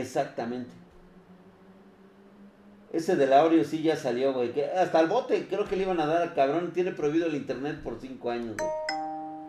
Exactamente. 0.00 0.72
Ese 2.92 3.14
de 3.14 3.28
la 3.28 3.44
Oreo 3.44 3.62
sí 3.62 3.82
ya 3.82 3.94
salió, 3.94 4.32
güey. 4.32 4.52
hasta 4.76 4.98
el 5.00 5.06
bote 5.06 5.46
creo 5.46 5.68
que 5.68 5.76
le 5.76 5.84
iban 5.84 6.00
a 6.00 6.06
dar 6.06 6.22
al 6.22 6.34
cabrón. 6.34 6.72
Tiene 6.72 6.90
prohibido 6.90 7.26
el 7.26 7.36
internet 7.36 7.82
por 7.84 8.00
cinco 8.00 8.32
años, 8.32 8.56
güey. 8.56 8.70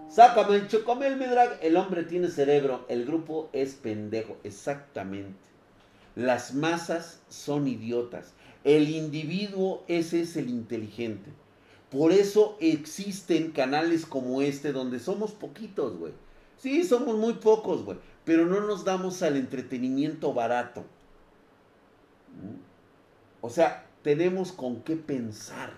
Sácame 0.10 0.58
el 0.58 0.68
chocomel, 0.68 1.16
mi 1.16 1.26
drag. 1.26 1.58
El 1.64 1.76
hombre 1.76 2.04
tiene 2.04 2.28
cerebro, 2.28 2.86
el 2.88 3.06
grupo 3.06 3.50
es 3.52 3.74
pendejo. 3.74 4.38
Exactamente. 4.44 5.40
Las 6.16 6.54
masas 6.54 7.22
son 7.30 7.68
idiotas. 7.68 8.36
El 8.64 8.90
individuo 8.90 9.84
ese 9.88 10.22
es 10.22 10.38
el 10.38 10.50
inteligente. 10.50 11.32
Por 11.92 12.12
eso 12.12 12.56
existen 12.60 13.52
canales 13.52 14.06
como 14.06 14.42
este 14.42 14.72
donde 14.72 15.00
somos 15.00 15.32
poquitos, 15.32 15.98
güey. 15.98 16.14
Sí, 16.58 16.84
somos 16.84 17.18
muy 17.18 17.34
pocos, 17.34 17.84
güey. 17.84 17.98
Pero 18.26 18.46
no 18.46 18.62
nos 18.62 18.86
damos 18.86 19.22
al 19.24 19.38
entretenimiento 19.38 20.34
barato. 20.34 20.82
¿Mm? 22.42 22.60
O 23.42 23.50
sea, 23.50 23.88
tenemos 24.04 24.52
con 24.52 24.82
qué 24.82 24.96
pensar. 24.96 25.72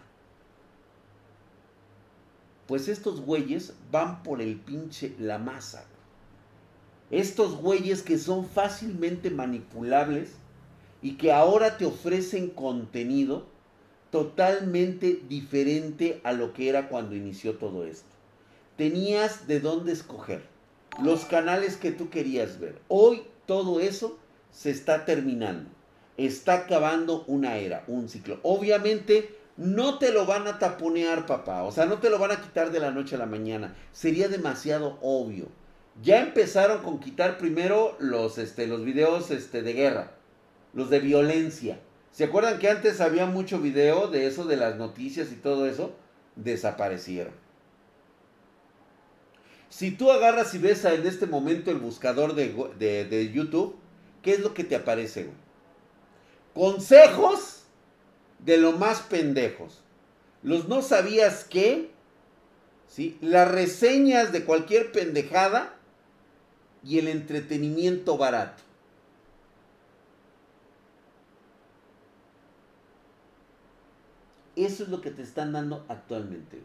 Pues 2.67 2.88
estos 2.88 3.21
güeyes 3.21 3.74
van 3.91 4.24
por 4.24 4.41
el 4.41 4.58
pinche 4.58 5.15
la 5.19 5.38
masa. 5.38 5.86
Estos 7.10 7.56
güeyes 7.56 8.02
que 8.02 8.17
son 8.17 8.45
fácilmente 8.45 9.30
manipulables 9.30 10.32
y 11.02 11.15
que 11.17 11.32
ahora 11.32 11.78
te 11.78 11.86
ofrecen 11.86 12.50
contenido 12.50 13.45
totalmente 14.12 15.21
diferente 15.28 16.21
a 16.24 16.34
lo 16.34 16.54
que 16.54 16.69
era 16.69 16.89
cuando 16.89 17.15
inició 17.15 17.56
todo 17.56 17.86
esto. 17.86 18.10
Tenías 18.78 19.47
de 19.47 19.60
dónde 19.60 19.93
escoger 19.93 20.43
los 21.02 21.26
canales 21.26 21.78
que 21.78 21.91
tú 21.91 22.10
querías 22.10 22.60
ver. 22.60 22.80
Hoy 22.88 23.24
todo 23.45 23.80
eso 23.80 24.19
se 24.52 24.69
está 24.69 25.06
terminando. 25.06 25.69
Está 26.17 26.56
acabando 26.56 27.24
una 27.28 27.58
era, 27.58 27.84
un 27.88 28.10
ciclo. 28.10 28.39
Obviamente 28.43 29.36
no 29.58 29.97
te 29.97 30.12
lo 30.12 30.26
van 30.26 30.47
a 30.47 30.60
taponear, 30.60 31.26
papá. 31.26 31.63
O 31.63 31.71
sea, 31.71 31.86
no 31.86 32.00
te 32.00 32.10
lo 32.10 32.19
van 32.19 32.32
a 32.32 32.41
quitar 32.41 32.71
de 32.71 32.80
la 32.80 32.91
noche 32.91 33.15
a 33.15 33.19
la 33.19 33.26
mañana. 33.26 33.76
Sería 33.91 34.28
demasiado 34.28 34.97
obvio. 35.02 35.47
Ya 36.02 36.21
empezaron 36.21 36.84
con 36.84 37.00
quitar 37.00 37.38
primero 37.38 37.95
los, 38.00 38.38
este, 38.38 38.67
los 38.67 38.84
videos 38.84 39.32
este, 39.32 39.62
de 39.62 39.74
guerra, 39.74 40.12
los 40.74 40.89
de 40.89 41.00
violencia. 41.00 41.80
¿Se 42.12 42.26
acuerdan 42.26 42.60
que 42.60 42.69
antes 42.69 43.00
había 43.00 43.26
mucho 43.26 43.60
video 43.60 44.08
de 44.08 44.28
eso, 44.28 44.45
de 44.45 44.58
las 44.58 44.76
noticias 44.76 45.32
y 45.32 45.36
todo 45.36 45.65
eso? 45.65 45.93
Desaparecieron. 46.36 47.34
Si 49.69 49.91
tú 49.91 50.12
agarras 50.12 50.54
y 50.54 50.58
ves 50.58 50.84
en 50.84 51.08
este 51.08 51.26
momento 51.26 51.71
el 51.71 51.78
buscador 51.78 52.36
de, 52.36 53.06
de 53.06 53.32
YouTube, 53.32 53.78
¿qué 54.21 54.34
es 54.34 54.41
lo 54.41 54.54
que 54.54 54.65
te 54.65 54.76
aparece? 54.76 55.30
Consejos 56.54 57.63
de 58.39 58.58
lo 58.58 58.74
más 58.74 59.00
pendejos. 59.02 59.82
Los 60.43 60.67
no 60.67 60.82
sabías 60.82 61.45
qué, 61.45 61.91
¿sí? 62.88 63.17
Las 63.21 63.50
reseñas 63.50 64.34
de 64.34 64.43
cualquier 64.43 64.91
pendejada 64.91 65.76
y 66.84 67.00
el 67.00 67.08
entretenimiento 67.08 68.17
barato. 68.17 68.63
Eso 74.56 74.84
es 74.84 74.90
lo 74.90 75.02
que 75.02 75.12
te 75.12 75.22
están 75.22 75.54
dando 75.54 75.86
actualmente. 75.88 76.62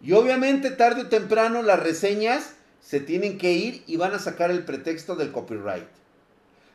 Y 0.00 0.12
obviamente 0.12 0.70
tarde 0.70 1.02
o 1.02 1.08
temprano 1.08 1.62
las 1.62 1.80
reseñas 1.80 2.54
se 2.80 2.98
tienen 2.98 3.38
que 3.38 3.52
ir 3.52 3.84
y 3.86 3.96
van 3.96 4.12
a 4.12 4.18
sacar 4.18 4.50
el 4.50 4.64
pretexto 4.64 5.14
del 5.14 5.30
copyright. 5.30 5.86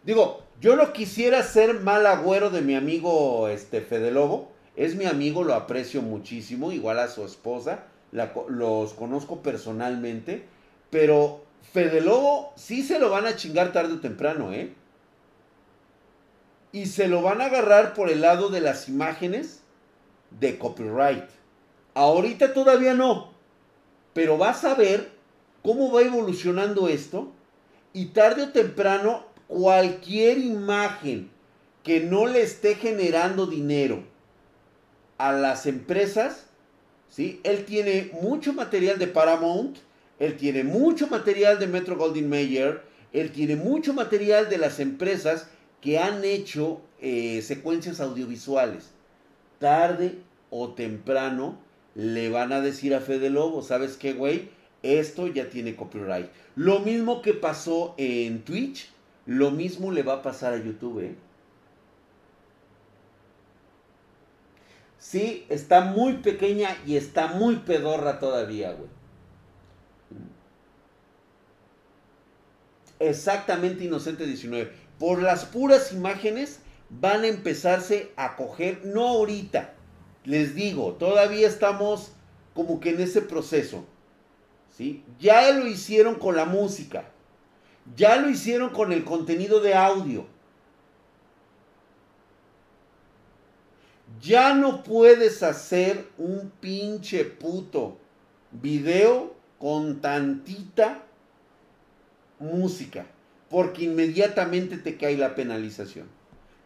Digo, 0.03 0.41
yo 0.61 0.77
no 0.77 0.93
quisiera 0.93 1.43
ser 1.43 1.81
mal 1.81 2.05
agüero 2.05 2.49
de 2.49 2.61
mi 2.61 2.75
amigo 2.75 3.49
este 3.49 3.81
Fede 3.81 4.11
Lobo. 4.11 4.51
Es 4.77 4.95
mi 4.95 5.05
amigo, 5.05 5.43
lo 5.43 5.53
aprecio 5.53 6.01
muchísimo, 6.01 6.71
igual 6.71 6.99
a 6.99 7.09
su 7.09 7.25
esposa. 7.25 7.83
los 8.11 8.93
conozco 8.93 9.43
personalmente. 9.43 10.45
Pero 10.89 11.43
Fede 11.73 11.99
Lobo 11.99 12.53
sí 12.55 12.83
se 12.83 12.99
lo 12.99 13.09
van 13.09 13.25
a 13.25 13.35
chingar 13.35 13.73
tarde 13.73 13.95
o 13.95 13.99
temprano, 13.99 14.53
¿eh? 14.53 14.73
Y 16.71 16.85
se 16.85 17.09
lo 17.09 17.21
van 17.21 17.41
a 17.41 17.45
agarrar 17.45 17.93
por 17.93 18.09
el 18.09 18.21
lado 18.21 18.49
de 18.49 18.61
las 18.61 18.87
imágenes 18.87 19.61
de 20.31 20.57
copyright. 20.57 21.25
Ahorita 21.93 22.53
todavía 22.53 22.93
no. 22.93 23.31
Pero 24.13 24.37
vas 24.37 24.63
a 24.63 24.75
ver 24.75 25.11
cómo 25.63 25.91
va 25.91 26.01
evolucionando 26.01 26.87
esto. 26.87 27.31
Y 27.93 28.07
tarde 28.07 28.43
o 28.43 28.49
temprano 28.49 29.25
cualquier 29.47 30.37
imagen 30.37 31.29
que 31.83 32.01
no 32.01 32.27
le 32.27 32.41
esté 32.41 32.75
generando 32.75 33.47
dinero 33.47 34.03
a 35.17 35.31
las 35.31 35.65
empresas, 35.65 36.45
¿sí? 37.09 37.39
Él 37.43 37.65
tiene 37.65 38.11
mucho 38.21 38.53
material 38.53 38.99
de 38.99 39.07
Paramount, 39.07 39.77
él 40.19 40.35
tiene 40.37 40.63
mucho 40.63 41.07
material 41.07 41.59
de 41.59 41.67
Metro 41.67 41.95
Goldwyn 41.95 42.29
Mayer, 42.29 42.83
él 43.13 43.31
tiene 43.31 43.55
mucho 43.55 43.93
material 43.93 44.49
de 44.49 44.57
las 44.57 44.79
empresas 44.79 45.47
que 45.81 45.97
han 45.97 46.23
hecho 46.23 46.81
eh, 46.99 47.41
secuencias 47.41 47.99
audiovisuales. 47.99 48.91
Tarde 49.59 50.19
o 50.49 50.69
temprano 50.69 51.57
le 51.95 52.29
van 52.29 52.53
a 52.53 52.61
decir 52.61 52.93
a 52.93 52.99
Fede 52.99 53.29
Lobo, 53.29 53.61
¿sabes 53.61 53.97
qué, 53.97 54.13
güey? 54.13 54.49
Esto 54.83 55.27
ya 55.27 55.49
tiene 55.49 55.75
copyright. 55.75 56.29
Lo 56.55 56.79
mismo 56.79 57.21
que 57.21 57.33
pasó 57.33 57.95
en 57.97 58.43
Twitch 58.43 58.89
lo 59.27 59.51
mismo 59.51 59.91
le 59.91 60.03
va 60.03 60.13
a 60.13 60.21
pasar 60.21 60.53
a 60.53 60.57
YouTube, 60.57 61.01
¿eh? 61.01 61.15
Sí, 64.97 65.45
está 65.49 65.81
muy 65.81 66.13
pequeña 66.17 66.75
y 66.85 66.95
está 66.95 67.27
muy 67.27 67.57
pedorra 67.57 68.19
todavía, 68.19 68.71
güey. 68.71 68.89
Exactamente 72.99 73.83
Inocente 73.83 74.25
19. 74.25 74.71
Por 74.97 75.21
las 75.21 75.45
puras 75.45 75.91
imágenes 75.91 76.61
van 76.89 77.23
a 77.23 77.27
empezarse 77.27 78.11
a 78.15 78.35
coger, 78.35 78.85
no 78.85 79.07
ahorita, 79.07 79.73
les 80.23 80.55
digo, 80.55 80.93
todavía 80.93 81.47
estamos 81.47 82.11
como 82.53 82.79
que 82.79 82.89
en 82.89 83.01
ese 83.01 83.21
proceso. 83.21 83.85
¿sí? 84.75 85.03
Ya 85.19 85.51
lo 85.51 85.67
hicieron 85.67 86.15
con 86.15 86.35
la 86.35 86.45
música. 86.45 87.05
Ya 87.95 88.17
lo 88.17 88.29
hicieron 88.29 88.69
con 88.71 88.91
el 88.91 89.03
contenido 89.05 89.61
de 89.61 89.73
audio. 89.73 90.25
Ya 94.21 94.53
no 94.53 94.83
puedes 94.83 95.43
hacer 95.43 96.07
un 96.17 96.51
pinche 96.59 97.23
puto 97.23 97.97
video 98.51 99.35
con 99.59 100.01
tantita 100.01 101.03
música, 102.39 103.05
porque 103.49 103.83
inmediatamente 103.83 104.77
te 104.77 104.97
cae 104.97 105.17
la 105.17 105.35
penalización. 105.35 106.16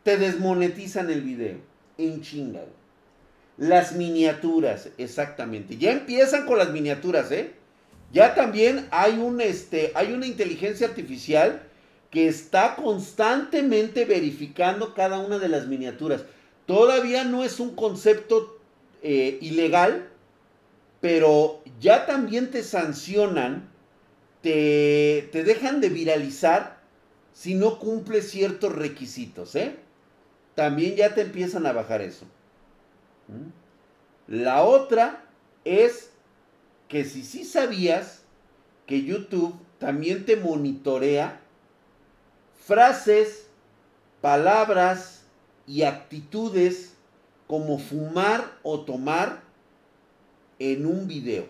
Te 0.04 0.18
desmonetizan 0.18 1.10
el 1.10 1.22
video 1.22 1.58
en 1.98 2.22
chinga. 2.22 2.62
Las 3.58 3.94
miniaturas, 3.94 4.90
exactamente. 4.98 5.78
Ya 5.78 5.92
empiezan 5.92 6.46
con 6.46 6.58
las 6.58 6.72
miniaturas, 6.72 7.32
¿eh? 7.32 7.54
Ya 8.12 8.34
también 8.34 8.88
hay, 8.92 9.20
un, 9.20 9.40
este, 9.40 9.92
hay 9.96 10.12
una 10.12 10.26
inteligencia 10.26 10.88
artificial 10.88 11.62
que 12.10 12.28
está 12.28 12.76
constantemente 12.76 14.06
verificando 14.06 14.94
cada 14.94 15.20
una 15.20 15.40
de 15.40 15.48
las 15.48 15.68
miniaturas. 15.68 16.24
Todavía 16.66 17.24
no 17.24 17.44
es 17.44 17.60
un 17.60 17.76
concepto 17.76 18.60
eh, 19.04 19.38
ilegal, 19.42 20.10
pero 21.00 21.64
ya 21.80 22.06
también 22.06 22.52
te 22.52 22.64
sancionan, 22.64 23.70
te, 24.42 25.30
te 25.32 25.44
dejan 25.44 25.80
de 25.80 25.90
viralizar 25.90 26.82
si 27.34 27.54
no 27.56 27.80
cumple 27.80 28.22
ciertos 28.22 28.74
requisitos, 28.76 29.56
¿eh? 29.56 29.76
También 30.56 30.96
ya 30.96 31.14
te 31.14 31.22
empiezan 31.22 31.66
a 31.66 31.72
bajar 31.72 32.02
eso. 32.02 32.26
¿Mm? 33.28 33.50
La 34.28 34.64
otra 34.64 35.26
es 35.64 36.12
que 36.88 37.06
si 37.06 37.24
sí 37.24 37.46
sabías 37.46 38.24
que 38.86 39.04
YouTube 39.04 39.56
también 39.80 40.26
te 40.26 40.36
monitorea 40.36 41.40
frases, 42.66 43.48
palabras 44.22 45.24
y 45.66 45.84
actitudes 45.84 46.94
como 47.48 47.80
fumar 47.80 48.58
o 48.64 48.82
tomar 48.82 49.42
en 50.60 50.86
un 50.86 51.08
video. 51.08 51.46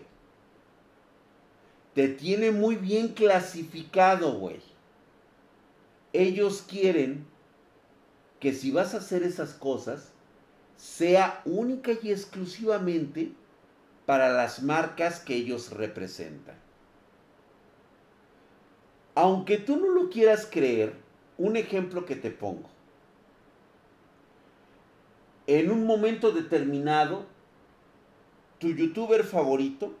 Te 1.94 2.08
tiene 2.08 2.50
muy 2.50 2.76
bien 2.76 3.08
clasificado, 3.08 4.38
güey. 4.38 4.60
Ellos 6.12 6.64
quieren 6.66 7.26
que 8.42 8.52
si 8.52 8.72
vas 8.72 8.92
a 8.92 8.96
hacer 8.96 9.22
esas 9.22 9.52
cosas, 9.52 10.10
sea 10.76 11.42
única 11.44 11.92
y 12.02 12.10
exclusivamente 12.10 13.30
para 14.04 14.30
las 14.30 14.64
marcas 14.64 15.20
que 15.20 15.36
ellos 15.36 15.70
representan. 15.70 16.56
Aunque 19.14 19.58
tú 19.58 19.76
no 19.76 19.90
lo 19.90 20.10
quieras 20.10 20.48
creer, 20.50 20.94
un 21.38 21.56
ejemplo 21.56 22.04
que 22.04 22.16
te 22.16 22.32
pongo. 22.32 22.68
En 25.46 25.70
un 25.70 25.86
momento 25.86 26.32
determinado, 26.32 27.26
tu 28.58 28.74
youtuber 28.74 29.22
favorito 29.22 29.94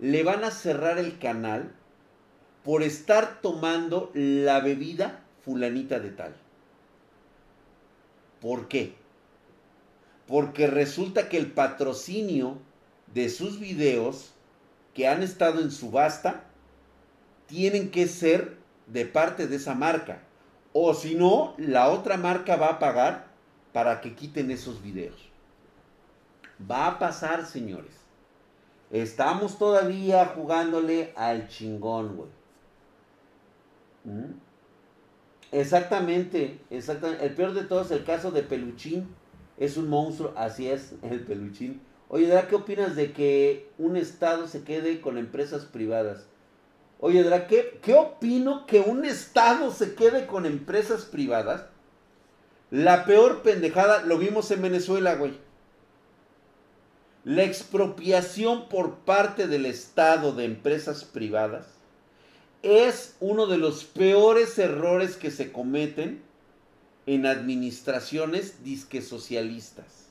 le 0.00 0.24
van 0.24 0.42
a 0.42 0.50
cerrar 0.50 0.98
el 0.98 1.20
canal 1.20 1.72
por 2.64 2.82
estar 2.82 3.40
tomando 3.40 4.10
la 4.12 4.58
bebida 4.58 5.22
fulanita 5.44 6.00
de 6.00 6.10
tal. 6.10 6.43
¿Por 8.44 8.68
qué? 8.68 8.94
Porque 10.26 10.66
resulta 10.66 11.30
que 11.30 11.38
el 11.38 11.52
patrocinio 11.52 12.58
de 13.14 13.30
sus 13.30 13.58
videos 13.58 14.34
que 14.92 15.08
han 15.08 15.22
estado 15.22 15.62
en 15.62 15.70
subasta 15.70 16.44
tienen 17.46 17.90
que 17.90 18.06
ser 18.06 18.58
de 18.86 19.06
parte 19.06 19.46
de 19.46 19.56
esa 19.56 19.74
marca. 19.74 20.20
O 20.74 20.92
si 20.92 21.14
no, 21.14 21.54
la 21.56 21.88
otra 21.88 22.18
marca 22.18 22.56
va 22.56 22.66
a 22.66 22.78
pagar 22.78 23.28
para 23.72 24.02
que 24.02 24.14
quiten 24.14 24.50
esos 24.50 24.82
videos. 24.82 25.30
Va 26.70 26.86
a 26.86 26.98
pasar, 26.98 27.46
señores. 27.46 27.94
Estamos 28.90 29.56
todavía 29.56 30.26
jugándole 30.26 31.14
al 31.16 31.48
chingón, 31.48 32.14
güey. 32.14 32.28
¿Mm? 34.04 34.43
Exactamente, 35.54 36.58
exactamente. 36.68 37.24
El 37.24 37.34
peor 37.36 37.54
de 37.54 37.62
todo 37.62 37.82
es 37.82 37.90
el 37.92 38.02
caso 38.02 38.32
de 38.32 38.42
Peluchín. 38.42 39.06
Es 39.56 39.76
un 39.76 39.88
monstruo, 39.88 40.32
así 40.36 40.68
es, 40.68 40.94
el 41.02 41.20
Peluchín. 41.20 41.80
Oye, 42.08 42.28
¿qué 42.48 42.56
opinas 42.56 42.96
de 42.96 43.12
que 43.12 43.70
un 43.78 43.96
Estado 43.96 44.48
se 44.48 44.64
quede 44.64 45.00
con 45.00 45.16
empresas 45.16 45.64
privadas? 45.64 46.26
Oye, 46.98 47.24
¿qué, 47.48 47.78
¿qué 47.80 47.94
opino 47.94 48.66
que 48.66 48.80
un 48.80 49.04
Estado 49.04 49.70
se 49.70 49.94
quede 49.94 50.26
con 50.26 50.44
empresas 50.44 51.04
privadas? 51.04 51.66
La 52.72 53.04
peor 53.04 53.42
pendejada, 53.42 54.02
lo 54.02 54.18
vimos 54.18 54.50
en 54.50 54.60
Venezuela, 54.60 55.14
güey. 55.14 55.34
La 57.22 57.44
expropiación 57.44 58.68
por 58.68 58.96
parte 58.98 59.46
del 59.46 59.66
Estado 59.66 60.32
de 60.32 60.46
empresas 60.46 61.04
privadas 61.04 61.74
es 62.64 63.14
uno 63.20 63.46
de 63.46 63.58
los 63.58 63.84
peores 63.84 64.58
errores 64.58 65.16
que 65.16 65.30
se 65.30 65.52
cometen 65.52 66.22
en 67.06 67.26
administraciones 67.26 68.64
disque 68.64 69.02
socialistas. 69.02 70.06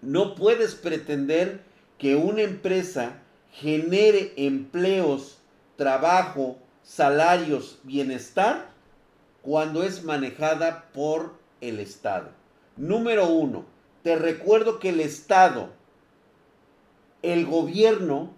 No 0.00 0.34
puedes 0.34 0.74
pretender 0.74 1.60
que 1.98 2.16
una 2.16 2.40
empresa 2.40 3.20
genere 3.52 4.32
empleos, 4.36 5.38
trabajo, 5.76 6.56
salarios, 6.82 7.78
bienestar, 7.82 8.70
cuando 9.42 9.82
es 9.82 10.02
manejada 10.02 10.90
por 10.94 11.34
el 11.60 11.78
Estado. 11.78 12.30
Número 12.76 13.28
uno, 13.28 13.66
te 14.02 14.16
recuerdo 14.16 14.78
que 14.78 14.88
el 14.88 15.00
Estado, 15.00 15.68
el 17.20 17.44
gobierno, 17.44 18.32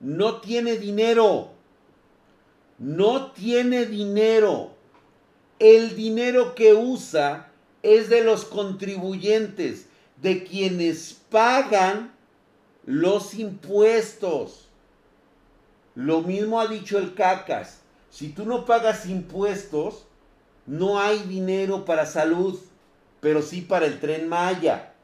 no 0.00 0.40
tiene 0.42 0.76
dinero. 0.76 1.52
No 2.80 3.32
tiene 3.32 3.84
dinero. 3.84 4.70
El 5.58 5.96
dinero 5.96 6.54
que 6.54 6.72
usa 6.72 7.52
es 7.82 8.08
de 8.08 8.24
los 8.24 8.46
contribuyentes, 8.46 9.86
de 10.16 10.44
quienes 10.44 11.20
pagan 11.28 12.14
los 12.86 13.34
impuestos. 13.34 14.68
Lo 15.94 16.22
mismo 16.22 16.58
ha 16.58 16.68
dicho 16.68 16.96
el 16.96 17.12
CACAS. 17.12 17.82
Si 18.08 18.30
tú 18.30 18.46
no 18.46 18.64
pagas 18.64 19.04
impuestos, 19.04 20.06
no 20.64 20.98
hay 20.98 21.18
dinero 21.24 21.84
para 21.84 22.06
salud, 22.06 22.58
pero 23.20 23.42
sí 23.42 23.60
para 23.60 23.84
el 23.84 24.00
tren 24.00 24.26
Maya. 24.26 24.94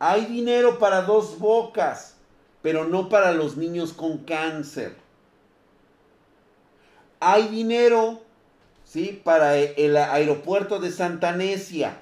Hay 0.00 0.26
dinero 0.26 0.80
para 0.80 1.02
dos 1.02 1.38
bocas, 1.38 2.16
pero 2.60 2.86
no 2.86 3.08
para 3.08 3.30
los 3.30 3.56
niños 3.56 3.92
con 3.92 4.18
cáncer. 4.18 4.96
Hay 7.20 7.48
dinero, 7.48 8.20
¿sí? 8.84 9.20
Para 9.24 9.56
el 9.56 9.96
aeropuerto 9.96 10.78
de 10.78 10.90
Santa 10.90 11.32
Necia, 11.32 12.00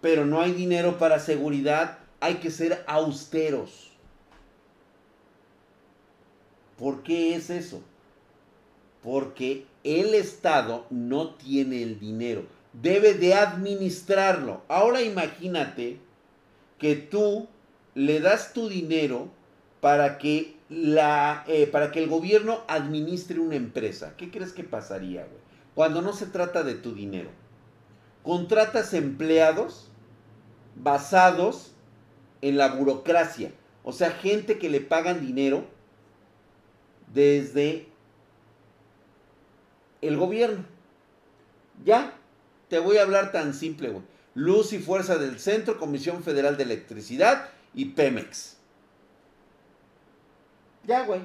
pero 0.00 0.24
no 0.24 0.40
hay 0.40 0.52
dinero 0.52 0.98
para 0.98 1.18
seguridad 1.18 1.98
hay 2.20 2.34
que 2.34 2.50
ser 2.50 2.84
austeros. 2.86 3.90
¿Por 6.78 7.02
qué 7.02 7.34
es 7.34 7.50
eso? 7.50 7.82
Porque 9.02 9.66
el 9.84 10.14
Estado 10.14 10.86
no 10.90 11.34
tiene 11.34 11.82
el 11.82 11.98
dinero, 11.98 12.44
debe 12.72 13.14
de 13.14 13.34
administrarlo. 13.34 14.62
Ahora 14.68 15.02
imagínate 15.02 15.98
que 16.78 16.96
tú 16.96 17.48
le 17.94 18.20
das 18.20 18.52
tu 18.52 18.68
dinero 18.68 19.28
para 19.80 20.18
que, 20.18 20.56
eh, 20.70 21.68
para 21.72 21.90
que 21.90 22.02
el 22.02 22.08
gobierno 22.08 22.60
administre 22.68 23.40
una 23.40 23.56
empresa. 23.56 24.14
¿Qué 24.16 24.30
crees 24.30 24.52
que 24.52 24.62
pasaría, 24.62 25.24
güey? 25.24 25.40
Cuando 25.74 26.00
no 26.00 26.12
se 26.12 26.26
trata 26.26 26.62
de 26.62 26.74
tu 26.74 26.94
dinero. 26.94 27.30
Contratas 28.22 28.94
empleados 28.94 29.90
basados 30.76 31.72
en 32.40 32.56
la 32.56 32.68
burocracia. 32.68 33.52
O 33.82 33.92
sea, 33.92 34.10
gente 34.10 34.58
que 34.58 34.70
le 34.70 34.80
pagan 34.80 35.20
dinero 35.20 35.64
desde 37.12 37.88
el 40.00 40.16
gobierno. 40.16 40.64
Ya, 41.84 42.14
te 42.68 42.78
voy 42.78 42.98
a 42.98 43.02
hablar 43.02 43.32
tan 43.32 43.54
simple, 43.54 43.88
güey. 43.88 44.04
Luz 44.34 44.72
y 44.72 44.78
Fuerza 44.78 45.18
del 45.18 45.40
Centro, 45.40 45.78
Comisión 45.78 46.22
Federal 46.22 46.56
de 46.56 46.62
Electricidad 46.62 47.48
y 47.74 47.86
Pemex. 47.86 48.59
Ya, 50.90 51.04
güey. 51.04 51.20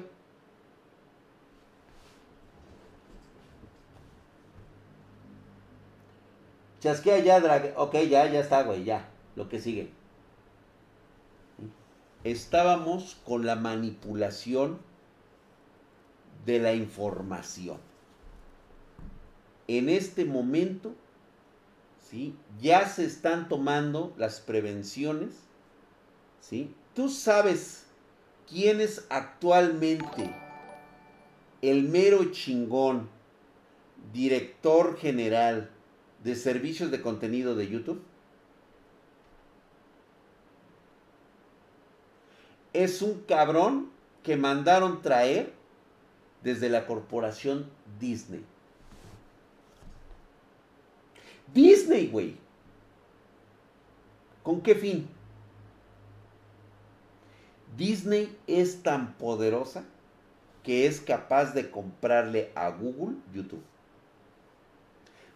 Chasquea 6.80 7.18
ya, 7.18 7.40
drag. 7.40 7.74
Ok, 7.76 7.94
ya, 8.08 8.30
ya 8.30 8.40
está, 8.40 8.62
güey, 8.62 8.84
ya. 8.84 9.08
Lo 9.34 9.48
que 9.48 9.58
sigue 9.60 9.90
estábamos 12.30 13.16
con 13.24 13.46
la 13.46 13.54
manipulación 13.54 14.80
de 16.44 16.58
la 16.58 16.74
información. 16.74 17.78
En 19.68 19.88
este 19.88 20.24
momento, 20.24 20.94
¿sí? 22.10 22.34
ya 22.60 22.88
se 22.88 23.04
están 23.04 23.48
tomando 23.48 24.12
las 24.16 24.40
prevenciones. 24.40 25.34
¿sí? 26.40 26.74
Tú 26.94 27.08
sabes 27.08 27.85
quién 28.48 28.80
es 28.80 29.06
actualmente 29.08 30.34
el 31.62 31.84
mero 31.84 32.30
chingón 32.32 33.08
director 34.12 34.96
general 34.96 35.70
de 36.22 36.34
servicios 36.34 36.90
de 36.90 37.00
contenido 37.00 37.54
de 37.54 37.68
YouTube. 37.68 38.02
es 42.84 43.00
un 43.00 43.22
cabrón 43.22 43.90
que 44.22 44.36
mandaron 44.36 45.00
traer 45.00 45.52
desde 46.42 46.68
la 46.68 46.86
corporación 46.86 47.70
Disney. 47.98 48.44
Disney, 51.54 52.08
güey. 52.08 52.36
¿Con 54.42 54.60
qué 54.60 54.74
fin? 54.74 55.08
Disney 57.76 58.36
es 58.46 58.82
tan 58.82 59.14
poderosa 59.14 59.84
que 60.62 60.86
es 60.86 61.00
capaz 61.00 61.52
de 61.52 61.70
comprarle 61.70 62.50
a 62.54 62.70
Google 62.70 63.16
YouTube. 63.32 63.62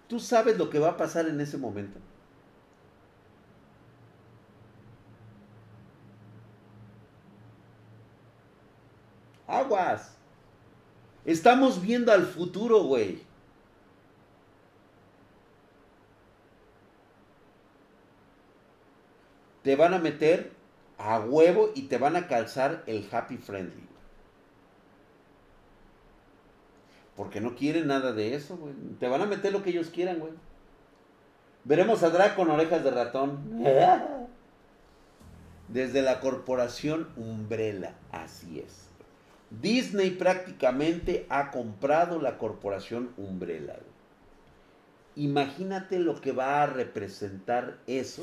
¿Tú 0.09 0.19
sabes 0.19 0.59
lo 0.59 0.71
que 0.71 0.79
va 0.79 0.91
a 0.91 0.97
pasar 0.97 1.29
en 1.29 1.41
ese 1.41 1.57
momento? 1.57 2.01
Aguas. 9.47 10.17
Estamos 11.25 11.81
viendo 11.81 12.11
al 12.11 12.25
futuro, 12.25 12.83
güey. 12.83 13.23
Te 19.63 19.77
van 19.77 19.95
a 19.95 19.99
meter 19.99 20.60
a 21.01 21.21
huevo 21.21 21.71
y 21.75 21.83
te 21.83 21.99
van 21.99 22.17
a 22.17 22.27
calzar 22.27 22.83
el 22.87 23.09
happy 23.11 23.39
friendly. 23.39 23.89
Porque 27.17 27.41
no 27.41 27.55
quieren 27.55 27.87
nada 27.87 28.13
de 28.13 28.35
eso, 28.35 28.57
güey. 28.57 28.75
Te 28.99 29.09
van 29.09 29.23
a 29.23 29.27
meter 29.27 29.53
lo 29.53 29.63
que 29.63 29.71
ellos 29.71 29.91
quieran, 29.91 30.21
güey. 30.21 30.33
Veremos 31.65 32.03
a 32.03 32.11
Drac 32.11 32.35
con 32.37 32.51
orejas 32.51 32.83
de 32.85 32.91
ratón. 32.91 33.63
Desde 35.69 36.03
la 36.03 36.21
corporación 36.21 37.09
Umbrella, 37.17 37.95
así 38.11 38.61
es. 38.61 38.89
Disney 39.51 40.11
prácticamente 40.11 41.27
ha 41.29 41.51
comprado 41.51 42.21
la 42.21 42.39
corporación 42.39 43.11
Umbrella. 43.17 43.77
Imagínate 45.17 45.99
lo 45.99 46.21
que 46.21 46.33
va 46.33 46.63
a 46.63 46.67
representar 46.67 47.79
eso. 47.87 48.23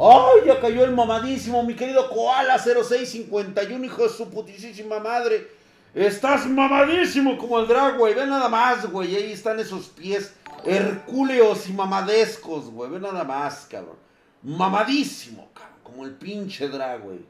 ¡Ay! 0.00 0.46
Ya 0.46 0.60
cayó 0.60 0.84
el 0.84 0.92
mamadísimo, 0.92 1.62
mi 1.62 1.74
querido 1.74 2.08
Koala 2.08 2.58
0651, 2.58 3.84
hijo 3.84 4.02
de 4.04 4.08
su 4.08 4.30
putísima 4.30 5.00
madre. 5.00 5.48
Estás 5.94 6.46
mamadísimo 6.46 7.36
como 7.36 7.58
el 7.58 7.66
drag, 7.66 7.98
güey. 7.98 8.14
Ve 8.14 8.26
nada 8.26 8.48
más, 8.48 8.90
güey. 8.90 9.16
Ahí 9.16 9.32
están 9.32 9.58
esos 9.58 9.88
pies 9.88 10.34
hercúleos 10.64 11.68
y 11.68 11.72
mamadescos, 11.72 12.70
güey. 12.70 12.90
Ve 12.90 13.00
nada 13.00 13.24
más, 13.24 13.66
cabrón. 13.68 13.96
Mamadísimo, 14.42 15.48
cabrón. 15.52 15.78
Como 15.82 16.04
el 16.04 16.12
pinche 16.12 16.68
drag, 16.68 17.00
güey. 17.02 17.20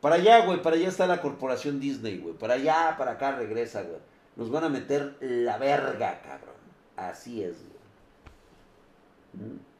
Para 0.00 0.16
allá, 0.16 0.44
güey, 0.44 0.60
para 0.60 0.76
allá 0.76 0.88
está 0.88 1.06
la 1.06 1.20
corporación 1.20 1.80
Disney, 1.80 2.18
güey. 2.18 2.34
Para 2.34 2.54
allá, 2.54 2.94
para 2.96 3.12
acá 3.12 3.32
regresa, 3.32 3.82
güey. 3.82 4.00
Nos 4.36 4.50
van 4.50 4.64
a 4.64 4.68
meter 4.68 5.16
la 5.20 5.56
verga, 5.56 6.20
cabrón. 6.20 6.54
Así 6.96 7.42
es, 7.42 7.56
güey. 7.56 9.48
¿Mm? 9.48 9.73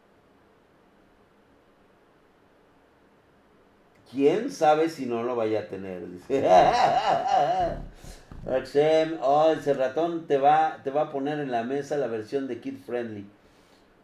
¿Quién 4.15 4.53
sabe 4.53 4.89
si 4.89 5.07
no 5.07 5.25
lo 5.25 5.35
vaya 5.35 5.61
a 5.61 5.67
tener? 5.67 6.09
Dice. 6.09 6.49
Oh, 9.23 9.51
ese 9.51 9.73
ratón 9.73 10.27
te 10.27 10.37
va, 10.37 10.81
te 10.85 10.91
va 10.91 11.03
a 11.03 11.11
poner 11.11 11.41
en 11.41 11.51
la 11.51 11.63
mesa 11.63 11.97
la 11.97 12.09
versión 12.09 12.47
de 12.47 12.61
Kid 12.61 12.77
Friendly. 12.85 13.25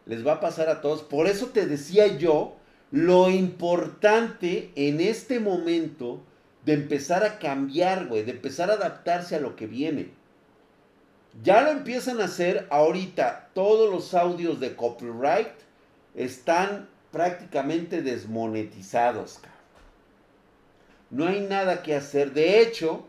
Les 0.07 0.25
va 0.25 0.33
a 0.33 0.39
pasar 0.39 0.67
a 0.67 0.81
todos. 0.81 1.03
Por 1.03 1.27
eso 1.27 1.47
te 1.47 1.67
decía 1.67 2.07
yo 2.17 2.55
lo 2.89 3.29
importante 3.29 4.71
en 4.75 4.99
este 4.99 5.39
momento 5.39 6.21
de 6.65 6.73
empezar 6.73 7.23
a 7.23 7.37
cambiar, 7.37 8.07
güey, 8.07 8.23
de 8.23 8.31
empezar 8.31 8.71
a 8.71 8.73
adaptarse 8.73 9.35
a 9.35 9.39
lo 9.39 9.55
que 9.55 9.67
viene. 9.67 10.09
Ya 11.43 11.61
lo 11.61 11.69
empiezan 11.69 12.19
a 12.19 12.25
hacer 12.25 12.67
ahorita. 12.71 13.49
Todos 13.53 13.91
los 13.91 14.15
audios 14.15 14.59
de 14.59 14.75
copyright 14.75 15.53
están 16.15 16.89
prácticamente 17.11 18.01
desmonetizados. 18.01 19.39
No 21.11 21.27
hay 21.27 21.41
nada 21.41 21.83
que 21.83 21.93
hacer. 21.93 22.33
De 22.33 22.61
hecho, 22.61 23.05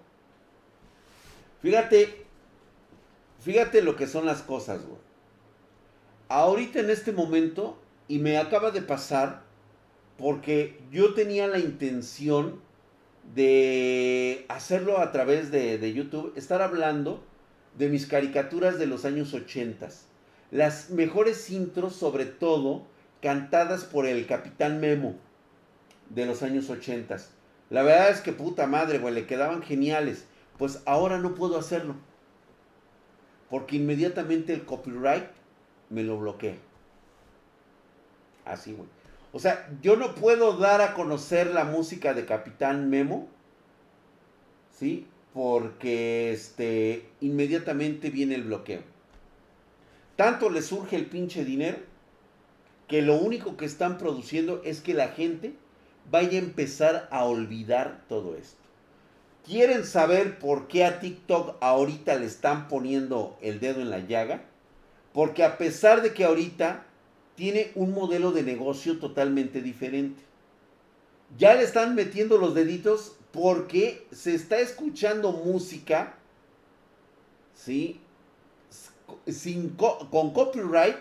fíjate, 1.62 2.24
fíjate 3.40 3.80
lo 3.80 3.96
que 3.96 4.06
son 4.06 4.26
las 4.26 4.42
cosas, 4.42 4.84
güey. 4.84 5.00
Ahorita 6.28 6.80
en 6.80 6.90
este 6.90 7.12
momento, 7.12 7.78
y 8.08 8.18
me 8.18 8.38
acaba 8.38 8.70
de 8.70 8.82
pasar, 8.82 9.42
porque 10.18 10.80
yo 10.90 11.14
tenía 11.14 11.46
la 11.46 11.58
intención 11.58 12.60
de 13.34 14.44
hacerlo 14.48 14.98
a 14.98 15.12
través 15.12 15.50
de, 15.50 15.92
YouTube, 15.92 16.32
estar 16.36 16.60
hablando 16.60 17.22
de 17.78 17.88
mis 17.88 18.06
caricaturas 18.06 18.78
de 18.78 18.86
los 18.86 19.04
años 19.04 19.32
80. 19.32 19.88
Las 20.50 20.90
mejores 20.90 21.50
intros, 21.50 21.94
sobre 21.94 22.26
todo, 22.26 22.86
cantadas 23.22 23.84
por 23.84 24.06
el 24.06 24.26
Capitán 24.26 24.80
Memo 24.80 25.14
de 26.10 26.26
los 26.26 26.42
años 26.42 26.68
80. 26.68 27.16
La 27.72 27.82
verdad 27.82 28.10
es 28.10 28.20
que 28.20 28.34
puta 28.34 28.66
madre, 28.66 28.98
güey, 28.98 29.14
le 29.14 29.26
quedaban 29.26 29.62
geniales. 29.62 30.26
Pues 30.58 30.82
ahora 30.84 31.16
no 31.16 31.34
puedo 31.34 31.58
hacerlo. 31.58 31.94
Porque 33.48 33.76
inmediatamente 33.76 34.52
el 34.52 34.66
copyright 34.66 35.24
me 35.88 36.02
lo 36.02 36.18
bloquea. 36.18 36.56
Así, 38.44 38.74
güey. 38.74 38.90
O 39.32 39.38
sea, 39.38 39.70
yo 39.80 39.96
no 39.96 40.14
puedo 40.14 40.58
dar 40.58 40.82
a 40.82 40.92
conocer 40.92 41.46
la 41.46 41.64
música 41.64 42.12
de 42.12 42.26
Capitán 42.26 42.90
Memo, 42.90 43.26
¿sí? 44.78 45.06
Porque 45.32 46.30
este, 46.30 47.08
inmediatamente 47.22 48.10
viene 48.10 48.34
el 48.34 48.42
bloqueo. 48.42 48.82
Tanto 50.16 50.50
le 50.50 50.60
surge 50.60 50.96
el 50.96 51.06
pinche 51.06 51.42
dinero 51.42 51.78
que 52.86 53.00
lo 53.00 53.14
único 53.14 53.56
que 53.56 53.64
están 53.64 53.96
produciendo 53.96 54.60
es 54.62 54.82
que 54.82 54.92
la 54.92 55.08
gente 55.08 55.54
vaya 56.10 56.38
a 56.38 56.42
empezar 56.42 57.08
a 57.10 57.24
olvidar 57.24 58.04
todo 58.08 58.36
esto. 58.36 58.62
¿Quieren 59.44 59.84
saber 59.84 60.38
por 60.38 60.68
qué 60.68 60.84
a 60.84 61.00
TikTok 61.00 61.56
ahorita 61.60 62.14
le 62.16 62.26
están 62.26 62.68
poniendo 62.68 63.36
el 63.40 63.58
dedo 63.58 63.80
en 63.80 63.90
la 63.90 63.98
llaga? 63.98 64.44
Porque 65.12 65.42
a 65.42 65.58
pesar 65.58 66.00
de 66.02 66.14
que 66.14 66.24
ahorita 66.24 66.86
tiene 67.34 67.72
un 67.74 67.92
modelo 67.92 68.32
de 68.32 68.42
negocio 68.42 68.98
totalmente 68.98 69.62
diferente. 69.62 70.22
Ya 71.38 71.54
le 71.54 71.62
están 71.62 71.94
metiendo 71.94 72.38
los 72.38 72.54
deditos 72.54 73.16
porque 73.32 74.06
se 74.12 74.34
está 74.34 74.60
escuchando 74.60 75.32
música, 75.32 76.14
¿sí? 77.54 78.00
Sin, 79.26 79.70
con 79.70 80.32
copyright 80.32 80.96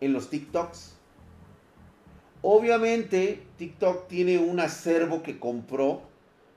en 0.00 0.12
los 0.12 0.30
TikToks. 0.30 0.91
Obviamente, 2.42 3.42
TikTok 3.56 4.08
tiene 4.08 4.38
un 4.38 4.60
acervo 4.60 5.22
que 5.22 5.38
compró 5.38 6.02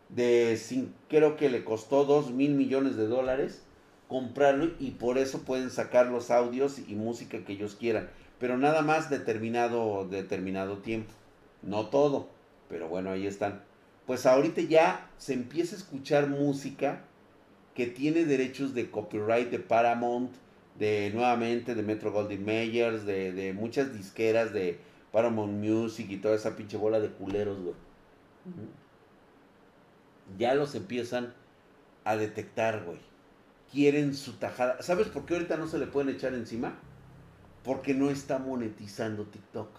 de, 0.10 0.60
creo 1.10 1.38
que 1.38 1.50
le 1.50 1.64
costó 1.64 2.06
2 2.06 2.32
mil 2.32 2.56
millones 2.56 2.96
de 2.96 3.08
dólares 3.08 3.62
comprarlo 4.08 4.72
y 4.80 4.92
por 4.92 5.18
eso 5.18 5.42
pueden 5.42 5.72
sacar 5.72 6.08
los 6.08 6.30
audios 6.30 6.80
y 6.88 6.94
música 6.96 7.44
que 7.44 7.54
ellos 7.54 7.76
quieran 7.76 8.10
pero 8.40 8.58
nada 8.58 8.82
más 8.82 9.10
determinado, 9.10 10.08
determinado 10.10 10.78
tiempo. 10.78 11.12
No 11.62 11.88
todo, 11.88 12.30
pero 12.70 12.88
bueno, 12.88 13.12
ahí 13.12 13.28
están. 13.28 13.62
Pues 14.06 14.26
ahorita 14.26 14.62
ya 14.62 15.10
se 15.18 15.34
empieza 15.34 15.76
a 15.76 15.80
escuchar 15.80 16.28
música 16.28 17.02
que 17.74 17.88
tiene 17.88 18.26
derechos 18.26 18.74
de 18.74 18.90
copyright 18.90 19.50
de 19.50 19.60
Paramount, 19.60 20.32
de 20.78 21.12
nuevamente 21.14 21.76
de 21.76 21.84
Metro 21.84 22.12
Golden 22.12 22.46
Mayers, 22.46 23.06
de, 23.06 23.32
de 23.32 23.54
muchas 23.54 23.94
disqueras 23.94 24.54
de 24.54 24.78
Paramount 25.16 25.54
Music 25.54 26.08
y 26.12 26.18
toda 26.18 26.36
esa 26.36 26.56
pinche 26.56 26.78
bola 26.78 27.00
de 27.00 27.10
culeros, 27.10 27.60
güey. 27.60 27.76
Ya 30.38 30.54
los 30.54 30.76
empiezan 30.76 31.34
a 32.04 32.16
detectar, 32.16 32.84
güey. 32.84 33.00
Quieren 33.72 34.14
su 34.14 34.34
tajada. 34.34 34.82
¿Sabes 34.84 35.08
por 35.08 35.26
qué 35.26 35.34
ahorita 35.34 35.58
no 35.58 35.68
se 35.68 35.80
le 35.80 35.88
pueden 35.88 36.14
echar 36.14 36.36
encima? 36.36 36.78
porque 37.66 37.96
no 37.96 38.12
está 38.12 38.38
monetizando 38.38 39.26
TikTok. 39.26 39.70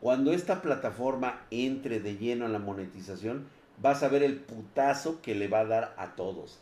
Cuando 0.00 0.32
esta 0.32 0.60
plataforma 0.60 1.46
entre 1.50 2.00
de 2.00 2.16
lleno 2.16 2.44
a 2.44 2.48
la 2.48 2.58
monetización, 2.58 3.46
vas 3.80 4.02
a 4.02 4.08
ver 4.08 4.24
el 4.24 4.40
putazo 4.40 5.22
que 5.22 5.36
le 5.36 5.46
va 5.48 5.60
a 5.60 5.64
dar 5.64 5.94
a 5.96 6.16
todos. 6.16 6.58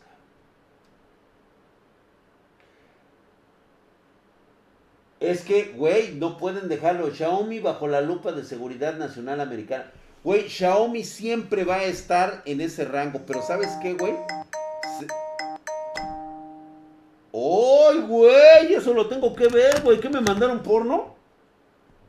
Es 5.19 5.41
que, 5.43 5.73
güey, 5.75 6.15
no 6.15 6.37
pueden 6.37 6.67
dejarlo. 6.67 7.09
Xiaomi 7.11 7.59
bajo 7.59 7.87
la 7.87 8.01
lupa 8.01 8.31
de 8.31 8.43
seguridad 8.43 8.95
nacional 8.97 9.39
americana. 9.39 9.91
Güey, 10.23 10.49
Xiaomi 10.49 11.03
siempre 11.03 11.63
va 11.63 11.75
a 11.75 11.83
estar 11.83 12.41
en 12.45 12.61
ese 12.61 12.85
rango. 12.85 13.21
Pero 13.25 13.41
¿sabes 13.41 13.69
qué, 13.81 13.93
güey? 13.93 14.13
¡Ay, 17.33 18.01
güey! 18.01 18.73
Eso 18.73 18.93
lo 18.93 19.07
tengo 19.07 19.35
que 19.35 19.47
ver, 19.47 19.81
güey. 19.83 19.99
¿Qué 19.99 20.09
me 20.09 20.21
mandaron 20.21 20.63
porno? 20.63 21.15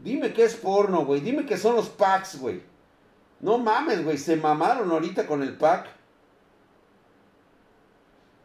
Dime 0.00 0.32
que 0.32 0.44
es 0.44 0.54
porno, 0.54 1.04
güey. 1.04 1.20
Dime 1.20 1.46
que 1.46 1.56
son 1.56 1.76
los 1.76 1.88
packs, 1.88 2.38
güey. 2.38 2.62
No 3.40 3.58
mames, 3.58 4.04
güey. 4.04 4.18
Se 4.18 4.36
mamaron 4.36 4.90
ahorita 4.90 5.26
con 5.26 5.42
el 5.42 5.56
pack. 5.56 5.88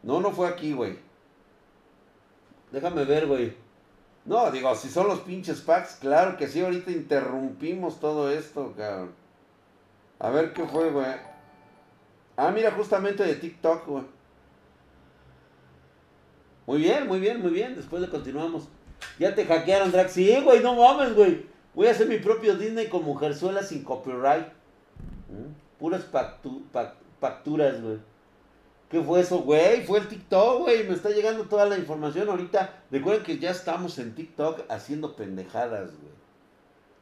No, 0.03 0.19
no 0.19 0.31
fue 0.31 0.47
aquí, 0.47 0.73
güey. 0.73 0.97
Déjame 2.71 3.05
ver, 3.05 3.27
güey. 3.27 3.60
No, 4.25 4.51
digo, 4.51 4.75
si 4.75 4.89
son 4.89 5.07
los 5.07 5.21
pinches 5.21 5.61
packs, 5.61 5.95
claro 5.95 6.37
que 6.37 6.47
sí, 6.47 6.61
ahorita 6.61 6.91
interrumpimos 6.91 7.99
todo 7.99 8.29
esto, 8.29 8.73
cabrón. 8.77 9.11
A 10.19 10.29
ver 10.29 10.53
qué 10.53 10.63
fue, 10.65 10.91
güey. 10.91 11.07
Ah, 12.37 12.51
mira, 12.51 12.71
justamente 12.71 13.23
de 13.23 13.35
TikTok, 13.35 13.87
güey. 13.87 14.03
Muy 16.67 16.79
bien, 16.79 17.07
muy 17.07 17.19
bien, 17.19 17.41
muy 17.41 17.51
bien. 17.51 17.75
Después 17.75 18.01
le 18.01 18.09
continuamos. 18.09 18.67
Ya 19.17 19.33
te 19.33 19.45
hackearon, 19.45 19.91
Drax. 19.91 20.11
Sí, 20.11 20.39
güey, 20.43 20.61
no 20.61 20.75
mames, 20.75 21.15
güey. 21.15 21.45
Voy 21.73 21.87
a 21.87 21.91
hacer 21.91 22.07
mi 22.07 22.17
propio 22.17 22.55
Disney 22.55 22.87
con 22.87 23.03
mujerzuela 23.03 23.63
sin 23.63 23.83
copyright. 23.83 24.47
¿Mm? 25.29 25.79
Puras 25.79 26.05
facturas, 27.19 27.81
güey. 27.81 27.97
¿Qué 28.91 29.01
fue 29.01 29.21
eso, 29.21 29.39
güey? 29.39 29.85
Fue 29.85 29.99
el 29.99 30.07
TikTok, 30.09 30.63
güey. 30.63 30.85
Me 30.85 30.93
está 30.93 31.09
llegando 31.09 31.45
toda 31.45 31.65
la 31.65 31.77
información 31.77 32.27
ahorita. 32.27 32.83
Recuerden 32.91 33.23
que 33.23 33.39
ya 33.39 33.51
estamos 33.51 33.97
en 33.99 34.13
TikTok 34.13 34.69
haciendo 34.69 35.15
pendejadas, 35.15 35.91
güey. 35.91 36.11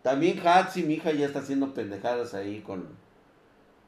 También 0.03 0.39
Hatsi, 0.45 0.83
mi 0.83 0.93
hija, 0.93 1.11
ya 1.11 1.25
está 1.25 1.39
haciendo 1.39 1.73
pendejadas 1.73 2.35
ahí 2.35 2.61
con... 2.61 2.87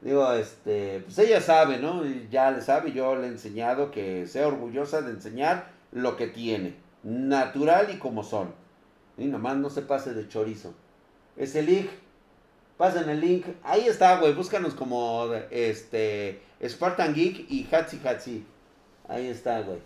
Digo, 0.01 0.33
este, 0.33 1.01
pues 1.01 1.19
ella 1.19 1.39
sabe, 1.41 1.77
¿no? 1.77 2.03
Ya 2.31 2.49
le 2.49 2.61
sabe, 2.61 2.91
yo 2.91 3.15
le 3.15 3.27
he 3.27 3.29
enseñado 3.29 3.91
que 3.91 4.25
sea 4.25 4.47
orgullosa 4.47 5.01
de 5.03 5.11
enseñar 5.11 5.69
lo 5.91 6.17
que 6.17 6.25
tiene. 6.25 6.75
Natural 7.03 7.91
y 7.93 7.99
como 7.99 8.23
son. 8.23 8.51
Y 9.15 9.25
nomás 9.25 9.57
no 9.57 9.69
se 9.69 9.83
pase 9.83 10.15
de 10.15 10.27
chorizo. 10.27 10.73
Ese 11.37 11.61
link, 11.61 11.87
pasen 12.81 13.07
el 13.09 13.21
link. 13.21 13.45
Ahí 13.61 13.87
está, 13.87 14.17
güey. 14.17 14.33
Búscanos 14.33 14.73
como 14.73 15.31
este 15.51 16.41
Spartan 16.67 17.13
Geek 17.13 17.45
y 17.47 17.69
Hatsi 17.71 18.01
Hatsi. 18.03 18.43
Ahí 19.07 19.27
está, 19.27 19.61
güey. 19.61 19.77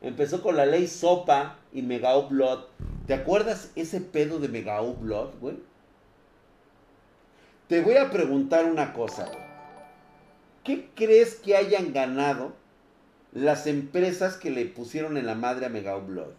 Empezó 0.00 0.40
con 0.42 0.56
la 0.56 0.64
ley 0.64 0.86
Sopa 0.86 1.58
y 1.74 1.82
Mega 1.82 2.16
Blood. 2.16 2.60
¿Te 3.06 3.12
acuerdas 3.12 3.70
ese 3.76 4.00
pedo 4.00 4.38
de 4.38 4.48
Mega 4.48 4.80
Blood, 4.80 5.34
güey? 5.42 5.56
Te 7.68 7.82
voy 7.82 7.98
a 7.98 8.08
preguntar 8.10 8.64
una 8.64 8.94
cosa, 8.94 9.26
güey. 9.26 9.44
¿Qué 10.64 10.88
crees 10.94 11.34
que 11.34 11.54
hayan 11.54 11.92
ganado 11.92 12.54
las 13.34 13.66
empresas 13.66 14.38
que 14.38 14.48
le 14.48 14.64
pusieron 14.64 15.18
en 15.18 15.26
la 15.26 15.34
madre 15.34 15.66
a 15.66 15.68
Mega 15.68 15.96
Blood? 15.96 16.32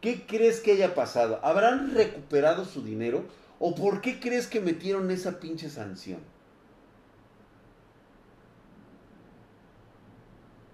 ¿Qué 0.00 0.26
crees 0.28 0.60
que 0.60 0.74
haya 0.74 0.94
pasado? 0.94 1.40
¿Habrán 1.42 1.92
recuperado 1.92 2.64
su 2.64 2.84
dinero? 2.84 3.24
¿O 3.58 3.74
por 3.74 4.00
qué 4.00 4.20
crees 4.20 4.46
que 4.46 4.60
metieron 4.60 5.10
esa 5.10 5.40
pinche 5.40 5.68
sanción? 5.68 6.20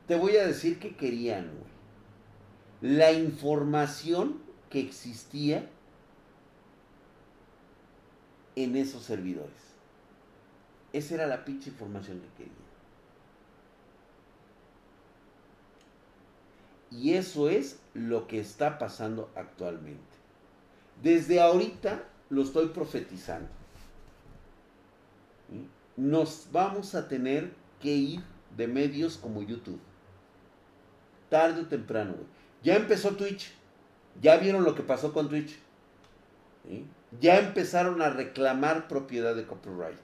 Te 0.07 0.17
voy 0.17 0.37
a 0.37 0.47
decir 0.47 0.79
que 0.79 0.97
querían, 0.97 1.51
güey. 1.51 2.95
La 2.95 3.13
información 3.13 4.43
que 4.69 4.81
existía 4.81 5.71
en 8.57 8.77
esos 8.77 9.03
servidores. 9.03 9.53
Esa 10.93 11.15
era 11.15 11.27
la 11.27 11.45
pinche 11.45 11.71
información 11.71 12.21
que 12.21 12.45
querían. 12.45 12.65
Y 16.91 17.15
eso 17.15 17.49
es 17.49 17.79
lo 17.95 18.29
que 18.29 18.39
está 18.39 18.79
pasando 18.79 19.33
actualmente. 19.35 20.03
Desde 21.03 21.41
ahorita 21.41 22.05
lo 22.31 22.43
estoy 22.43 22.69
profetizando. 22.69 23.49
Nos 25.97 26.49
vamos 26.51 26.95
a 26.95 27.09
tener 27.09 27.53
que 27.81 27.95
ir 27.95 28.21
de 28.57 28.67
medios 28.67 29.17
como 29.17 29.43
YouTube. 29.43 29.81
Tarde 31.29 31.63
o 31.63 31.67
temprano, 31.67 32.15
Ya 32.63 32.77
empezó 32.77 33.17
Twitch. 33.17 33.53
Ya 34.21 34.37
vieron 34.37 34.65
lo 34.65 34.75
que 34.75 34.83
pasó 34.83 35.13
con 35.13 35.29
Twitch. 35.29 35.57
Ya 37.21 37.39
empezaron 37.39 38.01
a 38.01 38.11
reclamar 38.11 38.89
propiedad 38.89 39.35
de 39.35 39.47
copyright. 39.47 39.99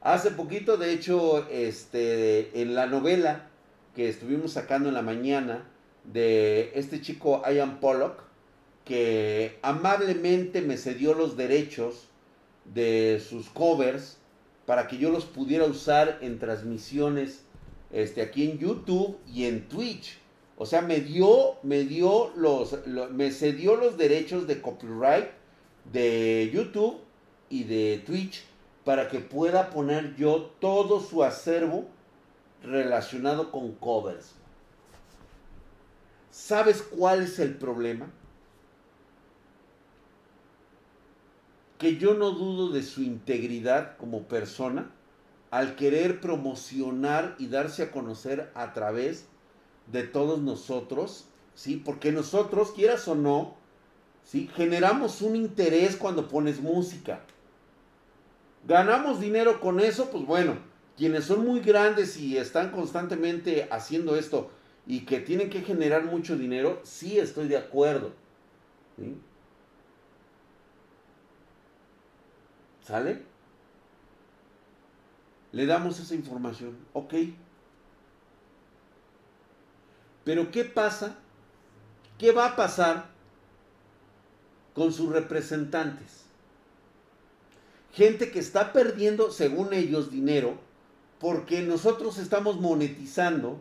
Hace 0.00 0.30
poquito, 0.32 0.76
de 0.76 0.92
hecho, 0.92 1.48
este, 1.48 2.60
en 2.60 2.74
la 2.74 2.86
novela 2.86 3.48
que 3.94 4.08
estuvimos 4.08 4.52
sacando 4.52 4.88
en 4.88 4.94
la 4.94 5.02
mañana 5.02 5.64
de 6.04 6.72
este 6.74 7.00
chico 7.00 7.42
Ian 7.48 7.78
Pollock, 7.78 8.22
que 8.84 9.58
amablemente 9.62 10.60
me 10.60 10.76
cedió 10.76 11.14
los 11.14 11.36
derechos 11.36 12.08
de 12.64 13.22
sus 13.26 13.48
covers 13.48 14.18
para 14.66 14.86
que 14.88 14.98
yo 14.98 15.10
los 15.10 15.24
pudiera 15.24 15.64
usar 15.64 16.18
en 16.20 16.38
transmisiones 16.38 17.42
este, 17.92 18.22
aquí 18.22 18.50
en 18.50 18.58
YouTube 18.58 19.18
y 19.32 19.44
en 19.44 19.68
Twitch. 19.68 20.18
O 20.56 20.66
sea, 20.66 20.82
me 20.82 21.00
dio, 21.00 21.56
me 21.62 21.84
dio 21.84 22.32
los, 22.36 22.86
me 22.86 23.30
cedió 23.30 23.76
los 23.76 23.96
derechos 23.96 24.46
de 24.46 24.60
copyright 24.60 25.30
de 25.92 26.50
YouTube 26.52 27.00
y 27.48 27.64
de 27.64 28.02
Twitch 28.06 28.44
para 28.84 29.08
que 29.08 29.20
pueda 29.20 29.70
poner 29.70 30.16
yo 30.16 30.52
todo 30.60 31.00
su 31.00 31.22
acervo 31.22 31.86
relacionado 32.62 33.50
con 33.50 33.72
covers. 33.72 34.32
¿Sabes 36.30 36.82
cuál 36.82 37.22
es 37.22 37.38
el 37.38 37.56
problema? 37.56 38.10
Que 41.82 41.96
yo 41.96 42.14
no 42.14 42.30
dudo 42.30 42.68
de 42.68 42.84
su 42.84 43.02
integridad 43.02 43.96
como 43.96 44.28
persona 44.28 44.92
al 45.50 45.74
querer 45.74 46.20
promocionar 46.20 47.34
y 47.40 47.48
darse 47.48 47.82
a 47.82 47.90
conocer 47.90 48.52
a 48.54 48.72
través 48.72 49.26
de 49.90 50.04
todos 50.04 50.40
nosotros, 50.40 51.26
¿sí? 51.56 51.82
Porque 51.84 52.12
nosotros, 52.12 52.70
quieras 52.70 53.08
o 53.08 53.16
no, 53.16 53.56
¿sí? 54.22 54.48
Generamos 54.54 55.22
un 55.22 55.34
interés 55.34 55.96
cuando 55.96 56.28
pones 56.28 56.60
música. 56.60 57.24
Ganamos 58.68 59.18
dinero 59.18 59.60
con 59.60 59.80
eso, 59.80 60.08
pues 60.08 60.24
bueno, 60.24 60.58
quienes 60.96 61.24
son 61.24 61.44
muy 61.44 61.58
grandes 61.58 62.16
y 62.16 62.36
están 62.36 62.70
constantemente 62.70 63.66
haciendo 63.72 64.14
esto 64.14 64.52
y 64.86 65.00
que 65.00 65.18
tienen 65.18 65.50
que 65.50 65.62
generar 65.62 66.04
mucho 66.04 66.36
dinero, 66.36 66.80
sí 66.84 67.18
estoy 67.18 67.48
de 67.48 67.56
acuerdo. 67.56 68.12
¿Sale? 72.82 73.22
Le 75.52 75.66
damos 75.66 76.00
esa 76.00 76.14
información, 76.14 76.76
ok. 76.92 77.14
Pero 80.24 80.50
¿qué 80.50 80.64
pasa? 80.64 81.16
¿Qué 82.18 82.32
va 82.32 82.46
a 82.46 82.56
pasar 82.56 83.06
con 84.74 84.92
sus 84.92 85.10
representantes? 85.10 86.24
Gente 87.92 88.30
que 88.30 88.38
está 88.38 88.72
perdiendo, 88.72 89.30
según 89.30 89.72
ellos, 89.74 90.10
dinero 90.10 90.58
porque 91.22 91.62
nosotros 91.62 92.18
estamos 92.18 92.60
monetizando 92.60 93.60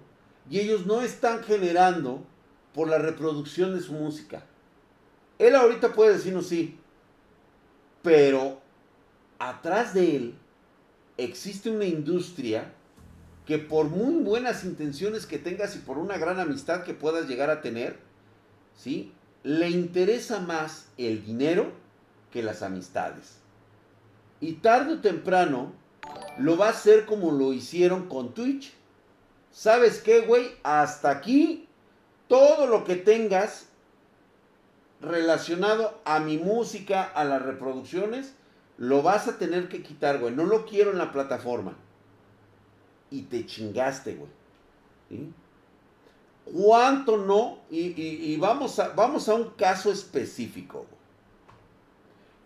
y 0.49 0.59
ellos 0.59 0.87
no 0.87 1.03
están 1.03 1.43
generando 1.43 2.25
por 2.73 2.89
la 2.89 2.97
reproducción 2.97 3.75
de 3.75 3.81
su 3.81 3.93
música. 3.93 4.43
Él 5.37 5.55
ahorita 5.55 5.93
puede 5.93 6.13
decirnos 6.13 6.47
sí, 6.47 6.79
pero 8.01 8.60
atrás 9.49 9.93
de 9.93 10.15
él 10.15 10.35
existe 11.17 11.69
una 11.69 11.85
industria 11.85 12.73
que 13.45 13.57
por 13.57 13.87
muy 13.87 14.23
buenas 14.23 14.63
intenciones 14.63 15.25
que 15.25 15.39
tengas 15.39 15.75
y 15.75 15.79
por 15.79 15.97
una 15.97 16.17
gran 16.17 16.39
amistad 16.39 16.83
que 16.83 16.93
puedas 16.93 17.27
llegar 17.27 17.49
a 17.49 17.61
tener, 17.61 17.97
¿sí? 18.77 19.11
Le 19.43 19.69
interesa 19.69 20.39
más 20.39 20.89
el 20.97 21.25
dinero 21.25 21.71
que 22.31 22.43
las 22.43 22.61
amistades. 22.61 23.39
Y 24.39 24.53
tarde 24.53 24.93
o 24.93 25.01
temprano 25.01 25.73
lo 26.37 26.55
va 26.57 26.67
a 26.67 26.71
hacer 26.71 27.05
como 27.05 27.31
lo 27.31 27.51
hicieron 27.51 28.07
con 28.07 28.33
Twitch. 28.33 28.73
¿Sabes 29.51 30.01
qué, 30.01 30.21
güey? 30.21 30.51
Hasta 30.63 31.09
aquí 31.09 31.67
todo 32.27 32.67
lo 32.67 32.83
que 32.83 32.95
tengas 32.95 33.65
relacionado 35.01 35.99
a 36.05 36.19
mi 36.19 36.37
música, 36.37 37.03
a 37.03 37.25
las 37.25 37.41
reproducciones, 37.41 38.35
lo 38.81 39.03
vas 39.03 39.27
a 39.27 39.37
tener 39.37 39.69
que 39.69 39.83
quitar, 39.83 40.17
güey. 40.17 40.33
No 40.33 40.43
lo 40.43 40.65
quiero 40.65 40.89
en 40.89 40.97
la 40.97 41.11
plataforma. 41.11 41.77
Y 43.11 43.21
te 43.21 43.45
chingaste, 43.45 44.15
güey. 44.15 45.29
¿Cuánto 46.45 47.17
no? 47.17 47.59
Y, 47.69 48.37
vamos, 48.37 48.79
a, 48.79 48.89
vamos 48.89 49.29
a 49.29 49.35
un 49.35 49.51
caso 49.51 49.91
específico. 49.91 50.87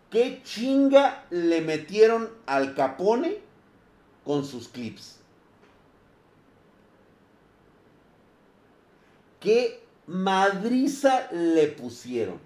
¿Qué 0.10 0.42
chinga 0.44 1.24
le 1.30 1.62
metieron 1.62 2.30
al 2.48 2.76
Capone 2.76 3.38
con 4.26 4.44
sus 4.44 4.68
clips? 4.68 5.20
¿Qué 9.40 9.82
madriza 10.06 11.32
le 11.32 11.68
pusieron? 11.70 12.42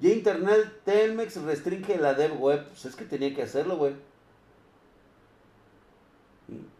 Ya 0.00 0.10
Internet 0.10 0.80
Telmex 0.84 1.36
restringe 1.42 1.98
la 1.98 2.14
dev 2.14 2.40
web. 2.40 2.66
Pues 2.68 2.84
es 2.86 2.96
que 2.96 3.04
tenía 3.04 3.34
que 3.34 3.42
hacerlo, 3.42 3.76
güey. 3.76 3.94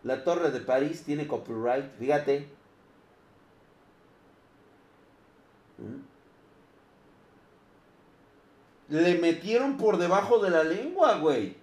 La 0.02 0.24
Torre 0.24 0.50
de 0.50 0.60
París 0.60 1.02
tiene 1.04 1.26
copyright, 1.26 1.92
fíjate. 1.98 2.48
¿Mm? 5.78 6.00
Le 8.88 9.18
metieron 9.18 9.76
por 9.76 9.98
debajo 9.98 10.38
de 10.38 10.50
la 10.50 10.64
lengua, 10.64 11.18
güey. 11.18 11.56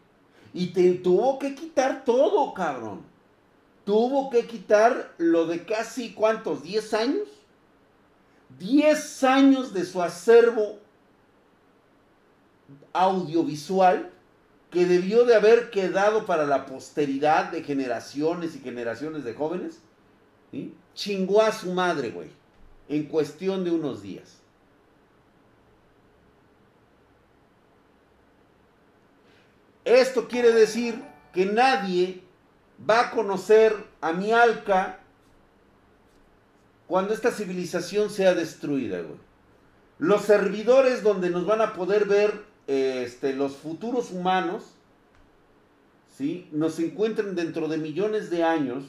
Y 0.54 0.68
te 0.68 0.94
tuvo 0.94 1.40
que 1.40 1.56
quitar 1.56 2.06
todo, 2.06 2.54
cabrón. 2.54 3.02
Tuvo 3.84 4.30
que 4.30 4.46
quitar 4.46 5.14
lo 5.18 5.46
de 5.46 5.66
casi 5.66 6.14
cuántos, 6.14 6.64
10 6.64 6.94
años. 6.94 7.28
10 8.60 9.24
años 9.24 9.74
de 9.74 9.86
su 9.86 10.02
acervo 10.02 10.80
audiovisual 12.94 14.12
que 14.70 14.86
debió 14.86 15.26
de 15.26 15.36
haber 15.36 15.70
quedado 15.70 16.26
para 16.26 16.46
la 16.46 16.66
posteridad 16.66 17.52
de 17.52 17.64
generaciones 17.64 18.56
y 18.56 18.60
generaciones 18.60 19.24
de 19.24 19.34
jóvenes, 19.34 19.80
chingó 20.94 21.42
a 21.42 21.52
su 21.52 21.74
madre, 21.74 22.10
güey, 22.10 22.30
en 22.90 23.06
cuestión 23.06 23.64
de 23.64 23.72
unos 23.72 24.02
días. 24.02 24.38
Esto 29.86 30.28
quiere 30.28 30.52
decir 30.52 31.02
que 31.34 31.46
nadie 31.46 32.22
va 32.90 33.08
a 33.08 33.12
conocer 33.12 33.74
a 34.02 34.12
mi 34.12 34.34
Alca 34.34 35.00
cuando 36.88 37.14
esta 37.14 37.32
civilización 37.32 38.10
sea 38.10 38.34
destruida, 38.34 39.00
güey. 39.02 39.20
Los 39.98 40.24
servidores 40.24 41.04
donde 41.04 41.30
nos 41.30 41.46
van 41.46 41.62
a 41.62 41.74
poder 41.74 42.06
ver 42.06 42.47
este, 42.68 43.34
los 43.34 43.56
futuros 43.56 44.12
humanos, 44.12 44.64
¿sí? 46.16 46.50
Nos 46.52 46.80
encuentren 46.80 47.36
dentro 47.36 47.68
de 47.68 47.78
millones 47.78 48.30
de 48.30 48.44
años, 48.44 48.84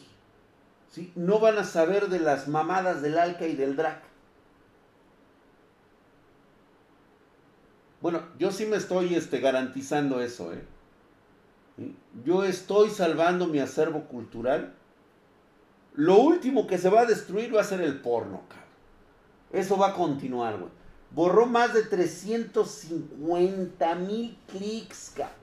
¿sí? 0.90 1.12
No 1.14 1.38
van 1.38 1.58
a 1.58 1.64
saber 1.64 2.08
de 2.08 2.18
las 2.18 2.48
mamadas 2.48 3.00
del 3.02 3.18
Alca 3.18 3.46
y 3.46 3.54
del 3.54 3.76
Drac. 3.76 4.02
Bueno, 8.00 8.22
yo 8.38 8.52
sí 8.52 8.66
me 8.66 8.76
estoy 8.76 9.14
este, 9.14 9.40
garantizando 9.40 10.20
eso, 10.20 10.52
¿eh? 10.52 10.62
Yo 12.24 12.44
estoy 12.44 12.90
salvando 12.90 13.46
mi 13.46 13.60
acervo 13.60 14.04
cultural. 14.04 14.74
Lo 15.94 16.18
último 16.18 16.66
que 16.66 16.78
se 16.78 16.88
va 16.88 17.02
a 17.02 17.06
destruir 17.06 17.54
va 17.54 17.60
a 17.60 17.64
ser 17.64 17.80
el 17.80 18.00
porno, 18.00 18.42
cabrón. 18.48 18.68
Eso 19.52 19.78
va 19.78 19.88
a 19.88 19.94
continuar, 19.94 20.58
güey. 20.58 20.77
Borró 21.10 21.46
más 21.46 21.74
de 21.74 21.84
350 21.84 23.94
mil 23.94 24.36
clics, 24.46 25.12
cabrón. 25.16 25.38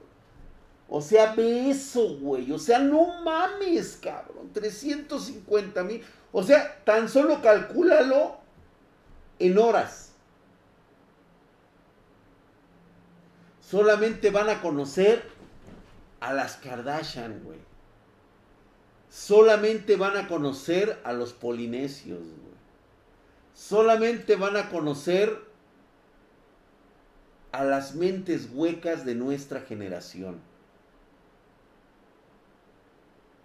O 0.87 1.01
sea, 1.01 1.33
ve 1.33 1.71
eso, 1.71 2.17
güey. 2.19 2.51
O 2.51 2.59
sea, 2.59 2.77
no 2.79 3.23
mames, 3.23 3.97
cabrón. 4.01 4.51
350 4.53 5.83
mil. 5.83 6.03
O 6.31 6.43
sea, 6.43 6.83
tan 6.85 7.09
solo 7.09 7.41
calcúlalo 7.41 8.37
en 9.39 9.57
horas. 9.57 10.11
Solamente 13.61 14.29
van 14.29 14.49
a 14.49 14.61
conocer 14.61 15.23
a 16.19 16.33
las 16.33 16.57
Kardashian, 16.57 17.43
güey. 17.43 17.57
Solamente 19.09 19.95
van 19.95 20.17
a 20.17 20.27
conocer 20.27 21.01
a 21.03 21.13
los 21.13 21.33
polinesios, 21.33 22.19
güey. 22.19 22.55
Solamente 23.53 24.35
van 24.35 24.57
a 24.57 24.69
conocer 24.69 25.54
a 27.55 27.63
las 27.63 27.95
mentes 27.95 28.49
huecas 28.51 29.05
de 29.05 29.15
nuestra 29.15 29.61
generación. 29.61 30.41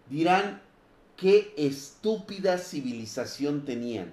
Dirán, 0.09 0.61
qué 1.17 1.55
estúpida 1.57 2.59
civilización 2.59 3.65
tenían. 3.65 4.13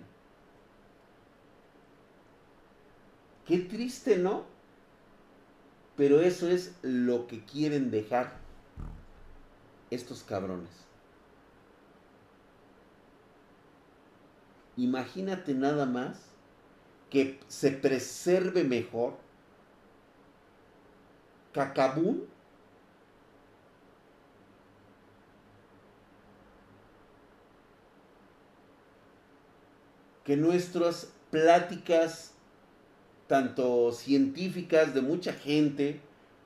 Qué 3.47 3.57
triste, 3.57 4.17
¿no? 4.17 4.45
Pero 5.95 6.21
eso 6.21 6.47
es 6.47 6.75
lo 6.83 7.25
que 7.25 7.43
quieren 7.43 7.89
dejar 7.89 8.37
estos 9.89 10.21
cabrones. 10.21 10.69
Imagínate 14.75 15.55
nada 15.55 15.87
más 15.87 16.19
que 17.09 17.39
se 17.47 17.71
preserve 17.71 18.63
mejor 18.63 19.25
Cacabún 21.57 22.23
que 30.23 30.37
nuestras 30.37 31.11
pláticas 31.31 32.35
tanto 33.25 33.91
científicas 33.91 34.93
de 34.93 35.01
mucha 35.01 35.33
gente 35.33 35.99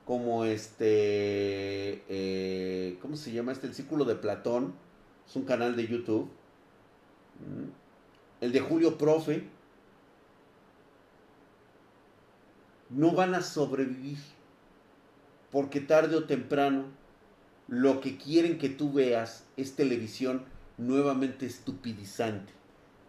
como 0.06 0.46
este, 0.46 2.02
eh, 2.08 2.98
¿cómo 3.02 3.16
se 3.16 3.32
llama 3.32 3.52
este? 3.52 3.66
El 3.66 3.74
Círculo 3.74 4.06
de 4.06 4.14
Platón, 4.14 4.72
es 5.28 5.36
un 5.36 5.44
canal 5.44 5.76
de 5.76 5.88
YouTube. 5.88 6.30
Mm. 7.38 7.68
El 8.40 8.52
de 8.52 8.60
Julio 8.60 8.96
Profe. 8.96 9.46
No 12.88 13.12
van 13.12 13.34
a 13.34 13.42
sobrevivir. 13.42 14.31
Porque 15.52 15.80
tarde 15.80 16.16
o 16.16 16.24
temprano 16.24 16.86
lo 17.68 18.00
que 18.00 18.16
quieren 18.16 18.58
que 18.58 18.68
tú 18.68 18.92
veas 18.92 19.44
es 19.56 19.76
televisión 19.76 20.44
nuevamente 20.78 21.46
estupidizante. 21.46 22.52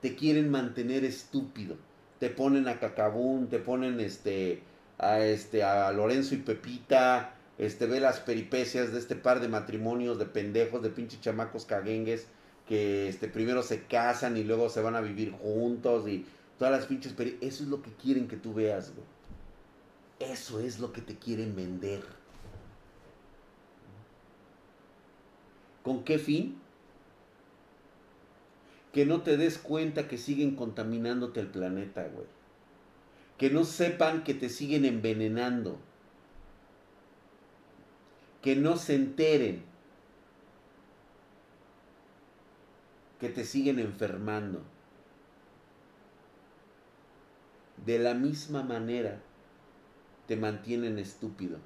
Te 0.01 0.15
quieren 0.15 0.51
mantener 0.51 1.03
estúpido. 1.03 1.77
Te 2.19 2.29
ponen 2.29 2.67
a 2.67 2.79
Cacabún, 2.79 3.47
te 3.47 3.59
ponen 3.59 3.99
este 3.99 4.61
a, 4.97 5.19
este, 5.19 5.63
a 5.63 5.91
Lorenzo 5.91 6.35
y 6.35 6.39
Pepita, 6.39 7.33
este, 7.57 7.85
ve 7.85 7.99
las 7.99 8.19
peripecias 8.19 8.91
de 8.93 8.99
este 8.99 9.15
par 9.15 9.39
de 9.39 9.47
matrimonios 9.47 10.17
de 10.17 10.25
pendejos, 10.25 10.81
de 10.81 10.89
pinches 10.89 11.21
chamacos 11.21 11.65
caguengues, 11.65 12.27
que 12.67 13.09
este, 13.09 13.27
primero 13.27 13.63
se 13.63 13.83
casan 13.83 14.37
y 14.37 14.43
luego 14.43 14.69
se 14.69 14.81
van 14.81 14.95
a 14.95 15.01
vivir 15.01 15.31
juntos 15.31 16.07
y 16.07 16.25
todas 16.57 16.73
las 16.73 16.85
pinches 16.85 17.13
Eso 17.41 17.63
es 17.63 17.69
lo 17.69 17.81
que 17.81 17.91
quieren 17.93 18.27
que 18.27 18.37
tú 18.37 18.53
veas, 18.53 18.91
Eso 20.19 20.59
es 20.59 20.79
lo 20.79 20.93
que 20.93 21.01
te 21.01 21.15
quieren 21.15 21.55
vender. 21.55 22.22
¿Con 25.83 26.03
qué 26.03 26.17
fin? 26.17 26.57
Que 28.91 29.05
no 29.05 29.21
te 29.21 29.37
des 29.37 29.57
cuenta 29.57 30.07
que 30.07 30.17
siguen 30.17 30.55
contaminándote 30.55 31.39
el 31.39 31.47
planeta, 31.47 32.07
güey 32.07 32.27
que 33.37 33.49
no 33.49 33.63
sepan 33.63 34.23
que 34.23 34.33
te 34.33 34.49
siguen 34.49 34.85
envenenando, 34.85 35.77
que 38.41 38.55
no 38.55 38.77
se 38.77 38.95
enteren 38.95 39.63
que 43.19 43.29
te 43.29 43.45
siguen 43.45 43.79
enfermando. 43.79 44.61
De 47.85 47.99
la 47.99 48.13
misma 48.13 48.63
manera 48.63 49.21
te 50.27 50.37
mantienen 50.37 50.99
estúpido, 50.99 51.57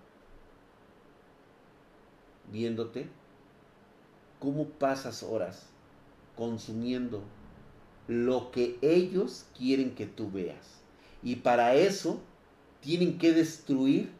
viéndote 2.51 3.07
cómo 4.39 4.65
pasas 4.65 5.23
horas 5.23 5.67
consumiendo 6.35 7.23
lo 8.07 8.51
que 8.51 8.77
ellos 8.81 9.45
quieren 9.57 9.95
que 9.95 10.05
tú 10.05 10.31
veas. 10.31 10.81
Y 11.23 11.37
para 11.37 11.75
eso 11.75 12.19
tienen 12.81 13.17
que 13.17 13.33
destruir 13.33 14.11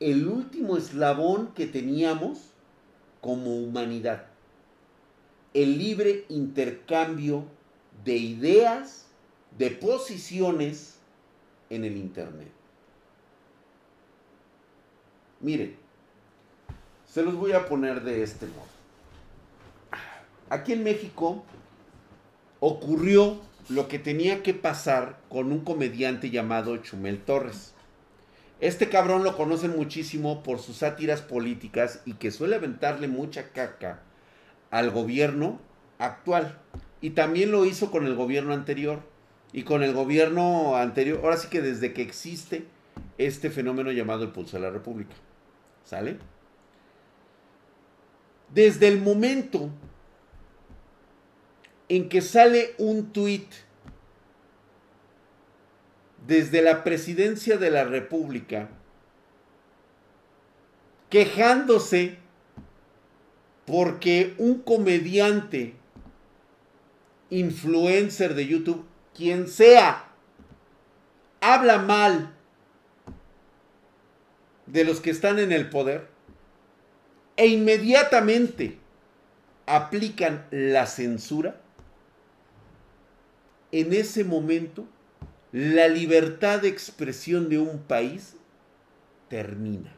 el 0.00 0.26
último 0.26 0.76
eslabón 0.76 1.48
que 1.54 1.66
teníamos 1.66 2.38
como 3.20 3.56
humanidad. 3.56 4.26
El 5.54 5.78
libre 5.78 6.24
intercambio 6.28 7.44
de 8.04 8.16
ideas, 8.16 9.06
de 9.56 9.70
posiciones 9.70 10.96
en 11.70 11.84
el 11.84 11.96
Internet. 11.96 12.50
Miren, 15.40 15.76
se 17.06 17.22
los 17.22 17.34
voy 17.34 17.52
a 17.52 17.66
poner 17.66 18.02
de 18.02 18.22
este 18.22 18.46
modo. 18.46 18.81
Aquí 20.52 20.74
en 20.74 20.84
México 20.84 21.42
ocurrió 22.60 23.40
lo 23.70 23.88
que 23.88 23.98
tenía 23.98 24.42
que 24.42 24.52
pasar 24.52 25.18
con 25.30 25.50
un 25.50 25.60
comediante 25.64 26.28
llamado 26.28 26.76
Chumel 26.76 27.22
Torres. 27.22 27.72
Este 28.60 28.90
cabrón 28.90 29.24
lo 29.24 29.34
conocen 29.34 29.74
muchísimo 29.74 30.42
por 30.42 30.58
sus 30.58 30.76
sátiras 30.76 31.22
políticas 31.22 32.02
y 32.04 32.12
que 32.16 32.30
suele 32.30 32.56
aventarle 32.56 33.08
mucha 33.08 33.48
caca 33.52 34.02
al 34.70 34.90
gobierno 34.90 35.58
actual. 35.98 36.58
Y 37.00 37.12
también 37.12 37.50
lo 37.50 37.64
hizo 37.64 37.90
con 37.90 38.04
el 38.04 38.14
gobierno 38.14 38.52
anterior. 38.52 39.00
Y 39.54 39.62
con 39.62 39.82
el 39.82 39.94
gobierno 39.94 40.76
anterior, 40.76 41.20
ahora 41.22 41.38
sí 41.38 41.48
que 41.48 41.62
desde 41.62 41.94
que 41.94 42.02
existe 42.02 42.66
este 43.16 43.48
fenómeno 43.48 43.90
llamado 43.90 44.24
el 44.24 44.32
pulso 44.32 44.58
de 44.58 44.64
la 44.64 44.70
República. 44.70 45.14
¿Sale? 45.82 46.18
Desde 48.52 48.88
el 48.88 49.00
momento 49.00 49.70
en 51.88 52.08
que 52.08 52.20
sale 52.20 52.74
un 52.78 53.12
tuit 53.12 53.46
desde 56.26 56.62
la 56.62 56.84
presidencia 56.84 57.56
de 57.56 57.70
la 57.70 57.84
República 57.84 58.68
quejándose 61.10 62.16
porque 63.66 64.34
un 64.38 64.60
comediante, 64.60 65.74
influencer 67.28 68.34
de 68.34 68.46
YouTube, 68.46 68.86
quien 69.14 69.46
sea, 69.46 70.08
habla 71.40 71.78
mal 71.78 72.34
de 74.66 74.84
los 74.84 75.00
que 75.00 75.10
están 75.10 75.38
en 75.38 75.52
el 75.52 75.68
poder 75.68 76.08
e 77.36 77.46
inmediatamente 77.46 78.78
aplican 79.66 80.46
la 80.50 80.86
censura, 80.86 81.60
en 83.72 83.92
ese 83.92 84.22
momento 84.24 84.86
la 85.50 85.88
libertad 85.88 86.62
de 86.62 86.68
expresión 86.68 87.48
de 87.48 87.58
un 87.58 87.78
país 87.78 88.36
termina. 89.28 89.92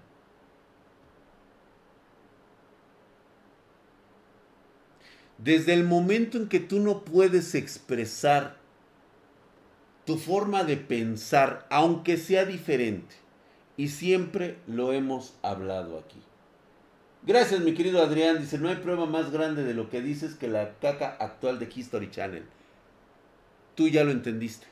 Desde 5.39 5.75
el 5.75 5.85
momento 5.85 6.39
en 6.39 6.49
que 6.49 6.61
tú 6.61 6.81
no 6.81 7.05
puedes 7.05 7.55
expresar 7.55 8.57
tu 10.07 10.17
forma 10.17 10.65
de 10.65 10.77
pensar, 10.77 11.67
aunque 11.71 12.17
sea 12.17 12.45
diferente, 12.45 13.15
y 13.77 13.89
siempre 13.89 14.59
lo 14.67 14.93
hemos 14.93 15.35
hablado 15.43 15.99
aquí. 15.99 16.23
Gracias, 17.27 17.61
mi 17.61 17.75
querido 17.75 18.03
Adrián. 18.03 18.39
Dice, 18.39 18.59
no 18.59 18.69
hay 18.69 18.77
prueba 18.77 19.07
más 19.07 19.31
grande 19.31 19.65
de 19.65 19.75
lo 19.75 19.89
que 19.89 20.03
dices 20.03 20.35
que 20.35 20.47
la 20.47 20.75
caca 20.79 21.17
actual 21.19 21.59
de 21.59 21.69
History 21.75 22.11
Channel. 22.11 22.45
Tú 23.75 23.89
ya 23.89 24.05
lo 24.05 24.11
entendiste. 24.11 24.67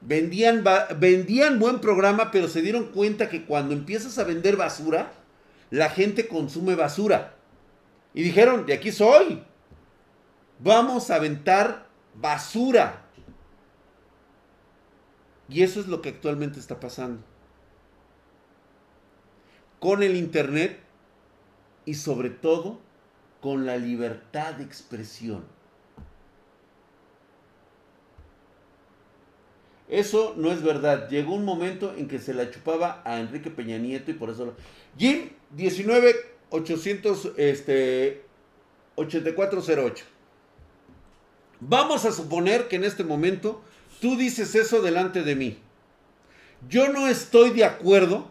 Vendían, 0.00 0.64
vendían 0.98 1.58
buen 1.58 1.80
programa, 1.80 2.30
pero 2.30 2.48
se 2.48 2.62
dieron 2.62 2.86
cuenta 2.86 3.28
que 3.28 3.44
cuando 3.44 3.74
empiezas 3.74 4.18
a 4.18 4.24
vender 4.24 4.56
basura, 4.56 5.12
la 5.70 5.90
gente 5.90 6.26
consume 6.26 6.74
basura. 6.74 7.34
Y 8.14 8.22
dijeron, 8.22 8.66
de 8.66 8.74
aquí 8.74 8.92
soy. 8.92 9.42
Vamos 10.58 11.10
a 11.10 11.16
aventar 11.16 11.86
basura. 12.14 13.04
Y 15.48 15.62
eso 15.62 15.80
es 15.80 15.86
lo 15.86 16.00
que 16.00 16.10
actualmente 16.10 16.60
está 16.60 16.80
pasando. 16.80 17.22
Con 19.78 20.02
el 20.02 20.16
Internet 20.16 20.80
y 21.84 21.94
sobre 21.94 22.30
todo 22.30 22.78
con 23.40 23.66
la 23.66 23.76
libertad 23.76 24.54
de 24.54 24.64
expresión. 24.64 25.44
Eso 29.90 30.34
no 30.36 30.52
es 30.52 30.62
verdad. 30.62 31.08
Llegó 31.08 31.34
un 31.34 31.44
momento 31.44 31.92
en 31.96 32.06
que 32.06 32.20
se 32.20 32.32
la 32.32 32.50
chupaba 32.50 33.02
a 33.04 33.18
Enrique 33.18 33.50
Peña 33.50 33.76
Nieto 33.76 34.12
y 34.12 34.14
por 34.14 34.30
eso... 34.30 34.46
Lo... 34.46 34.54
Jim 34.96 35.30
19800 35.50 37.32
este 37.36 38.22
8408. 38.94 40.04
Vamos 41.58 42.04
a 42.04 42.12
suponer 42.12 42.68
que 42.68 42.76
en 42.76 42.84
este 42.84 43.02
momento 43.02 43.62
tú 44.00 44.16
dices 44.16 44.54
eso 44.54 44.80
delante 44.80 45.24
de 45.24 45.34
mí. 45.34 45.58
Yo 46.68 46.92
no 46.92 47.08
estoy 47.08 47.50
de 47.50 47.64
acuerdo 47.64 48.30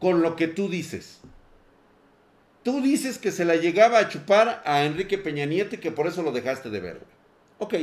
con 0.00 0.22
lo 0.22 0.34
que 0.34 0.48
tú 0.48 0.68
dices. 0.68 1.20
Tú 2.64 2.82
dices 2.82 3.18
que 3.18 3.30
se 3.30 3.44
la 3.44 3.54
llegaba 3.54 3.98
a 3.98 4.08
chupar 4.08 4.60
a 4.64 4.84
Enrique 4.84 5.18
Peña 5.18 5.46
Nieto 5.46 5.76
y 5.76 5.78
que 5.78 5.92
por 5.92 6.08
eso 6.08 6.22
lo 6.22 6.32
dejaste 6.32 6.68
de 6.68 6.80
ver. 6.80 7.00
Ok. 7.58 7.74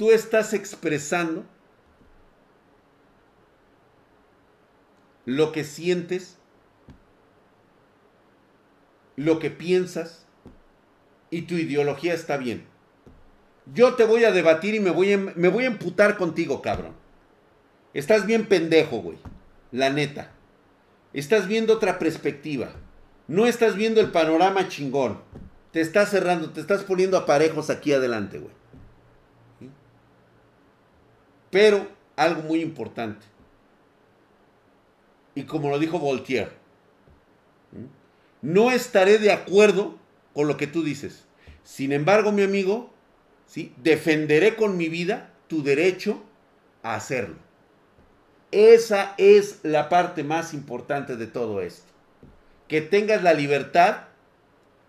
Tú 0.00 0.12
estás 0.12 0.54
expresando 0.54 1.44
lo 5.26 5.52
que 5.52 5.62
sientes, 5.62 6.38
lo 9.16 9.38
que 9.38 9.50
piensas 9.50 10.24
y 11.28 11.42
tu 11.42 11.56
ideología 11.56 12.14
está 12.14 12.38
bien. 12.38 12.64
Yo 13.74 13.94
te 13.94 14.04
voy 14.04 14.24
a 14.24 14.32
debatir 14.32 14.74
y 14.74 14.80
me 14.80 14.88
voy 14.88 15.12
a, 15.12 15.18
me 15.18 15.48
voy 15.48 15.64
a 15.64 15.66
emputar 15.66 16.16
contigo, 16.16 16.62
cabrón. 16.62 16.94
Estás 17.92 18.24
bien 18.24 18.46
pendejo, 18.46 19.02
güey. 19.02 19.18
La 19.70 19.90
neta. 19.90 20.32
Estás 21.12 21.46
viendo 21.46 21.74
otra 21.74 21.98
perspectiva. 21.98 22.72
No 23.28 23.44
estás 23.44 23.76
viendo 23.76 24.00
el 24.00 24.10
panorama 24.12 24.66
chingón. 24.66 25.20
Te 25.72 25.82
estás 25.82 26.08
cerrando, 26.08 26.52
te 26.52 26.62
estás 26.62 26.84
poniendo 26.84 27.18
aparejos 27.18 27.68
aquí 27.68 27.92
adelante, 27.92 28.38
güey. 28.38 28.59
Pero 31.50 31.86
algo 32.16 32.42
muy 32.42 32.60
importante. 32.60 33.26
Y 35.34 35.44
como 35.44 35.70
lo 35.70 35.78
dijo 35.78 35.98
Voltaire, 35.98 36.50
no 38.42 38.70
estaré 38.70 39.18
de 39.18 39.32
acuerdo 39.32 39.98
con 40.34 40.48
lo 40.48 40.56
que 40.56 40.66
tú 40.66 40.82
dices. 40.82 41.24
Sin 41.62 41.92
embargo, 41.92 42.32
mi 42.32 42.42
amigo, 42.42 42.90
¿sí? 43.46 43.72
defenderé 43.76 44.56
con 44.56 44.76
mi 44.76 44.88
vida 44.88 45.32
tu 45.46 45.62
derecho 45.62 46.22
a 46.82 46.94
hacerlo. 46.94 47.36
Esa 48.50 49.14
es 49.18 49.60
la 49.62 49.88
parte 49.88 50.24
más 50.24 50.54
importante 50.54 51.16
de 51.16 51.26
todo 51.26 51.60
esto. 51.60 51.90
Que 52.66 52.80
tengas 52.80 53.22
la 53.22 53.34
libertad 53.34 54.04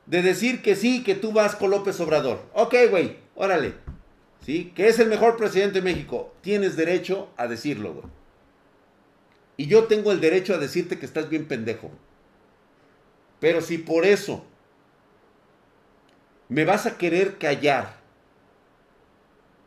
de 0.05 0.21
decir 0.21 0.61
que 0.61 0.75
sí, 0.75 1.03
que 1.03 1.15
tú 1.15 1.31
vas 1.31 1.55
con 1.55 1.71
López 1.71 1.99
Obrador. 1.99 2.41
Ok, 2.53 2.75
güey, 2.89 3.17
órale. 3.35 3.73
¿Sí? 4.41 4.71
Que 4.75 4.87
es 4.87 4.99
el 4.99 5.07
mejor 5.07 5.37
presidente 5.37 5.81
de 5.81 5.85
México. 5.85 6.33
Tienes 6.41 6.75
derecho 6.75 7.29
a 7.37 7.47
decirlo, 7.47 7.93
güey. 7.93 8.05
Y 9.57 9.67
yo 9.67 9.85
tengo 9.85 10.11
el 10.11 10.21
derecho 10.21 10.53
a 10.53 10.57
decirte 10.57 10.97
que 10.99 11.05
estás 11.05 11.29
bien 11.29 11.47
pendejo. 11.47 11.91
Pero 13.39 13.61
si 13.61 13.77
por 13.77 14.05
eso 14.05 14.45
me 16.49 16.65
vas 16.65 16.85
a 16.85 16.97
querer 16.97 17.37
callar, 17.37 17.97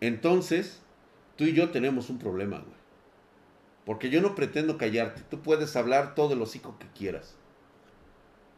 entonces 0.00 0.80
tú 1.36 1.44
y 1.44 1.52
yo 1.52 1.70
tenemos 1.70 2.10
un 2.10 2.18
problema, 2.18 2.58
güey. 2.58 2.74
Porque 3.84 4.10
yo 4.10 4.20
no 4.20 4.34
pretendo 4.34 4.78
callarte. 4.78 5.22
Tú 5.30 5.42
puedes 5.42 5.76
hablar 5.76 6.14
todo 6.14 6.34
el 6.34 6.42
hocico 6.42 6.78
que 6.78 6.86
quieras. 6.96 7.36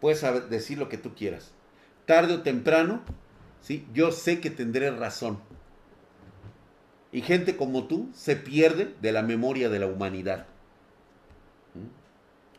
Puedes 0.01 0.23
decir 0.51 0.79
lo 0.79 0.89
que 0.89 0.99
tú 0.99 1.15
quieras. 1.15 1.53
Tarde 2.05 2.35
o 2.35 2.43
temprano, 2.43 3.03
¿sí? 3.61 3.87
Yo 3.93 4.13
sé 4.13 4.41
que 4.41 4.51
tendré 4.51 4.91
razón. 4.91 5.39
Y 7.17 7.23
gente 7.23 7.57
como 7.57 7.87
tú 7.87 8.11
se 8.13 8.37
pierde 8.37 8.95
de 9.01 9.11
la 9.11 9.23
memoria 9.23 9.71
de 9.71 9.79
la 9.79 9.87
humanidad. 9.87 10.45
¿Mm? 11.73 11.89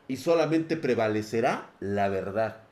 Y 0.07 0.17
solamente 0.17 0.75
prevalecerá 0.75 1.69
la 1.79 2.09
verdad. 2.09 2.63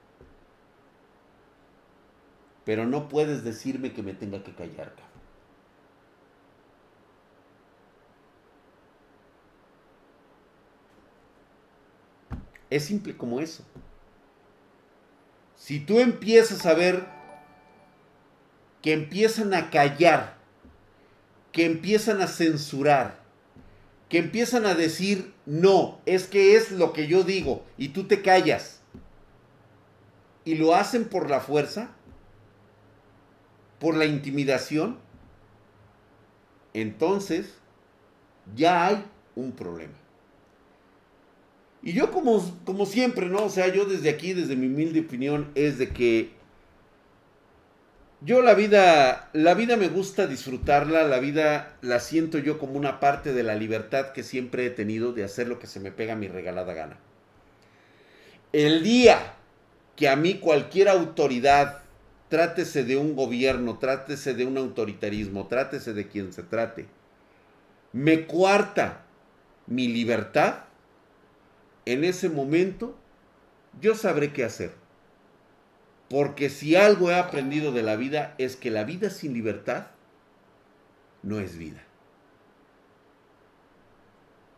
Pero 2.64 2.88
no 2.88 3.08
puedes 3.08 3.44
decirme 3.44 3.94
que 3.94 4.02
me 4.02 4.16
tenga 4.16 4.44
que 4.44 4.56
callar, 4.56 4.96
cabrón. 4.96 5.06
Es 12.72 12.86
simple 12.86 13.16
como 13.16 13.40
eso. 13.40 13.64
Si 15.56 15.80
tú 15.82 16.00
empiezas 16.00 16.66
a 16.66 16.74
ver 16.74 17.06
que 18.82 18.94
empiezan 18.94 19.54
a 19.54 19.70
callar 19.70 20.45
que 21.56 21.64
empiezan 21.64 22.22
a 22.22 22.28
censurar, 22.28 23.18
que 24.10 24.18
empiezan 24.18 24.66
a 24.66 24.76
decir, 24.76 25.34
no, 25.46 26.02
es 26.06 26.28
que 26.28 26.58
es 26.58 26.70
lo 26.70 26.92
que 26.92 27.08
yo 27.08 27.24
digo 27.24 27.64
y 27.78 27.90
tú 27.90 28.08
te 28.08 28.22
callas. 28.22 28.82
Y 30.44 30.56
lo 30.56 30.76
hacen 30.76 31.06
por 31.06 31.30
la 31.30 31.40
fuerza, 31.40 31.92
por 33.80 33.96
la 33.96 34.04
intimidación. 34.04 34.98
Entonces, 36.74 37.54
ya 38.54 38.88
hay 38.88 39.06
un 39.34 39.54
problema. 39.54 39.96
Y 41.82 41.94
yo 41.94 42.12
como, 42.12 42.44
como 42.66 42.86
siempre, 42.86 43.28
¿no? 43.28 43.46
O 43.46 43.50
sea, 43.50 43.74
yo 43.74 43.86
desde 43.86 44.10
aquí, 44.10 44.34
desde 44.34 44.58
mi 44.58 44.68
humilde 44.68 45.00
opinión, 45.00 45.52
es 45.56 45.78
de 45.78 45.88
que 45.88 46.35
yo 48.22 48.42
la 48.42 48.54
vida, 48.54 49.30
la 49.34 49.54
vida 49.54 49.78
me 49.78 49.90
gusta 49.90 50.28
disfrutarla, 50.28 51.04
la 51.04 51.20
vida 51.20 51.78
la 51.82 52.00
siento 52.00 52.38
yo 52.38 52.58
como 52.58 52.74
una 52.74 53.00
parte 53.00 53.34
de 53.34 53.44
la 53.44 53.56
libertad 53.56 54.14
que 54.14 54.24
siempre 54.24 54.66
he 54.66 54.70
tenido 54.70 55.14
de 55.14 55.24
hacer 55.24 55.48
lo 55.48 55.60
que 55.60 55.68
se 55.68 55.80
me 55.80 55.92
pega 55.92 56.16
mi 56.16 56.28
regalada 56.28 56.74
gana. 56.74 56.98
El 58.54 58.84
día 58.84 59.36
que 59.96 60.10
a 60.10 60.16
mí 60.16 60.36
cualquier 60.36 60.90
autoridad, 60.90 61.82
trátese 62.30 62.84
de 62.84 62.98
un 62.98 63.16
gobierno, 63.16 63.78
trátese 63.78 64.34
de 64.34 64.46
un 64.46 64.58
autoritarismo, 64.58 65.48
trátese 65.48 65.94
de 65.94 66.08
quien 66.08 66.34
se 66.34 66.44
trate, 66.44 66.88
me 67.92 68.26
cuarta 68.26 69.06
mi 69.68 69.88
libertad, 69.88 70.66
en 71.86 72.04
ese 72.04 72.30
momento 72.30 72.96
yo 73.82 73.96
sabré 73.96 74.34
qué 74.34 74.44
hacer. 74.44 74.85
Porque 76.10 76.50
si 76.50 76.76
algo 76.76 77.10
he 77.10 77.16
aprendido 77.16 77.72
de 77.72 77.84
la 77.84 77.96
vida 77.96 78.36
es 78.38 78.56
que 78.56 78.72
la 78.72 78.84
vida 78.84 79.10
sin 79.10 79.34
libertad 79.34 79.88
no 81.24 81.40
es 81.40 81.58
vida. 81.58 81.86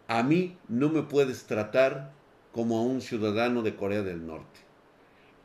a 0.08 0.24
mí 0.24 0.58
no 0.68 0.90
me 0.90 1.04
puedes 1.04 1.46
tratar 1.46 2.14
como 2.54 2.78
a 2.78 2.82
un 2.82 3.02
ciudadano 3.02 3.62
de 3.62 3.76
Corea 3.76 4.02
del 4.02 4.26
Norte. 4.26 4.62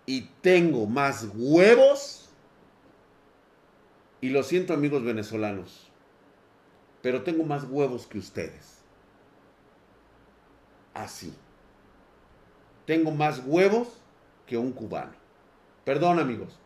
Y 0.06 0.22
tengo 0.40 0.86
más 0.86 1.28
huevos. 1.34 2.30
Y 4.20 4.30
lo 4.30 4.42
siento 4.42 4.72
amigos 4.72 5.02
venezolanos. 5.02 5.90
Pero 7.02 7.22
tengo 7.22 7.44
más 7.44 7.64
huevos 7.64 8.06
que 8.06 8.18
ustedes. 8.18 8.78
Así. 10.94 11.34
Tengo 12.86 13.10
más 13.10 13.42
huevos 13.44 13.88
que 14.46 14.56
un 14.56 14.72
cubano. 14.72 15.21
Perdón 15.84 16.18
amigos. 16.18 16.58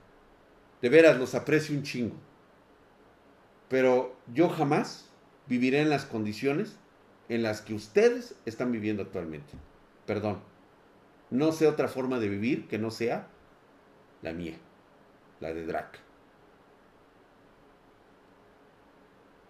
De 0.83 0.89
veras 0.89 1.19
los 1.19 1.35
aprecio 1.35 1.75
un 1.75 1.83
chingo. 1.83 2.17
Pero 3.69 4.17
yo 4.33 4.49
jamás 4.49 5.11
viviré 5.47 5.81
en 5.81 5.91
las 5.91 6.05
condiciones 6.05 6.77
en 7.29 7.43
las 7.43 7.61
que 7.61 7.75
ustedes 7.75 8.35
están 8.45 8.73
viviendo 8.73 9.03
actualmente. 9.03 9.53
Perdón. 10.07 10.41
No 11.31 11.51
sé 11.53 11.67
otra 11.67 11.89
forma 11.89 12.19
de 12.19 12.29
vivir 12.29 12.69
que 12.69 12.79
no 12.79 12.91
sea 12.91 13.27
la 14.23 14.33
mía, 14.33 14.57
la 15.41 15.53
de 15.53 15.67
Drac. 15.67 15.99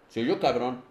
Se 0.09 0.21
oyó 0.21 0.39
cabrón. 0.39 0.81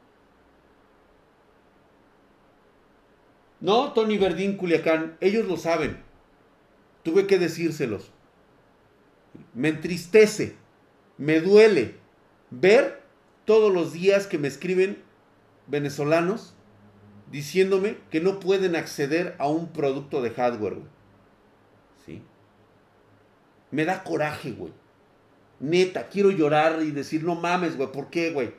No, 3.60 3.92
Tony 3.94 4.18
Verdín, 4.18 4.56
Culiacán, 4.56 5.16
ellos 5.20 5.46
lo 5.46 5.56
saben. 5.56 6.02
Tuve 7.02 7.26
que 7.26 7.38
decírselos. 7.38 8.12
Me 9.54 9.68
entristece, 9.68 10.56
me 11.18 11.40
duele 11.40 11.96
ver 12.50 13.02
todos 13.44 13.72
los 13.72 13.92
días 13.92 14.26
que 14.26 14.38
me 14.38 14.48
escriben 14.48 15.02
venezolanos 15.66 16.54
diciéndome 17.30 17.96
que 18.10 18.20
no 18.20 18.40
pueden 18.40 18.76
acceder 18.76 19.34
a 19.38 19.48
un 19.48 19.68
producto 19.72 20.22
de 20.22 20.30
hardware. 20.30 20.78
¿Sí? 22.04 22.22
Me 23.70 23.84
da 23.84 24.04
coraje, 24.04 24.52
güey. 24.52 24.72
Neta, 25.58 26.08
quiero 26.08 26.30
llorar 26.30 26.82
y 26.82 26.90
decir, 26.90 27.24
no 27.24 27.34
mames, 27.34 27.76
güey, 27.76 27.90
¿por 27.90 28.10
qué, 28.10 28.30
güey? 28.30 28.54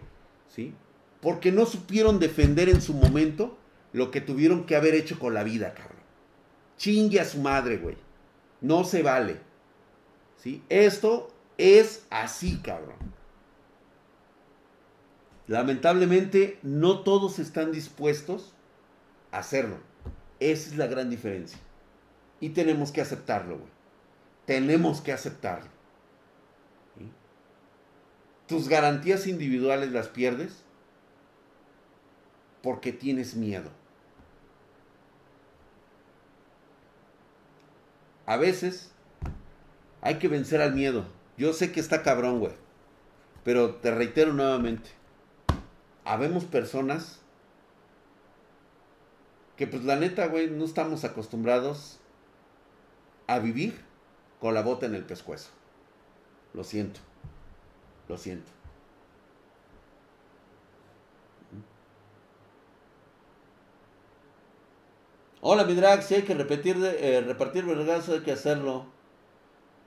¿Sí? 0.48 0.74
Porque 1.22 1.52
no 1.52 1.66
supieron 1.66 2.20
defender 2.20 2.70
en 2.70 2.82
su 2.82 2.94
momento 2.94 3.58
lo 3.94 4.12
que 4.12 4.22
tuvieron 4.22 4.66
que 4.66 4.76
haber 4.76 4.96
hecho 4.96 5.18
con 5.20 5.34
la 5.34 5.44
vida, 5.44 5.74
cabrón. 5.74 5.98
Chingue 6.78 7.20
a 7.20 7.26
su 7.26 7.40
madre, 7.40 7.78
güey. 7.78 7.98
No 8.62 8.84
se 8.84 9.02
vale. 9.02 9.40
Esto 10.70 11.34
es 11.58 12.06
así, 12.10 12.60
cabrón. 12.60 12.96
Lamentablemente, 15.48 16.60
no 16.62 17.02
todos 17.02 17.40
están 17.40 17.72
dispuestos 17.72 18.54
hacerlo. 19.32 19.78
Esa 20.40 20.70
es 20.70 20.78
la 20.78 20.88
gran 20.88 21.10
diferencia. 21.10 21.60
Y 22.40 22.50
tenemos 22.50 22.92
que 22.92 23.02
aceptarlo, 23.02 23.58
güey. 23.58 23.72
Tenemos 24.46 25.02
que 25.02 25.12
aceptarlo. 25.12 25.70
Tus 28.48 28.70
garantías 28.70 29.28
individuales 29.28 29.92
las 29.92 30.08
pierdes 30.08 30.64
porque 32.64 32.94
tienes 32.94 33.36
miedo. 33.36 33.70
A 38.26 38.38
veces 38.38 38.92
hay 40.02 40.20
que 40.20 40.28
vencer 40.28 40.62
al 40.62 40.74
miedo. 40.74 41.06
Yo 41.38 41.54
sé 41.54 41.72
que 41.72 41.80
está 41.80 42.04
cabrón, 42.04 42.40
güey. 42.40 42.54
Pero 43.44 43.76
te 43.76 43.92
reitero 43.92 44.34
nuevamente. 44.34 44.90
Habemos 46.04 46.46
personas 46.46 47.20
que 49.56 49.68
pues 49.68 49.84
la 49.84 49.96
neta, 49.96 50.28
güey, 50.28 50.50
no 50.50 50.66
estamos 50.66 51.04
acostumbrados 51.04 52.00
a 53.26 53.40
vivir 53.40 53.84
con 54.40 54.54
la 54.54 54.62
bota 54.62 54.86
en 54.86 54.96
el 54.96 55.04
pescuezo. 55.04 55.50
Lo 56.54 56.64
siento. 56.64 57.00
Lo 58.08 58.18
siento. 58.18 58.52
Hola, 65.42 65.64
mi 65.66 65.76
drag, 65.76 66.04
si 66.04 66.16
hay 66.16 66.24
que 66.24 66.34
repetir, 66.34 66.78
eh, 66.84 67.22
repartir 67.22 67.66
vergazo, 67.66 68.14
hay 68.14 68.22
que 68.22 68.32
hacerlo. 68.32 68.86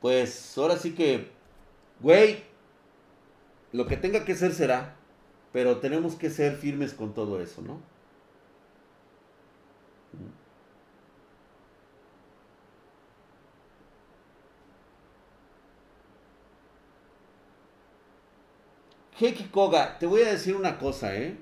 Pues 0.01 0.57
ahora 0.57 0.77
sí 0.77 0.95
que, 0.95 1.31
güey, 2.01 2.43
lo 3.73 3.87
que 3.87 3.97
tenga 3.97 4.25
que 4.25 4.35
ser 4.35 4.53
será, 4.53 4.97
pero 5.53 5.79
tenemos 5.79 6.15
que 6.15 6.31
ser 6.31 6.57
firmes 6.57 6.95
con 6.95 7.15
todo 7.15 7.41
eso, 7.41 7.63
¿no? 7.63 7.81
Heiki 19.21 19.45
Koga, 19.45 19.99
te 19.99 20.07
voy 20.07 20.23
a 20.23 20.33
decir 20.33 20.57
una 20.57 20.79
cosa, 20.79 21.15
¿eh? 21.15 21.37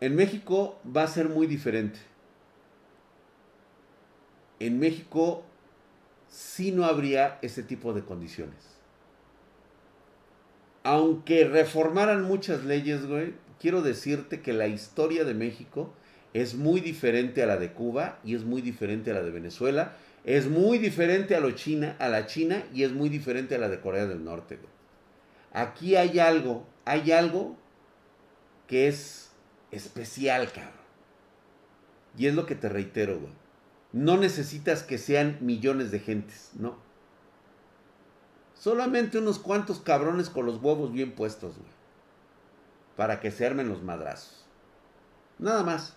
En 0.00 0.16
México 0.16 0.78
va 0.84 1.02
a 1.02 1.06
ser 1.06 1.28
muy 1.28 1.46
diferente. 1.46 1.98
En 4.58 4.78
México 4.78 5.44
sí 6.34 6.72
no 6.72 6.84
habría 6.84 7.38
ese 7.42 7.62
tipo 7.62 7.92
de 7.92 8.04
condiciones. 8.04 8.58
Aunque 10.82 11.44
reformaran 11.44 12.24
muchas 12.24 12.64
leyes, 12.64 13.06
güey, 13.06 13.34
quiero 13.60 13.82
decirte 13.82 14.40
que 14.40 14.52
la 14.52 14.66
historia 14.66 15.24
de 15.24 15.32
México 15.32 15.94
es 16.32 16.56
muy 16.56 16.80
diferente 16.80 17.44
a 17.44 17.46
la 17.46 17.56
de 17.56 17.72
Cuba 17.72 18.18
y 18.24 18.34
es 18.34 18.42
muy 18.42 18.62
diferente 18.62 19.12
a 19.12 19.14
la 19.14 19.22
de 19.22 19.30
Venezuela, 19.30 19.92
es 20.24 20.48
muy 20.48 20.78
diferente 20.78 21.36
a, 21.36 21.40
lo 21.40 21.52
China, 21.52 21.94
a 22.00 22.08
la 22.08 22.26
China 22.26 22.64
y 22.74 22.82
es 22.82 22.90
muy 22.90 23.08
diferente 23.08 23.54
a 23.54 23.58
la 23.58 23.68
de 23.68 23.78
Corea 23.78 24.06
del 24.06 24.24
Norte. 24.24 24.58
Aquí 25.52 25.94
hay 25.94 26.18
algo, 26.18 26.66
hay 26.84 27.12
algo 27.12 27.56
que 28.66 28.88
es 28.88 29.30
especial, 29.70 30.50
cabrón. 30.50 30.72
Y 32.18 32.26
es 32.26 32.34
lo 32.34 32.44
que 32.44 32.56
te 32.56 32.68
reitero, 32.68 33.20
güey. 33.20 33.43
No 33.94 34.16
necesitas 34.16 34.82
que 34.82 34.98
sean 34.98 35.38
millones 35.40 35.92
de 35.92 36.00
gentes, 36.00 36.50
no. 36.54 36.74
Solamente 38.54 39.18
unos 39.18 39.38
cuantos 39.38 39.78
cabrones 39.78 40.30
con 40.30 40.46
los 40.46 40.60
huevos 40.60 40.90
bien 40.90 41.12
puestos, 41.12 41.56
güey. 41.56 41.70
Para 42.96 43.20
que 43.20 43.30
se 43.30 43.46
armen 43.46 43.68
los 43.68 43.84
madrazos. 43.84 44.44
Nada 45.38 45.62
más. 45.62 45.94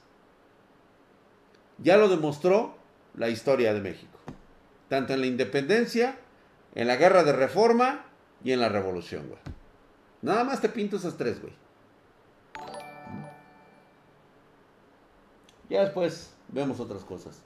Ya 1.80 1.98
lo 1.98 2.08
demostró 2.08 2.78
la 3.16 3.30
historia 3.30 3.74
de 3.74 3.82
México. 3.82 4.20
Tanto 4.90 5.14
en 5.14 5.22
la 5.22 5.28
independencia, 5.28 6.20
en 6.76 6.86
la 6.86 6.98
guerra 6.98 7.24
de 7.24 7.34
reforma 7.34 8.06
y 8.44 8.52
en 8.52 8.60
la 8.60 8.70
revolución, 8.70 9.28
güey. 9.28 9.42
Nada 10.22 10.44
más 10.44 10.62
te 10.62 10.70
pinto 10.70 10.98
esas 10.98 11.18
tres, 11.18 11.42
güey. 11.42 11.54
Ya 15.68 15.82
después 15.82 16.36
vemos 16.50 16.80
otras 16.80 17.04
cosas. 17.04 17.42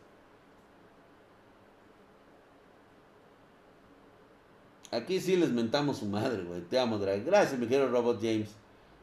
Aquí 4.92 5.22
sí 5.22 5.38
les 5.38 5.52
mentamos 5.52 6.00
su 6.00 6.06
madre, 6.06 6.44
güey. 6.44 6.62
Te 6.62 6.78
amo, 6.78 6.98
Drag. 6.98 7.24
Gracias, 7.26 7.60
mi 7.60 7.68
querido 7.68 7.88
Robot 7.88 8.20
James. 8.22 8.50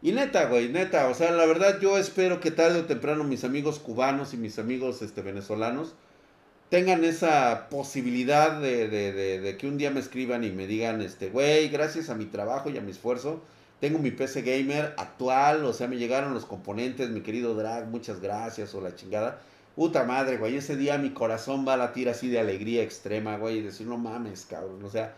Y 0.03 0.13
neta, 0.13 0.47
güey, 0.47 0.69
neta. 0.69 1.09
O 1.09 1.15
sea, 1.15 1.31
la 1.33 1.47
verdad 1.47 1.81
yo 1.81 1.97
espero 1.99 2.41
que 2.41 2.51
tarde 2.51 2.81
o 2.81 2.85
temprano 2.85 3.25
mis 3.25 3.43
amigos 3.45 3.79
cubanos 3.79 4.35
y 4.35 4.37
mis 4.37 4.59
amigos 4.59 5.03
este, 5.03 5.23
venezolanos 5.23 5.95
tengan 6.69 7.05
esa 7.05 7.69
posibilidad 7.71 8.61
de, 8.61 8.89
de, 8.89 9.57
que 9.57 9.67
un 9.67 9.79
día 9.79 9.91
me 9.91 10.01
escriban 10.01 10.45
y 10.45 10.51
me 10.51 10.67
digan, 10.67 11.01
este, 11.01 11.31
güey, 11.31 11.69
gracias 11.69 12.11
a 12.11 12.15
mi 12.15 12.27
trabajo 12.27 12.69
y 12.69 12.77
a 12.77 12.83
mi 12.83 12.91
esfuerzo, 12.91 13.41
tengo 13.81 13.99
mi 13.99 14.11
PC 14.11 14.43
gamer 14.43 14.95
actual, 14.99 15.65
o 15.65 15.73
sea, 15.73 15.89
me 15.89 15.97
llegaron 15.97 16.35
los 16.35 16.45
componentes, 16.45 17.09
mi 17.11 17.23
querido 17.23 17.55
Drag, 17.55 17.87
muchas 17.87 18.21
gracias, 18.21 18.75
o 18.75 18.81
la 18.81 18.95
chingada. 18.95 19.41
Puta 19.77 20.05
madre, 20.05 20.37
güey, 20.37 20.57
ese 20.57 20.77
día 20.77 20.99
mi 20.99 21.11
corazón 21.11 21.67
va 21.67 21.75
a 21.75 21.77
latir 21.79 22.09
así 22.09 22.29
de 22.29 22.41
alegría 22.41 22.83
extrema, 22.83 23.39
güey, 23.39 23.59
y 23.59 23.63
decir, 23.63 23.87
no 23.87 23.97
mames, 23.97 24.45
cabrón, 24.45 24.85
o 24.85 24.91
sea, 24.91 25.15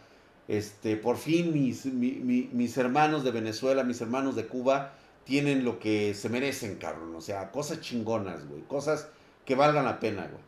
este, 0.51 0.97
por 0.97 1.17
fin 1.17 1.53
mis, 1.53 1.87
mis 1.87 2.77
hermanos 2.77 3.23
de 3.23 3.31
Venezuela, 3.31 3.85
mis 3.85 4.01
hermanos 4.01 4.35
de 4.35 4.49
Cuba, 4.49 4.95
tienen 5.23 5.65
lo 5.65 5.79
que 5.79 6.13
se 6.13 6.29
merecen, 6.29 6.75
cabrón, 6.75 7.15
o 7.15 7.21
sea, 7.21 7.53
cosas 7.53 7.81
chingonas, 7.81 8.49
güey, 8.49 8.63
cosas 8.63 9.09
que 9.45 9.55
valgan 9.55 9.85
la 9.85 10.01
pena, 10.01 10.23
güey. 10.27 10.43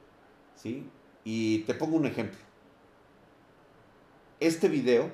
¿sí? 0.56 0.90
Y 1.22 1.60
te 1.60 1.74
pongo 1.74 1.96
un 1.96 2.06
ejemplo. 2.06 2.40
Este 4.40 4.68
video 4.68 5.08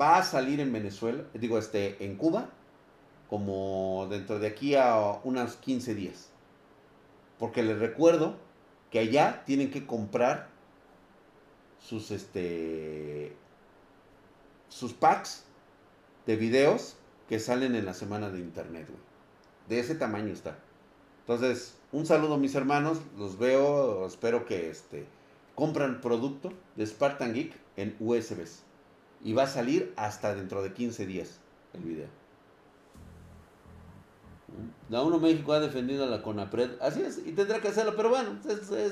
va 0.00 0.16
a 0.16 0.22
salir 0.22 0.58
en 0.60 0.72
Venezuela, 0.72 1.24
digo, 1.34 1.58
este, 1.58 2.02
en 2.02 2.16
Cuba, 2.16 2.48
como 3.28 4.06
dentro 4.08 4.38
de 4.38 4.46
aquí 4.46 4.74
a 4.74 5.20
unos 5.22 5.56
15 5.56 5.94
días. 5.94 6.30
Porque 7.38 7.62
les 7.62 7.78
recuerdo 7.78 8.36
que 8.90 9.00
allá 9.00 9.42
tienen 9.44 9.70
que 9.70 9.86
comprar 9.86 10.55
sus, 11.80 12.10
este, 12.10 13.32
sus 14.68 14.92
packs 14.92 15.44
de 16.26 16.36
videos 16.36 16.96
que 17.28 17.38
salen 17.38 17.74
en 17.74 17.84
la 17.84 17.94
semana 17.94 18.30
de 18.30 18.40
internet, 18.40 18.88
De 19.68 19.80
ese 19.80 19.94
tamaño 19.94 20.32
está. 20.32 20.58
Entonces, 21.20 21.74
un 21.92 22.06
saludo 22.06 22.38
mis 22.38 22.54
hermanos, 22.54 23.00
los 23.18 23.38
veo, 23.38 24.06
espero 24.06 24.44
que 24.44 24.70
este, 24.70 25.06
compran 25.54 26.00
producto 26.00 26.52
de 26.76 26.86
Spartan 26.86 27.34
Geek 27.34 27.52
en 27.76 27.96
USBs. 27.98 28.62
Y 29.24 29.32
va 29.32 29.44
a 29.44 29.48
salir 29.48 29.92
hasta 29.96 30.34
dentro 30.34 30.62
de 30.62 30.72
15 30.72 31.06
días 31.06 31.40
el 31.72 31.82
video. 31.82 32.08
La 34.88 35.02
UNO 35.02 35.18
México 35.18 35.52
ha 35.52 35.60
defendido 35.60 36.04
a 36.04 36.06
la 36.06 36.22
CONAPRED. 36.22 36.80
Así 36.80 37.02
es, 37.02 37.18
y 37.18 37.32
tendrá 37.32 37.60
que 37.60 37.68
hacerlo, 37.68 37.94
pero 37.96 38.10
bueno, 38.10 38.38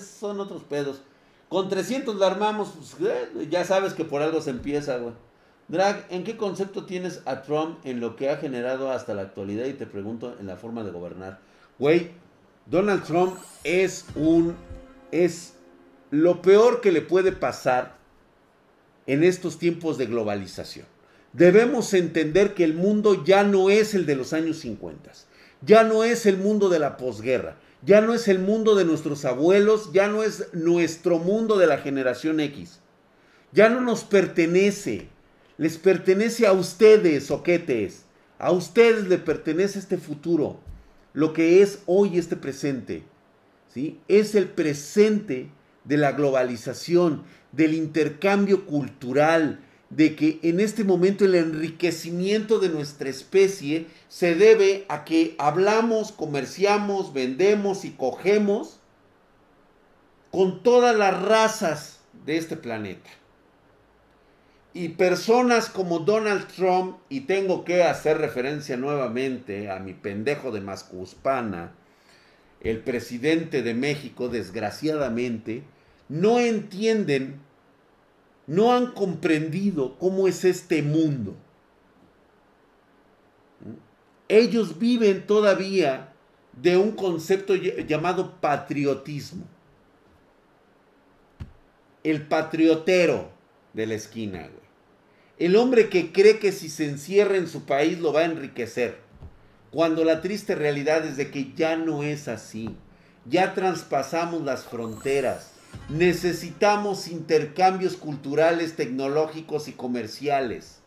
son 0.01 0.41
otros 0.41 0.65
pedos. 0.65 1.03
Con 1.49 1.69
300 1.69 2.17
la 2.17 2.27
armamos, 2.27 2.73
pues, 2.99 3.11
eh, 3.11 3.49
ya 3.51 3.65
sabes 3.65 3.95
que 3.95 4.05
por 4.05 4.23
algo 4.23 4.41
se 4.41 4.51
empieza, 4.51 4.97
güey. 4.99 5.15
Drag, 5.69 6.07
¿en 6.11 6.25
qué 6.25 6.37
concepto 6.37 6.85
tienes 6.85 7.23
a 7.25 7.43
Trump 7.43 7.79
en 7.85 8.01
lo 8.01 8.17
que 8.17 8.29
ha 8.29 8.37
generado 8.37 8.91
hasta 8.91 9.15
la 9.15 9.23
actualidad? 9.23 9.67
Y 9.67 9.73
te 9.73 9.87
pregunto 9.87 10.37
en 10.39 10.47
la 10.47 10.57
forma 10.57 10.85
de 10.85 10.91
gobernar. 10.91 11.39
Güey, 11.79 12.11
Donald 12.67 13.05
Trump 13.05 13.37
es 13.63 14.05
un... 14.15 14.55
es 15.11 15.55
lo 16.11 16.43
peor 16.43 16.81
que 16.81 16.93
le 16.93 17.01
puede 17.01 17.33
pasar 17.33 17.97
en 19.07 19.25
estos 19.25 19.59
tiempos 19.59 19.99
de 19.99 20.07
globalización. 20.07 20.87
Debemos 21.33 21.93
entender 21.95 22.55
que 22.55 22.65
el 22.65 22.75
mundo 22.75 23.25
ya 23.25 23.43
no 23.43 23.69
es 23.69 23.95
el 23.95 24.07
de 24.07 24.15
los 24.15 24.33
años 24.33 24.59
50, 24.59 25.11
ya 25.63 25.83
no 25.83 26.05
es 26.05 26.27
el 26.27 26.37
mundo 26.37 26.69
de 26.69 26.79
la 26.79 26.97
posguerra, 26.97 27.57
ya 27.85 28.01
no 28.01 28.15
es 28.15 28.29
el 28.29 28.39
mundo 28.39 28.75
de 28.75 28.85
nuestros 28.85 29.25
abuelos, 29.25 29.93
ya 29.93 30.09
no 30.09 30.23
es 30.23 30.53
nuestro 30.53 31.19
mundo 31.19 31.59
de 31.59 31.67
la 31.67 31.79
generación 31.79 32.41
X, 32.41 32.81
ya 33.53 33.69
no 33.69 33.81
nos 33.81 34.05
pertenece 34.05 35.09
les 35.57 35.79
pertenece 35.79 36.47
a 36.47 36.53
ustedes, 36.53 37.27
soquetes. 37.27 38.05
A 38.39 38.51
ustedes 38.51 39.07
le 39.09 39.19
pertenece 39.19 39.79
este 39.79 39.99
futuro. 39.99 40.59
Lo 41.13 41.33
que 41.33 41.63
es 41.63 41.81
hoy 41.87 42.19
este 42.19 42.37
presente. 42.37 43.05
¿sí? 43.73 44.01
Es 44.09 44.35
el 44.35 44.49
presente 44.49 45.49
de 45.85 45.97
la 45.97 46.13
globalización, 46.13 47.23
del 47.53 47.75
intercambio 47.75 48.67
cultural, 48.67 49.61
de 49.97 50.17
que 50.17 50.41
en 50.43 50.59
este 50.59 50.83
momento 50.83 51.25
el 51.25 51.37
enriquecimiento 51.37 52.59
de 52.59 52.69
nuestra 52.69 53.09
especie 53.09 53.87
se 54.09 54.35
debe 54.35 54.87
a 54.89 55.05
que 55.05 55.37
hablamos, 55.39 56.11
comerciamos, 56.11 57.13
vendemos 57.13 57.85
y 57.85 57.91
cogemos 57.91 58.81
con 60.33 60.65
todas 60.65 60.97
las 60.97 61.23
razas 61.23 62.01
de 62.27 62.39
este 62.39 62.57
planeta. 62.57 63.09
Y 64.73 64.89
personas 64.89 65.69
como 65.69 66.01
Donald 66.01 66.49
Trump, 66.49 66.97
y 67.09 67.21
tengo 67.21 67.65
que 67.65 67.85
hacer 67.85 68.19
referencia 68.19 68.77
nuevamente 68.77 69.71
a 69.71 69.79
mi 69.79 69.93
pendejo 69.93 70.51
de 70.51 70.61
Mascuspana, 70.61 71.73
el 72.61 72.81
presidente 72.81 73.63
de 73.63 73.75
México, 73.75 74.29
desgraciadamente, 74.29 75.63
no 76.09 76.41
entienden, 76.41 77.41
no 78.47 78.75
han 78.75 78.93
comprendido 78.93 79.99
cómo 79.99 80.29
es 80.29 80.45
este 80.45 80.83
mundo. 80.83 81.35
Ellos 84.29 84.79
viven 84.79 85.27
todavía 85.27 86.13
de 86.61 86.77
un 86.77 86.93
concepto 86.93 87.55
llamado 87.55 88.41
patriotismo. 88.41 89.45
El 92.03 92.23
patriotero 92.23 93.31
de 93.73 93.87
la 93.87 93.95
esquina, 93.95 94.41
güey. 94.41 94.65
El 95.39 95.57
hombre 95.57 95.89
que 95.89 96.13
cree 96.13 96.39
que 96.39 96.53
si 96.53 96.69
se 96.69 96.89
encierra 96.89 97.37
en 97.37 97.49
su 97.49 97.65
país 97.65 97.99
lo 97.99 98.13
va 98.13 98.21
a 98.21 98.27
enriquecer. 98.27 98.99
Cuando 99.73 100.05
la 100.05 100.21
triste 100.21 100.55
realidad 100.55 101.05
es 101.05 101.17
de 101.17 101.31
que 101.31 101.53
ya 101.55 101.77
no 101.77 102.05
es 102.05 102.29
así. 102.29 102.77
Ya 103.29 103.55
traspasamos 103.55 104.43
las 104.43 104.65
fronteras. 104.65 105.54
Necesitamos 105.89 107.09
intercambios 107.09 107.97
culturales, 107.97 108.77
tecnológicos 108.77 109.69
y 109.69 109.73
comerciales. 109.73 110.81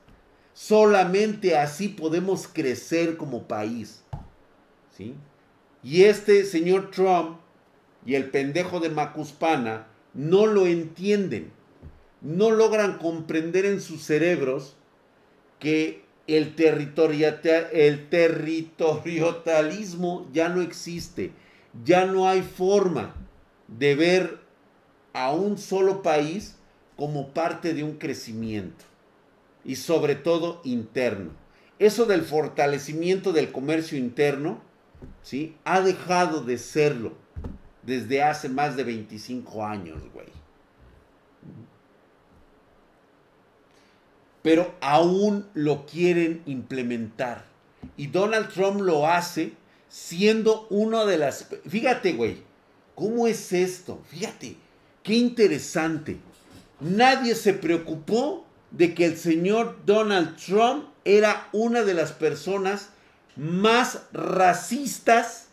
Solamente 0.54 1.58
así 1.58 1.88
podemos 1.88 2.48
crecer 2.48 3.18
como 3.18 3.48
país. 3.48 4.04
¿Sí? 4.96 5.16
Y 5.84 6.04
este 6.04 6.46
señor 6.46 6.92
Trump 6.92 7.40
y 8.06 8.16
el 8.16 8.30
pendejo 8.30 8.80
de 8.80 8.90
Macuspana 8.90 9.88
no 10.14 10.48
lo 10.48 10.66
entienden 10.66 11.52
no 12.22 12.52
logran 12.52 12.98
comprender 12.98 13.66
en 13.66 13.82
sus 13.82 14.04
cerebros 14.04 14.76
que 15.60 16.06
el, 16.28 16.56
el 17.72 18.10
territorialismo 18.10 20.30
ya 20.34 20.50
no 20.50 20.62
existe, 20.62 21.32
ya 21.86 22.06
no 22.06 22.28
hay 22.28 22.42
forma 22.42 23.16
de 23.68 23.96
ver 23.96 24.40
a 25.18 25.32
un 25.32 25.58
solo 25.58 26.04
país 26.04 26.56
como 26.96 27.30
parte 27.30 27.74
de 27.74 27.84
un 27.84 27.98
crecimiento 27.98 28.86
y 29.66 29.76
sobre 29.76 30.16
todo 30.16 30.62
interno. 30.64 31.32
Eso 31.80 32.06
del 32.06 32.22
fortalecimiento 32.22 33.34
del 33.34 33.52
comercio 33.52 33.98
interno, 33.98 34.60
¿sí? 35.24 35.56
Ha 35.64 35.82
dejado 35.82 36.42
de 36.42 36.58
serlo 36.58 37.14
desde 37.82 38.22
hace 38.22 38.48
más 38.48 38.76
de 38.76 38.84
25 38.84 39.66
años, 39.66 40.02
güey. 40.14 40.28
pero 44.48 44.74
aún 44.80 45.46
lo 45.54 45.86
quieren 45.86 46.42
implementar. 46.46 47.44
Y 47.98 48.08
Donald 48.08 48.48
Trump 48.48 48.80
lo 48.80 49.06
hace 49.06 49.52
siendo 49.90 50.68
uno 50.70 51.06
de 51.06 51.18
las... 51.18 51.50
Fíjate, 51.68 52.14
güey, 52.14 52.38
¿cómo 52.96 53.28
es 53.28 53.52
esto? 53.52 54.02
Fíjate, 54.08 54.56
qué 55.08 55.16
interesante. 55.16 56.18
Nadie 56.82 57.34
se 57.34 57.54
preocupó 57.54 58.46
de 58.72 58.94
que 58.94 59.06
el 59.06 59.18
señor 59.18 59.78
Donald 59.86 60.36
Trump 60.36 60.84
era 61.06 61.48
una 61.54 61.84
de 61.84 61.94
las 61.94 62.12
personas 62.12 62.90
más 63.38 64.02
racistas 64.12 65.48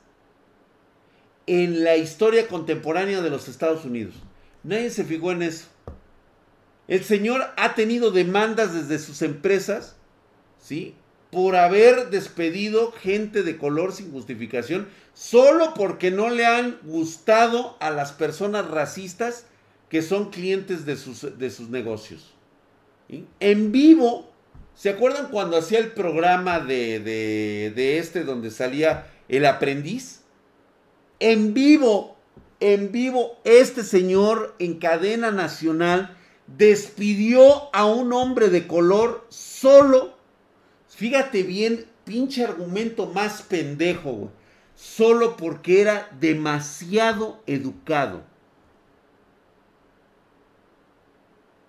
en 1.46 1.84
la 1.84 1.96
historia 1.96 2.48
contemporánea 2.48 3.22
de 3.22 3.30
los 3.30 3.46
Estados 3.46 3.84
Unidos. 3.84 4.16
Nadie 4.64 4.90
se 4.90 5.04
fijó 5.04 5.30
en 5.30 5.42
eso. 5.42 5.66
El 6.88 7.04
señor 7.04 7.46
ha 7.56 7.76
tenido 7.76 8.10
demandas 8.10 8.74
desde 8.74 8.98
sus 8.98 9.22
empresas, 9.22 9.94
¿sí? 10.60 10.96
Por 11.34 11.56
haber 11.56 12.10
despedido 12.10 12.92
gente 12.92 13.42
de 13.42 13.58
color 13.58 13.92
sin 13.92 14.12
justificación, 14.12 14.86
solo 15.14 15.74
porque 15.74 16.12
no 16.12 16.30
le 16.30 16.46
han 16.46 16.78
gustado 16.84 17.76
a 17.80 17.90
las 17.90 18.12
personas 18.12 18.70
racistas 18.70 19.46
que 19.88 20.00
son 20.00 20.30
clientes 20.30 20.86
de 20.86 20.96
sus, 20.96 21.36
de 21.36 21.50
sus 21.50 21.70
negocios. 21.70 22.32
En 23.40 23.72
vivo, 23.72 24.30
¿se 24.74 24.90
acuerdan 24.90 25.28
cuando 25.30 25.56
hacía 25.56 25.80
el 25.80 25.90
programa 25.90 26.60
de, 26.60 27.00
de, 27.00 27.72
de 27.74 27.98
este 27.98 28.22
donde 28.22 28.50
salía 28.50 29.06
el 29.28 29.44
aprendiz? 29.44 30.20
En 31.18 31.52
vivo, 31.52 32.16
en 32.60 32.92
vivo, 32.92 33.38
este 33.44 33.82
señor 33.82 34.54
en 34.58 34.78
cadena 34.78 35.30
nacional 35.30 36.16
despidió 36.46 37.74
a 37.74 37.86
un 37.86 38.12
hombre 38.12 38.48
de 38.48 38.66
color 38.66 39.26
solo, 39.28 40.13
fíjate 40.94 41.42
bien, 41.42 41.86
pinche 42.04 42.44
argumento 42.44 43.06
más 43.06 43.42
pendejo, 43.42 44.32
solo 44.74 45.36
porque 45.36 45.80
era 45.80 46.08
demasiado 46.20 47.42
educado. 47.46 48.22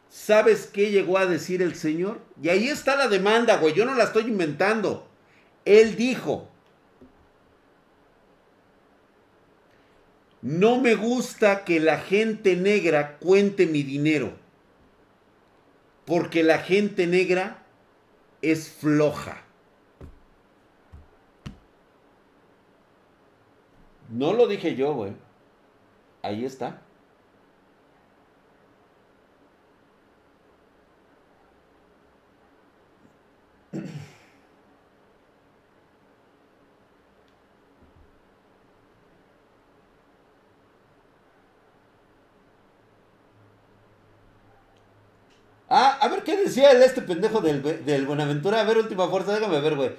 ¿Sabes 0.09 0.65
qué 0.65 0.91
llegó 0.91 1.17
a 1.17 1.25
decir 1.25 1.61
el 1.61 1.75
Señor? 1.75 2.19
Y 2.41 2.49
ahí 2.49 2.67
está 2.67 2.95
la 2.95 3.07
demanda, 3.07 3.57
güey, 3.57 3.73
yo 3.73 3.85
no 3.85 3.95
la 3.95 4.05
estoy 4.05 4.23
inventando. 4.23 5.07
Él 5.65 5.95
dijo, 5.95 6.49
no 10.41 10.79
me 10.79 10.95
gusta 10.95 11.65
que 11.65 11.79
la 11.79 11.97
gente 11.97 12.55
negra 12.55 13.17
cuente 13.17 13.65
mi 13.65 13.83
dinero 13.83 14.45
porque 16.05 16.43
la 16.43 16.59
gente 16.59 17.07
negra 17.07 17.64
es 18.51 18.69
floja. 18.69 19.41
No 24.09 24.33
lo 24.33 24.47
dije 24.47 24.75
yo, 24.75 24.93
güey. 24.93 25.13
Ahí 26.21 26.45
está. 26.45 26.81
Ah, 45.77 45.97
a 45.99 46.07
ver 46.07 46.23
qué 46.23 46.37
decía 46.37 46.71
el 46.71 46.81
este 46.81 47.01
pendejo 47.01 47.41
del, 47.41 47.61
del 47.83 48.05
Buenaventura. 48.05 48.61
A 48.61 48.63
ver, 48.63 48.77
última 48.77 49.09
fuerza, 49.09 49.33
déjame 49.33 49.59
ver, 49.59 49.75
güey. 49.75 49.91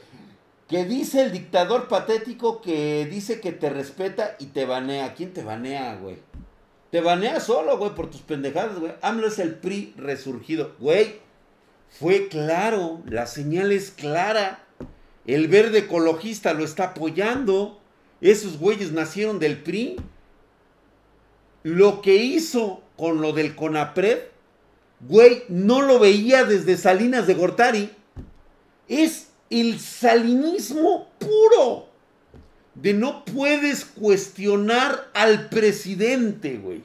Que 0.70 0.86
dice 0.86 1.20
el 1.20 1.32
dictador 1.32 1.86
patético 1.86 2.62
que 2.62 3.06
dice 3.10 3.40
que 3.40 3.52
te 3.52 3.68
respeta 3.68 4.36
y 4.38 4.46
te 4.46 4.64
banea. 4.64 5.12
¿Quién 5.12 5.34
te 5.34 5.44
banea, 5.44 5.96
güey? 5.96 6.16
Te 6.90 7.02
banea 7.02 7.40
solo, 7.40 7.76
güey, 7.76 7.94
por 7.94 8.08
tus 8.08 8.22
pendejadas, 8.22 8.78
güey. 8.78 8.94
AMLO 9.02 9.26
es 9.26 9.38
el 9.38 9.56
PRI 9.56 9.92
resurgido. 9.98 10.74
Güey, 10.78 11.16
fue 11.90 12.28
claro, 12.28 13.02
la 13.04 13.26
señal 13.26 13.70
es 13.70 13.90
clara. 13.90 14.64
El 15.26 15.46
verde 15.46 15.80
ecologista 15.80 16.54
lo 16.54 16.64
está 16.64 16.84
apoyando. 16.84 17.78
Esos 18.22 18.58
güeyes 18.58 18.92
nacieron 18.92 19.38
del 19.38 19.62
PRI. 19.62 19.96
Lo 21.64 22.00
que 22.00 22.16
hizo 22.16 22.80
con 22.96 23.20
lo 23.20 23.34
del 23.34 23.54
CONAPRED, 23.54 24.35
güey, 25.00 25.44
no 25.48 25.82
lo 25.82 25.98
veía 25.98 26.44
desde 26.44 26.76
Salinas 26.76 27.26
de 27.26 27.34
Gortari. 27.34 27.90
Es 28.88 29.28
el 29.50 29.80
salinismo 29.80 31.08
puro. 31.18 31.88
De 32.74 32.92
no 32.92 33.24
puedes 33.24 33.84
cuestionar 33.84 35.10
al 35.14 35.48
presidente, 35.48 36.58
güey. 36.58 36.82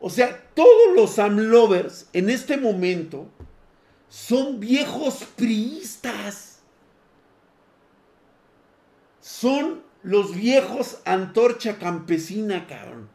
O 0.00 0.10
sea, 0.10 0.50
todos 0.54 0.94
los 0.94 1.18
AMLovers 1.18 2.08
en 2.12 2.28
este 2.28 2.58
momento 2.58 3.26
son 4.10 4.60
viejos 4.60 5.24
priistas. 5.34 6.58
Son 9.20 9.82
los 10.02 10.34
viejos 10.34 10.98
antorcha 11.06 11.78
campesina, 11.78 12.66
cabrón. 12.66 13.13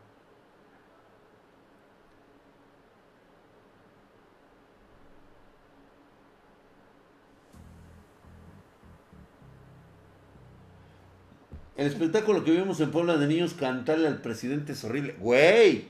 El 11.79 11.87
espectáculo 11.87 12.43
que 12.43 12.51
vimos 12.51 12.81
en 12.81 12.91
Puebla 12.91 13.15
de 13.15 13.25
niños 13.25 13.53
cantarle 13.53 14.09
al 14.09 14.21
presidente 14.21 14.73
es 14.73 14.83
horrible. 14.83 15.15
Güey. 15.17 15.87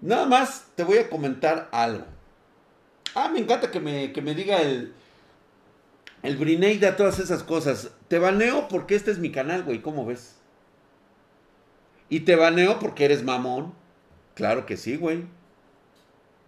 Nada 0.00 0.24
más 0.24 0.68
te 0.74 0.84
voy 0.84 0.96
a 0.96 1.10
comentar 1.10 1.68
algo. 1.70 2.06
Ah, 3.14 3.28
me 3.28 3.40
encanta 3.40 3.70
que 3.70 3.78
me, 3.78 4.10
que 4.14 4.22
me 4.22 4.34
diga 4.34 4.62
el, 4.62 4.94
el 6.22 6.36
Brineida 6.38 6.96
todas 6.96 7.18
esas 7.18 7.42
cosas. 7.42 7.90
Te 8.08 8.18
baneo 8.18 8.68
porque 8.68 8.94
este 8.94 9.10
es 9.10 9.18
mi 9.18 9.30
canal, 9.30 9.64
güey. 9.64 9.82
¿Cómo 9.82 10.06
ves? 10.06 10.36
Y 12.08 12.20
te 12.20 12.34
baneo 12.34 12.78
porque 12.78 13.04
eres 13.04 13.22
mamón. 13.22 13.74
Claro 14.32 14.64
que 14.64 14.78
sí, 14.78 14.96
güey. 14.96 15.26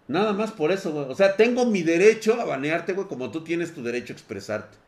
Nada 0.08 0.32
más 0.32 0.52
por 0.52 0.72
eso, 0.72 0.90
güey. 0.90 1.04
O 1.10 1.14
sea, 1.14 1.36
tengo 1.36 1.66
mi 1.66 1.82
derecho 1.82 2.40
a 2.40 2.46
banearte, 2.46 2.94
güey, 2.94 3.08
como 3.08 3.30
tú 3.30 3.44
tienes 3.44 3.74
tu 3.74 3.82
derecho 3.82 4.14
a 4.14 4.16
expresarte. 4.16 4.78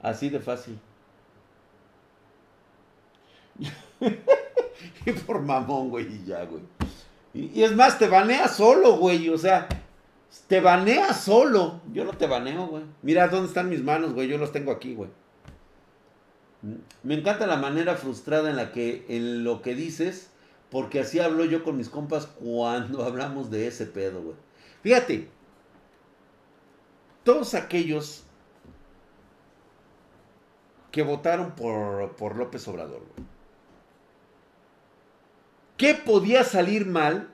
Así 0.00 0.30
de 0.30 0.40
fácil. 0.40 0.78
y 5.06 5.12
por 5.12 5.40
mamón, 5.40 5.90
güey, 5.90 6.06
y 6.06 6.24
ya, 6.24 6.44
güey. 6.44 6.62
Y, 7.34 7.62
es 7.62 7.74
más, 7.74 7.98
te 7.98 8.08
banea 8.08 8.48
solo, 8.48 8.96
güey. 8.96 9.28
O 9.28 9.38
sea, 9.38 9.68
te 10.48 10.60
banea 10.60 11.12
solo. 11.12 11.80
Yo 11.92 12.04
no 12.04 12.12
te 12.12 12.26
baneo, 12.26 12.66
güey. 12.66 12.84
Mira 13.02 13.28
dónde 13.28 13.48
están 13.48 13.68
mis 13.68 13.82
manos, 13.82 14.14
güey. 14.14 14.28
Yo 14.28 14.38
los 14.38 14.52
tengo 14.52 14.72
aquí, 14.72 14.94
güey. 14.94 15.10
Me 17.02 17.14
encanta 17.14 17.46
la 17.46 17.56
manera 17.56 17.94
frustrada 17.94 18.50
en 18.50 18.56
la 18.56 18.72
que, 18.72 19.04
en 19.08 19.44
lo 19.44 19.62
que 19.62 19.74
dices, 19.74 20.30
porque 20.70 21.00
así 21.00 21.20
hablo 21.20 21.44
yo 21.44 21.62
con 21.62 21.76
mis 21.76 21.88
compas 21.88 22.26
cuando 22.26 23.04
hablamos 23.04 23.50
de 23.50 23.66
ese 23.66 23.86
pedo, 23.86 24.22
güey. 24.22 24.36
Fíjate, 24.82 25.28
todos 27.22 27.54
aquellos 27.54 28.24
que 30.90 31.02
votaron 31.02 31.52
por, 31.52 32.16
por 32.16 32.36
López 32.36 32.66
Obrador, 32.68 33.02
güey 33.14 33.35
¿Qué 35.76 35.94
podía 35.94 36.42
salir 36.42 36.86
mal 36.86 37.28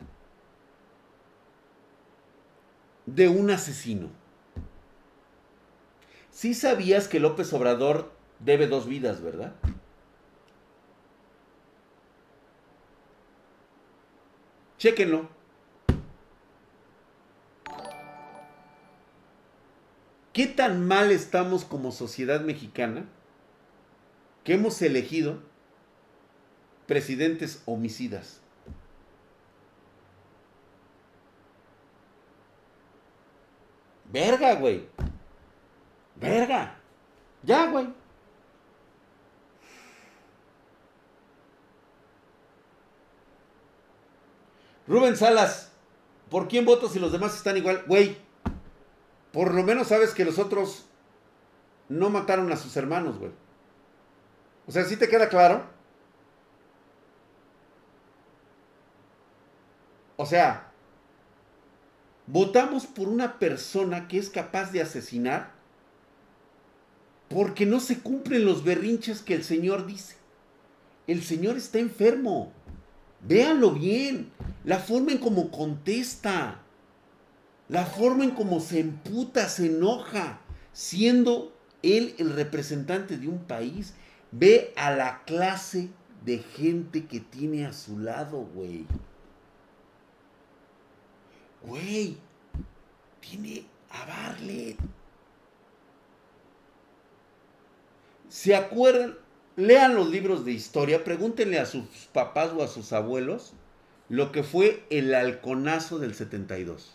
de 3.07 3.29
un 3.29 3.51
asesino? 3.51 4.09
Sí 6.31 6.55
sabías 6.55 7.07
que 7.07 7.21
López 7.21 7.53
Obrador 7.53 8.11
debe 8.41 8.67
dos 8.67 8.87
vidas, 8.87 9.23
¿verdad? 9.23 9.55
Chéquenlo. 14.79 15.29
¿Qué 20.33 20.47
tan 20.47 20.89
mal 20.89 21.13
estamos 21.13 21.65
como 21.65 21.93
sociedad 21.93 22.41
mexicana 22.41 23.05
que 24.43 24.55
hemos 24.55 24.81
elegido 24.83 25.52
presidentes 26.93 27.63
homicidas. 27.65 28.39
Verga, 34.13 34.57
güey. 34.57 34.87
Verga. 36.17 36.77
Ya, 37.45 37.65
güey. 37.71 37.89
Rubén 44.87 45.17
Salas, 45.17 45.73
¿por 46.29 46.47
quién 46.47 46.67
voto 46.67 46.91
si 46.91 46.99
los 46.99 47.11
demás 47.11 47.35
están 47.35 47.57
igual? 47.57 47.85
Güey, 47.87 48.19
por 49.33 49.55
lo 49.55 49.63
menos 49.63 49.89
sabes 49.89 50.13
que 50.13 50.27
los 50.27 50.39
otros 50.39 50.85
no 51.89 52.11
mataron 52.11 52.53
a 52.53 52.59
sus 52.59 52.77
hermanos, 52.77 53.19
güey. 53.19 53.33
O 54.67 54.73
sea, 54.73 54.85
¿sí 54.85 54.99
te 54.99 55.09
queda 55.09 55.31
claro? 55.31 55.65
O 60.23 60.27
sea, 60.27 60.71
votamos 62.29 62.87
por 62.87 63.09
una 63.09 63.41
persona 63.41 64.07
que 64.07 64.19
es 64.19 64.31
capaz 64.31 64.71
de 64.71 64.81
asesinar 64.81 65.51
porque 67.29 67.67
no 67.67 67.81
se 67.81 67.99
cumplen 67.99 68.45
los 68.45 68.63
berrinches 68.63 69.21
que 69.21 69.35
el 69.35 69.43
Señor 69.43 69.85
dice. 69.85 70.15
El 71.09 71.25
Señor 71.25 71.57
está 71.57 71.81
enfermo. 71.81 72.53
Véanlo 73.21 73.73
bien. 73.73 74.31
La 74.65 74.79
forma 74.79 75.11
en 75.11 75.19
cómo 75.19 75.51
contesta. 75.51 76.61
La 77.69 77.85
forma 77.85 78.23
en 78.23 78.31
cómo 78.31 78.61
se 78.61 78.79
emputa, 78.79 79.49
se 79.49 79.67
enoja, 79.67 80.39
siendo 80.73 81.53
él 81.83 82.15
el 82.19 82.33
representante 82.35 83.19
de 83.19 83.27
un 83.27 83.41
país. 83.41 83.95
Ve 84.31 84.73
a 84.77 84.93
la 84.93 85.25
clase 85.25 85.91
de 86.25 86.39
gente 86.39 87.07
que 87.07 87.19
tiene 87.19 87.67
a 87.67 87.73
su 87.73 87.99
lado, 87.99 88.49
güey. 88.55 88.87
Güey, 91.65 92.17
tiene 93.21 93.65
a 93.91 94.05
Barlet. 94.07 94.77
¿Se 98.29 98.57
acuerdan? 98.57 99.17
Lean 99.57 99.95
los 99.95 100.09
libros 100.09 100.45
de 100.45 100.53
historia, 100.53 101.05
pregúntenle 101.05 101.59
a 101.59 101.67
sus 101.67 101.85
papás 102.13 102.53
o 102.53 102.63
a 102.63 102.69
sus 102.69 102.93
abuelos 102.93 103.53
lo 104.09 104.33
que 104.33 104.43
fue 104.43 104.85
el 104.91 105.15
halconazo 105.15 105.99
del 105.99 106.15
72. 106.15 106.95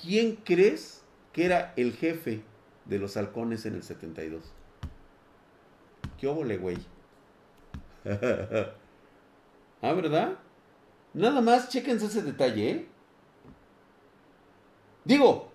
¿Quién 0.00 0.36
crees 0.36 1.02
que 1.32 1.46
era 1.46 1.72
el 1.76 1.94
jefe 1.94 2.42
de 2.84 2.98
los 2.98 3.16
halcones 3.16 3.66
en 3.66 3.74
el 3.74 3.82
72? 3.82 4.42
¿Qué 6.20 6.26
óvole, 6.26 6.58
güey? 6.58 6.78
Ah, 9.84 9.92
¿verdad? 9.92 10.38
Nada 11.12 11.42
más, 11.42 11.68
chéquense 11.68 12.06
ese 12.06 12.22
detalle, 12.22 12.70
¿eh? 12.70 12.88
Digo, 15.04 15.52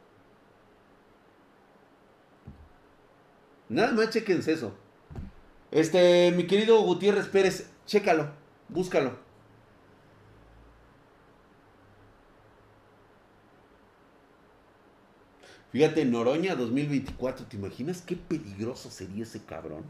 nada 3.70 3.92
más 3.94 4.12
chéquense 4.12 4.54
eso. 4.54 4.76
Este, 5.72 6.32
mi 6.32 6.46
querido 6.46 6.80
Gutiérrez 6.84 7.26
Pérez, 7.28 7.72
chécalo, 7.88 8.30
búscalo. 8.68 9.18
Fíjate, 15.72 16.06
Noroña 16.06 16.56
2024, 16.56 17.48
¿te 17.48 17.58
imaginas 17.58 18.04
qué 18.04 18.16
peligroso 18.16 18.92
sería 18.92 19.24
ese 19.24 19.44
cabrón? 19.44 19.86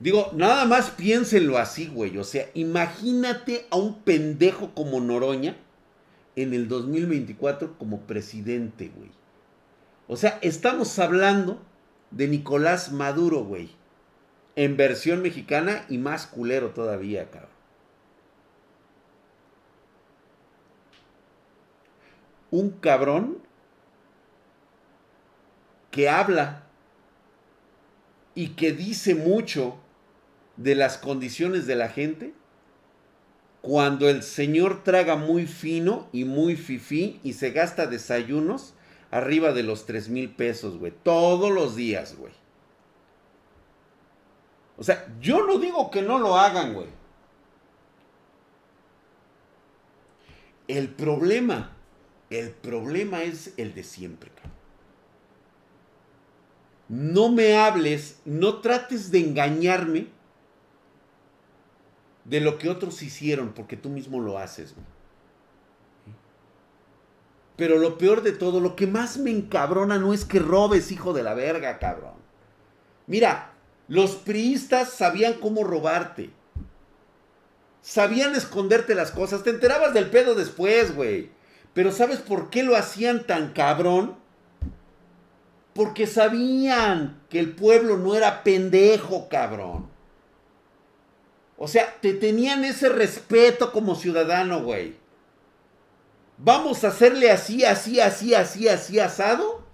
Digo, 0.00 0.30
nada 0.34 0.64
más 0.64 0.90
piénsenlo 0.90 1.58
así, 1.58 1.88
güey. 1.88 2.18
O 2.18 2.24
sea, 2.24 2.48
imagínate 2.54 3.66
a 3.70 3.76
un 3.76 4.00
pendejo 4.02 4.74
como 4.74 5.00
Noroña 5.00 5.56
en 6.36 6.54
el 6.54 6.68
2024 6.68 7.76
como 7.78 8.00
presidente, 8.02 8.92
güey. 8.94 9.10
O 10.06 10.16
sea, 10.16 10.38
estamos 10.40 10.98
hablando 10.98 11.60
de 12.12 12.28
Nicolás 12.28 12.92
Maduro, 12.92 13.44
güey. 13.44 13.70
En 14.54 14.76
versión 14.76 15.20
mexicana 15.20 15.84
y 15.88 15.98
más 15.98 16.26
culero 16.26 16.70
todavía, 16.70 17.30
cabrón. 17.30 17.50
Un 22.50 22.70
cabrón 22.70 23.38
que 25.90 26.08
habla 26.08 26.62
y 28.34 28.50
que 28.50 28.72
dice 28.72 29.14
mucho 29.14 29.76
de 30.58 30.74
las 30.74 30.98
condiciones 30.98 31.66
de 31.66 31.76
la 31.76 31.88
gente 31.88 32.34
cuando 33.62 34.08
el 34.08 34.22
señor 34.22 34.84
traga 34.84 35.16
muy 35.16 35.46
fino 35.46 36.08
y 36.12 36.24
muy 36.24 36.56
fifí 36.56 37.20
y 37.24 37.32
se 37.32 37.50
gasta 37.50 37.86
desayunos 37.86 38.74
arriba 39.10 39.52
de 39.52 39.62
los 39.62 39.86
3 39.86 40.08
mil 40.10 40.30
pesos, 40.30 40.78
güey. 40.78 40.92
Todos 41.02 41.50
los 41.50 41.74
días, 41.74 42.16
güey. 42.16 42.32
O 44.76 44.84
sea, 44.84 45.06
yo 45.20 45.44
no 45.46 45.58
digo 45.58 45.90
que 45.90 46.02
no 46.02 46.18
lo 46.18 46.36
hagan, 46.36 46.74
güey. 46.74 46.86
El 50.68 50.88
problema, 50.88 51.72
el 52.30 52.50
problema 52.50 53.22
es 53.22 53.54
el 53.56 53.74
de 53.74 53.82
siempre. 53.82 54.30
No 56.88 57.30
me 57.30 57.56
hables, 57.56 58.20
no 58.24 58.58
trates 58.60 59.10
de 59.10 59.18
engañarme 59.18 60.17
de 62.28 62.40
lo 62.40 62.58
que 62.58 62.68
otros 62.68 63.02
hicieron, 63.02 63.52
porque 63.54 63.76
tú 63.76 63.88
mismo 63.88 64.20
lo 64.20 64.38
haces. 64.38 64.74
Pero 67.56 67.78
lo 67.78 67.98
peor 67.98 68.22
de 68.22 68.32
todo, 68.32 68.60
lo 68.60 68.76
que 68.76 68.86
más 68.86 69.16
me 69.18 69.30
encabrona 69.30 69.98
no 69.98 70.14
es 70.14 70.24
que 70.24 70.38
robes, 70.38 70.92
hijo 70.92 71.12
de 71.12 71.22
la 71.22 71.34
verga, 71.34 71.78
cabrón. 71.78 72.14
Mira, 73.06 73.52
los 73.88 74.14
priistas 74.14 74.90
sabían 74.90 75.34
cómo 75.34 75.64
robarte. 75.64 76.30
Sabían 77.80 78.34
esconderte 78.34 78.94
las 78.94 79.10
cosas. 79.10 79.42
Te 79.42 79.50
enterabas 79.50 79.94
del 79.94 80.10
pedo 80.10 80.34
después, 80.34 80.94
güey. 80.94 81.30
Pero 81.72 81.90
¿sabes 81.90 82.18
por 82.18 82.50
qué 82.50 82.62
lo 82.62 82.76
hacían 82.76 83.26
tan 83.26 83.52
cabrón? 83.54 84.16
Porque 85.72 86.06
sabían 86.06 87.22
que 87.30 87.40
el 87.40 87.54
pueblo 87.54 87.96
no 87.96 88.14
era 88.14 88.42
pendejo, 88.44 89.28
cabrón. 89.28 89.97
O 91.58 91.66
sea, 91.66 91.96
te 92.00 92.14
tenían 92.14 92.64
ese 92.64 92.88
respeto 92.88 93.72
como 93.72 93.96
ciudadano, 93.96 94.62
güey. 94.62 94.94
Vamos 96.38 96.84
a 96.84 96.88
hacerle 96.88 97.32
así, 97.32 97.64
así, 97.64 97.98
así, 97.98 98.32
así, 98.32 98.68
así, 98.68 99.00
asado. 99.00 99.64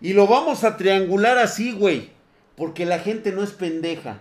Y 0.00 0.12
lo 0.12 0.28
vamos 0.28 0.62
a 0.62 0.76
triangular 0.76 1.38
así, 1.38 1.72
güey. 1.72 2.10
Porque 2.56 2.86
la 2.86 3.00
gente 3.00 3.32
no 3.32 3.42
es 3.42 3.50
pendeja. 3.50 4.20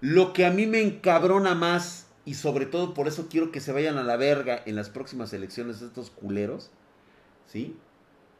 Lo 0.00 0.32
que 0.32 0.44
a 0.44 0.50
mí 0.50 0.66
me 0.66 0.80
encabrona 0.80 1.54
más, 1.54 2.06
y 2.24 2.34
sobre 2.34 2.66
todo 2.66 2.92
por 2.92 3.06
eso 3.06 3.28
quiero 3.28 3.52
que 3.52 3.60
se 3.60 3.72
vayan 3.72 3.98
a 3.98 4.04
la 4.04 4.16
verga 4.16 4.62
en 4.66 4.74
las 4.74 4.90
próximas 4.90 5.32
elecciones 5.32 5.80
estos 5.80 6.10
culeros, 6.10 6.70
¿sí? 7.46 7.76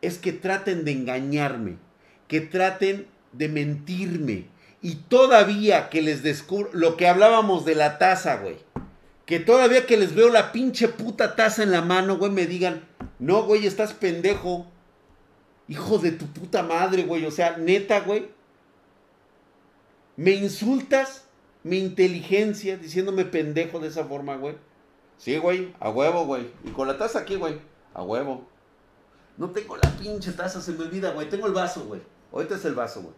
Es 0.00 0.18
que 0.18 0.32
traten 0.32 0.84
de 0.84 0.92
engañarme, 0.92 1.78
que 2.28 2.40
traten 2.40 3.06
de 3.38 3.48
mentirme. 3.48 4.46
Y 4.82 4.96
todavía 4.96 5.88
que 5.88 6.02
les 6.02 6.22
descubro 6.22 6.70
lo 6.72 6.96
que 6.96 7.08
hablábamos 7.08 7.64
de 7.64 7.74
la 7.74 7.98
taza, 7.98 8.36
güey. 8.36 8.56
Que 9.26 9.40
todavía 9.40 9.86
que 9.86 9.96
les 9.96 10.14
veo 10.14 10.28
la 10.28 10.52
pinche 10.52 10.88
puta 10.88 11.36
taza 11.36 11.62
en 11.62 11.70
la 11.70 11.82
mano, 11.82 12.18
güey, 12.18 12.30
me 12.30 12.46
digan, 12.46 12.86
no, 13.18 13.42
güey, 13.42 13.66
estás 13.66 13.92
pendejo. 13.92 14.66
Hijo 15.68 15.98
de 15.98 16.12
tu 16.12 16.26
puta 16.26 16.62
madre, 16.62 17.04
güey. 17.04 17.26
O 17.26 17.30
sea, 17.30 17.56
neta, 17.56 18.00
güey. 18.00 18.28
Me 20.16 20.32
insultas 20.32 21.24
mi 21.62 21.78
inteligencia 21.78 22.76
diciéndome 22.76 23.24
pendejo 23.24 23.78
de 23.78 23.88
esa 23.88 24.04
forma, 24.04 24.36
güey. 24.36 24.56
Sí, 25.18 25.36
güey, 25.36 25.74
a 25.80 25.90
huevo, 25.90 26.24
güey. 26.24 26.50
Y 26.64 26.70
con 26.70 26.88
la 26.88 26.96
taza 26.96 27.20
aquí, 27.20 27.36
güey, 27.36 27.60
a 27.92 28.02
huevo. 28.02 28.46
No 29.36 29.50
tengo 29.50 29.76
la 29.76 29.90
pinche 29.90 30.32
taza, 30.32 30.60
se 30.60 30.72
me 30.72 30.84
olvida, 30.84 31.10
güey. 31.10 31.28
Tengo 31.28 31.46
el 31.46 31.52
vaso, 31.52 31.84
güey. 31.84 32.00
Ahorita 32.32 32.54
es 32.54 32.64
el 32.64 32.74
vaso, 32.74 33.02
güey. 33.02 33.14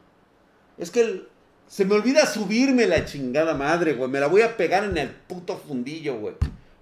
Es 0.81 0.90
que 0.90 1.27
se 1.69 1.85
me 1.85 1.94
olvida 1.94 2.27
subirme 2.27 2.86
la 2.86 3.05
chingada 3.05 3.55
madre, 3.55 3.93
güey. 3.93 4.11
Me 4.11 4.19
la 4.19 4.27
voy 4.27 4.40
a 4.43 4.57
pegar 4.57 4.82
en 4.82 4.97
el 4.97 5.11
puto 5.11 5.59
fundillo, 5.59 6.19
güey. 6.19 6.35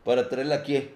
Para 0.04 0.28
traerla 0.28 0.54
aquí. 0.54 0.88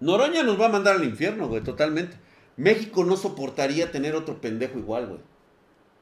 Noroña 0.00 0.42
nos 0.42 0.58
va 0.58 0.66
a 0.66 0.70
mandar 0.70 0.96
al 0.96 1.04
infierno, 1.04 1.46
güey, 1.46 1.62
totalmente. 1.62 2.16
México 2.56 3.04
no 3.04 3.18
soportaría 3.18 3.92
tener 3.92 4.16
otro 4.16 4.40
pendejo 4.40 4.78
igual, 4.78 5.06
güey. 5.06 5.20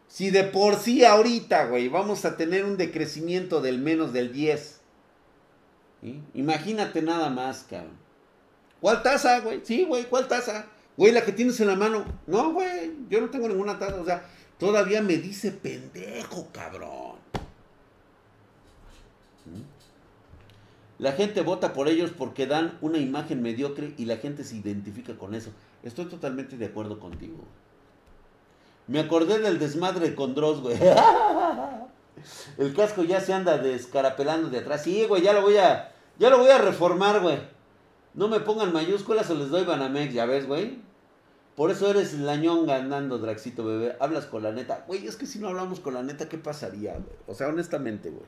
Si 0.06 0.30
de 0.30 0.44
por 0.44 0.76
sí 0.76 1.04
ahorita, 1.04 1.66
güey, 1.66 1.88
vamos 1.88 2.24
a 2.24 2.36
tener 2.36 2.64
un 2.64 2.76
decrecimiento 2.76 3.60
del 3.60 3.78
menos 3.78 4.12
del 4.12 4.32
10. 4.32 4.80
Imagínate 6.34 7.02
nada 7.02 7.28
más, 7.28 7.66
cabrón. 7.68 7.98
¿Cuál 8.80 9.02
taza, 9.02 9.40
güey? 9.40 9.62
Sí, 9.64 9.84
güey, 9.84 10.04
¿cuál 10.04 10.28
taza? 10.28 10.66
Güey, 10.96 11.12
la 11.12 11.24
que 11.24 11.32
tienes 11.32 11.58
en 11.60 11.68
la 11.68 11.76
mano. 11.76 12.04
No, 12.26 12.52
güey, 12.52 12.92
yo 13.08 13.20
no 13.20 13.30
tengo 13.30 13.48
ninguna 13.48 13.78
taza. 13.78 14.00
O 14.00 14.04
sea, 14.04 14.24
todavía 14.58 15.02
me 15.02 15.16
dice 15.16 15.50
pendejo, 15.50 16.48
cabrón. 16.52 17.16
¿Mm? 19.46 19.62
La 20.98 21.12
gente 21.12 21.40
vota 21.40 21.72
por 21.72 21.88
ellos 21.88 22.12
porque 22.16 22.46
dan 22.46 22.78
una 22.80 22.98
imagen 22.98 23.42
mediocre 23.42 23.94
y 23.98 24.04
la 24.04 24.18
gente 24.18 24.44
se 24.44 24.56
identifica 24.56 25.16
con 25.16 25.34
eso. 25.34 25.50
Estoy 25.82 26.06
totalmente 26.06 26.56
de 26.56 26.66
acuerdo 26.66 27.00
contigo. 27.00 27.44
Me 28.86 29.00
acordé 29.00 29.38
del 29.38 29.58
desmadre 29.58 30.14
con 30.14 30.34
Dross, 30.34 30.60
güey. 30.60 30.78
El 32.58 32.74
casco 32.74 33.02
ya 33.02 33.20
se 33.20 33.32
anda 33.32 33.58
descarapelando 33.58 34.50
de 34.50 34.58
atrás. 34.58 34.82
Sí, 34.84 35.04
güey, 35.06 35.22
ya 35.22 35.32
lo 35.32 35.42
voy 35.42 35.56
a. 35.56 35.92
Ya 36.18 36.30
lo 36.30 36.38
voy 36.38 36.48
a 36.48 36.58
reformar, 36.58 37.20
güey. 37.20 37.38
No 38.14 38.28
me 38.28 38.40
pongan 38.40 38.72
mayúsculas 38.72 39.28
o 39.30 39.34
les 39.34 39.50
doy 39.50 39.64
Banamex, 39.64 40.14
ya 40.14 40.24
ves, 40.24 40.46
güey. 40.46 40.78
Por 41.56 41.70
eso 41.70 41.90
eres 41.90 42.14
lañón 42.14 42.66
ganando, 42.66 43.18
Draxito, 43.18 43.64
bebé. 43.64 43.96
Hablas 44.00 44.26
con 44.26 44.42
la 44.42 44.52
neta. 44.52 44.84
Güey, 44.86 45.06
es 45.06 45.16
que 45.16 45.26
si 45.26 45.38
no 45.38 45.48
hablamos 45.48 45.80
con 45.80 45.94
la 45.94 46.02
neta, 46.02 46.28
¿qué 46.28 46.38
pasaría, 46.38 46.92
güey? 46.92 47.16
O 47.26 47.34
sea, 47.34 47.48
honestamente, 47.48 48.10
güey. 48.10 48.26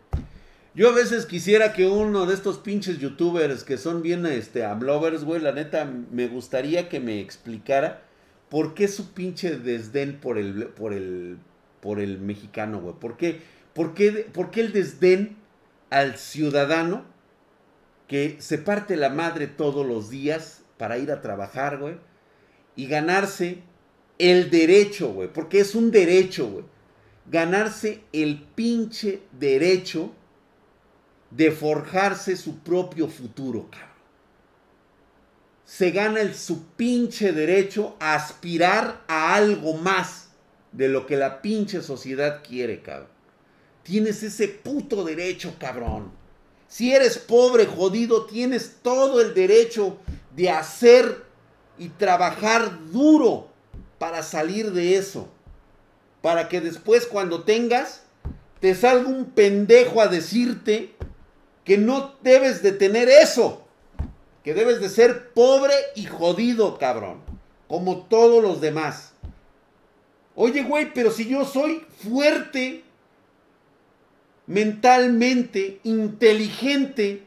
Yo 0.75 0.91
a 0.91 0.93
veces 0.93 1.25
quisiera 1.25 1.73
que 1.73 1.87
uno 1.87 2.27
de 2.27 2.35
estos 2.35 2.59
pinches 2.59 2.99
youtubers 2.99 3.65
que 3.65 3.79
son 3.79 4.03
bien, 4.03 4.27
este, 4.27 4.65
amlovers, 4.65 5.25
güey, 5.25 5.41
la 5.41 5.53
neta, 5.53 5.91
me 6.11 6.29
gustaría 6.29 6.89
que 6.89 7.01
me 7.01 7.21
explicara 7.21 8.03
por 8.51 8.75
qué 8.75 8.87
su 8.87 9.13
pinche 9.13 9.57
desdén 9.57 10.21
por 10.21 10.37
el, 10.37 10.67
por 10.67 10.93
el, 10.93 11.39
por 11.81 11.99
el 11.99 12.19
mexicano, 12.19 12.81
güey. 12.81 12.95
¿Por 12.95 13.17
qué, 13.17 13.41
por, 13.73 13.95
qué, 13.95 14.29
¿Por 14.33 14.51
qué 14.51 14.61
el 14.61 14.73
desdén 14.73 15.37
al 15.91 16.17
ciudadano 16.17 17.05
que 18.07 18.37
se 18.41 18.59
parte 18.59 18.97
la 18.97 19.09
madre 19.09 19.47
todos 19.47 19.87
los 19.87 20.11
días 20.11 20.63
para 20.79 20.99
ir 20.99 21.11
a 21.11 21.23
trabajar, 21.23 21.79
güey, 21.79 21.97
y 22.77 22.87
ganarse 22.87 23.63
el 24.19 24.51
derecho, 24.51 25.13
güey, 25.13 25.33
porque 25.33 25.61
es 25.61 25.75
un 25.75 25.91
derecho, 25.91 26.49
güey, 26.49 26.65
ganarse 27.27 28.03
el 28.13 28.43
pinche 28.55 29.23
derecho 29.33 30.13
de 31.31 31.51
forjarse 31.51 32.37
su 32.37 32.61
propio 32.61 33.09
futuro, 33.09 33.69
cabrón. 33.71 33.97
Se 35.65 35.91
gana 35.91 36.21
el 36.21 36.35
su 36.35 36.65
pinche 36.77 37.33
derecho 37.33 37.97
a 37.99 38.15
aspirar 38.15 39.03
a 39.09 39.35
algo 39.35 39.75
más 39.75 40.31
de 40.71 40.89
lo 40.89 41.07
que 41.07 41.17
la 41.17 41.43
pinche 41.43 41.83
sociedad 41.83 42.43
quiere, 42.47 42.83
cabrón. 42.83 43.09
Tienes 43.83 44.23
ese 44.23 44.49
puto 44.49 45.05
derecho, 45.05 45.55
cabrón. 45.59 46.13
Si 46.69 46.93
eres 46.93 47.19
pobre, 47.19 47.67
jodido, 47.67 48.27
tienes 48.27 48.77
todo 48.83 49.21
el 49.21 49.35
derecho 49.35 49.99
de 50.35 50.51
hacer 50.51 51.25
y 51.79 51.89
trabajar 51.91 52.91
duro 52.91 53.49
para 53.99 54.23
salir 54.23 54.73
de 54.73 54.97
eso. 54.97 55.29
Para 56.23 56.49
que 56.49 56.61
después 56.61 57.07
cuando 57.07 57.45
tengas, 57.45 58.03
te 58.61 58.75
salga 58.75 59.09
un 59.09 59.27
pendejo 59.27 60.01
a 60.01 60.09
decirte 60.09 60.95
que 61.65 61.79
no 61.79 62.15
debes 62.23 62.63
de 62.63 62.73
tener 62.73 63.09
eso. 63.09 63.63
Que 64.43 64.55
debes 64.55 64.81
de 64.81 64.89
ser 64.89 65.33
pobre 65.33 65.75
y 65.95 66.05
jodido, 66.05 66.79
cabrón. 66.79 67.21
Como 67.69 68.05
todos 68.07 68.43
los 68.43 68.61
demás. 68.61 69.13
Oye, 70.35 70.63
güey, 70.63 70.93
pero 70.93 71.11
si 71.11 71.27
yo 71.27 71.45
soy 71.45 71.85
fuerte, 72.03 72.85
mentalmente, 74.47 75.81
inteligente. 75.85 77.27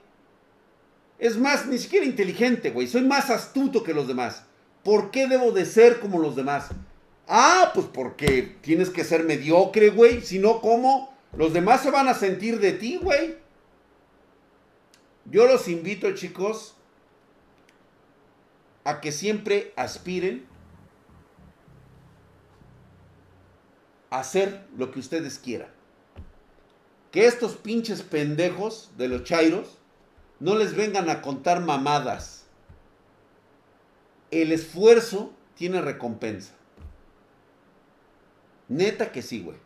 Es 1.17 1.37
más, 1.37 1.65
ni 1.65 1.77
siquiera 1.77 2.05
inteligente, 2.05 2.71
güey. 2.71 2.87
Soy 2.87 3.01
más 3.01 3.29
astuto 3.29 3.83
que 3.83 3.93
los 3.93 4.07
demás. 4.07 4.43
¿Por 4.83 5.11
qué 5.11 5.27
debo 5.27 5.51
de 5.51 5.65
ser 5.65 5.99
como 5.99 6.19
los 6.19 6.35
demás? 6.35 6.69
Ah, 7.27 7.71
pues 7.73 7.87
porque 7.87 8.57
tienes 8.61 8.89
que 8.89 9.03
ser 9.03 9.23
mediocre, 9.23 9.89
güey. 9.89 10.21
Si 10.21 10.39
no, 10.39 10.61
¿cómo? 10.61 11.13
Los 11.35 11.53
demás 11.53 11.83
se 11.83 11.91
van 11.91 12.07
a 12.07 12.13
sentir 12.13 12.59
de 12.59 12.71
ti, 12.71 12.97
güey. 12.97 13.37
Yo 15.25 15.45
los 15.45 15.67
invito, 15.67 16.11
chicos, 16.15 16.75
a 18.83 18.99
que 19.01 19.11
siempre 19.11 19.73
aspiren 19.75 20.47
a 24.09 24.21
hacer 24.21 24.65
lo 24.75 24.89
que 24.89 24.99
ustedes 24.99 25.37
quieran 25.37 25.78
que 27.11 27.25
estos 27.25 27.55
pinches 27.55 28.01
pendejos 28.01 28.91
de 28.97 29.07
los 29.07 29.23
chairos 29.23 29.77
no 30.39 30.55
les 30.55 30.75
vengan 30.75 31.09
a 31.09 31.21
contar 31.21 31.61
mamadas. 31.61 32.45
el 34.31 34.51
esfuerzo 34.51 35.33
tiene 35.55 35.81
recompensa. 35.81 36.53
Neta 38.67 39.11
que 39.11 39.23
sí, 39.23 39.41
güey. 39.41 39.57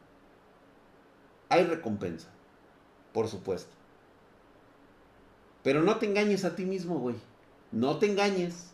Hay 1.50 1.66
recompensa, 1.66 2.30
por 3.12 3.28
supuesto. 3.28 3.74
Pero 5.64 5.82
no 5.84 5.98
te 5.98 6.06
engañes 6.06 6.46
a 6.46 6.56
ti 6.56 6.66
mismo, 6.66 6.98
güey. 7.00 7.16
No 7.72 7.98
te 7.98 8.06
engañes. 8.10 8.72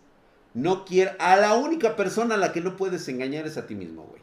No 0.54 0.86
quiero. 0.86 1.12
A 1.20 1.36
la 1.36 1.56
única 1.56 1.96
persona 1.96 2.36
a 2.36 2.38
la 2.38 2.52
que 2.52 2.62
no 2.62 2.78
puedes 2.78 3.08
engañar 3.08 3.48
es 3.48 3.58
a 3.58 3.66
ti 3.66 3.76
mismo, 3.76 4.04
güey. 4.04 4.22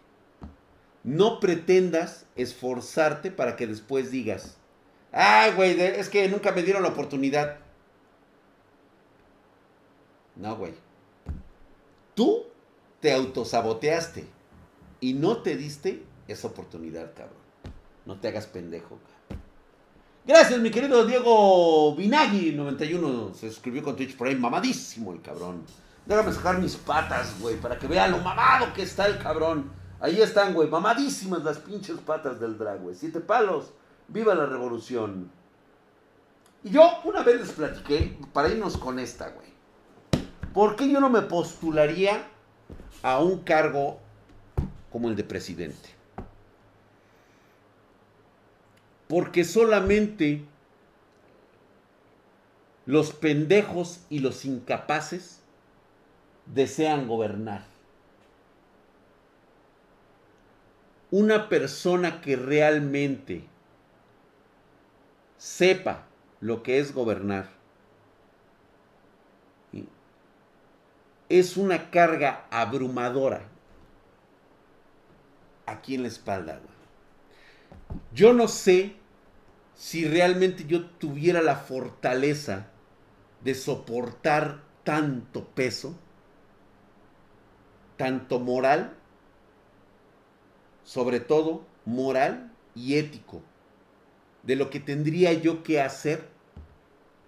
No 1.07 1.39
pretendas 1.39 2.27
esforzarte 2.35 3.31
para 3.31 3.55
que 3.55 3.69
después 3.69 4.11
digas, 4.11 4.57
ay, 5.13 5.53
güey, 5.53 5.81
es 5.81 6.09
que 6.09 6.29
nunca 6.29 6.51
me 6.51 6.65
dieron 6.65 6.83
la 6.83 6.89
oportunidad. 6.89 7.59
No, 10.35 10.57
güey. 10.57 10.75
Tú 12.17 12.47
te 12.99 13.13
autosaboteaste 13.13 14.27
y 14.99 15.15
no 15.15 15.43
te 15.43 15.57
diste 15.57 16.03
esa 16.27 16.49
oportunidad, 16.49 17.15
cabrón. 17.15 17.39
No 18.05 18.19
te 18.19 18.27
hagas 18.27 18.49
pendejo, 18.49 18.99
cabrón. 18.99 19.45
Gracias, 20.27 20.59
mi 20.59 20.73
querido 20.73 21.07
Diego 21.07 21.95
Vinagui, 21.95 22.51
91. 22.51 23.33
Se 23.33 23.49
suscribió 23.49 23.85
con 23.85 23.95
Twitch 23.95 24.17
Prime. 24.17 24.41
Mamadísimo 24.41 25.13
el 25.13 25.23
cabrón. 25.23 25.63
Déjame 26.05 26.33
sacar 26.33 26.59
mis 26.59 26.75
patas, 26.75 27.39
güey, 27.39 27.55
para 27.61 27.79
que 27.79 27.87
vean 27.87 28.11
lo 28.11 28.19
mamado 28.19 28.73
que 28.75 28.83
está 28.83 29.07
el 29.07 29.19
cabrón. 29.19 29.86
Ahí 30.01 30.21
están, 30.21 30.53
güey, 30.55 30.69
mamadísimas 30.69 31.43
las 31.43 31.59
pinches 31.59 31.99
patas 31.99 32.39
del 32.39 32.59
drag, 32.59 32.81
güey. 32.81 32.95
Siete 32.95 33.21
palos. 33.21 33.73
Viva 34.09 34.35
la 34.35 34.47
revolución. 34.47 35.31
Y 36.63 36.71
yo 36.71 36.83
una 37.05 37.23
vez 37.23 37.41
les 37.41 37.53
platiqué, 37.53 38.19
para 38.33 38.49
irnos 38.49 38.77
con 38.77 38.99
esta, 38.99 39.31
güey. 39.31 39.47
¿Por 40.53 40.77
qué 40.77 40.91
yo 40.91 41.01
no 41.01 41.11
me 41.11 41.23
postularía 41.23 42.27
a 43.03 43.21
un 43.21 43.41
cargo 43.41 43.99
como 44.91 45.09
el 45.09 45.17
de 45.17 45.25
presidente? 45.25 45.91
Porque 49.09 49.45
solamente 49.45 50.45
los 52.87 53.13
pendejos 53.13 54.01
y 54.09 54.21
los 54.21 54.45
incapaces 54.45 55.41
desean 56.47 57.07
gobernar. 57.07 57.76
Una 61.11 61.49
persona 61.49 62.21
que 62.21 62.37
realmente 62.37 63.45
sepa 65.39 66.07
lo 66.41 66.63
que 66.63 66.79
es 66.79 66.93
gobernar 66.93 67.49
es 71.29 71.57
una 71.57 71.91
carga 71.91 72.47
abrumadora 72.51 73.49
aquí 75.67 75.97
en 75.97 76.03
la 76.03 76.09
espalda. 76.09 76.61
Yo 78.13 78.33
no 78.33 78.47
sé 78.47 78.95
si 79.75 80.07
realmente 80.07 80.65
yo 80.67 80.87
tuviera 80.87 81.43
la 81.43 81.57
fortaleza 81.57 82.69
de 83.43 83.55
soportar 83.55 84.63
tanto 84.85 85.49
peso 85.49 85.97
tanto 87.97 88.39
moral, 88.39 88.95
sobre 90.87 91.21
todo 91.21 91.67
moral 91.85 92.51
y 92.75 92.95
ético, 92.95 93.43
de 94.45 94.57
lo 94.57 94.71
que 94.71 94.81
tendría 94.81 95.35
yo 95.35 95.63
que 95.63 95.83
hacer 95.83 96.27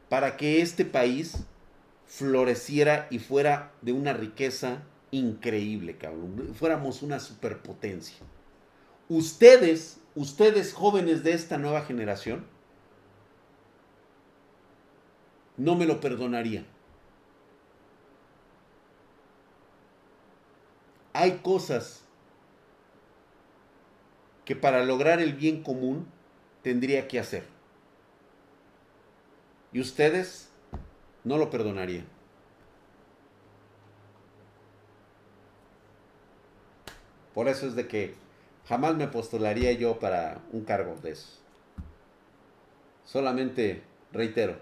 para 0.09 0.39
que 0.39 0.63
este 0.63 0.87
país 0.87 1.45
floreciera 2.07 3.09
y 3.11 3.19
fuera 3.19 3.73
de 3.83 3.93
una 3.93 4.15
riqueza 4.15 4.83
increíble, 5.11 5.99
cabrón. 5.99 6.55
Fuéramos 6.55 7.03
una 7.03 7.21
superpotencia. 7.21 8.25
Ustedes, 9.11 9.99
ustedes 10.15 10.73
jóvenes 10.73 11.23
de 11.23 11.33
esta 11.33 11.59
nueva 11.59 11.83
generación, 11.83 12.47
no 15.59 15.75
me 15.75 15.85
lo 15.85 16.01
perdonarían. 16.01 16.65
hay 21.19 21.39
cosas 21.39 22.05
que 24.49 24.57
para 24.57 24.83
lograr 24.83 25.21
el 25.21 25.35
bien 25.35 25.63
común 25.63 26.07
tendría 26.63 27.07
que 27.07 27.21
hacer. 27.21 27.45
Y 29.75 29.81
ustedes 29.81 30.49
no 31.23 31.37
lo 31.37 31.51
perdonarían. 31.51 32.07
Por 37.35 37.49
eso 37.49 37.67
es 37.67 37.77
de 37.77 37.89
que 37.89 38.15
jamás 38.67 38.97
me 38.97 39.07
postularía 39.07 39.73
yo 39.73 39.99
para 39.99 40.41
un 40.51 40.65
cargo 40.65 40.97
de 41.03 41.11
eso. 41.11 41.29
Solamente 43.05 43.83
reitero, 44.13 44.57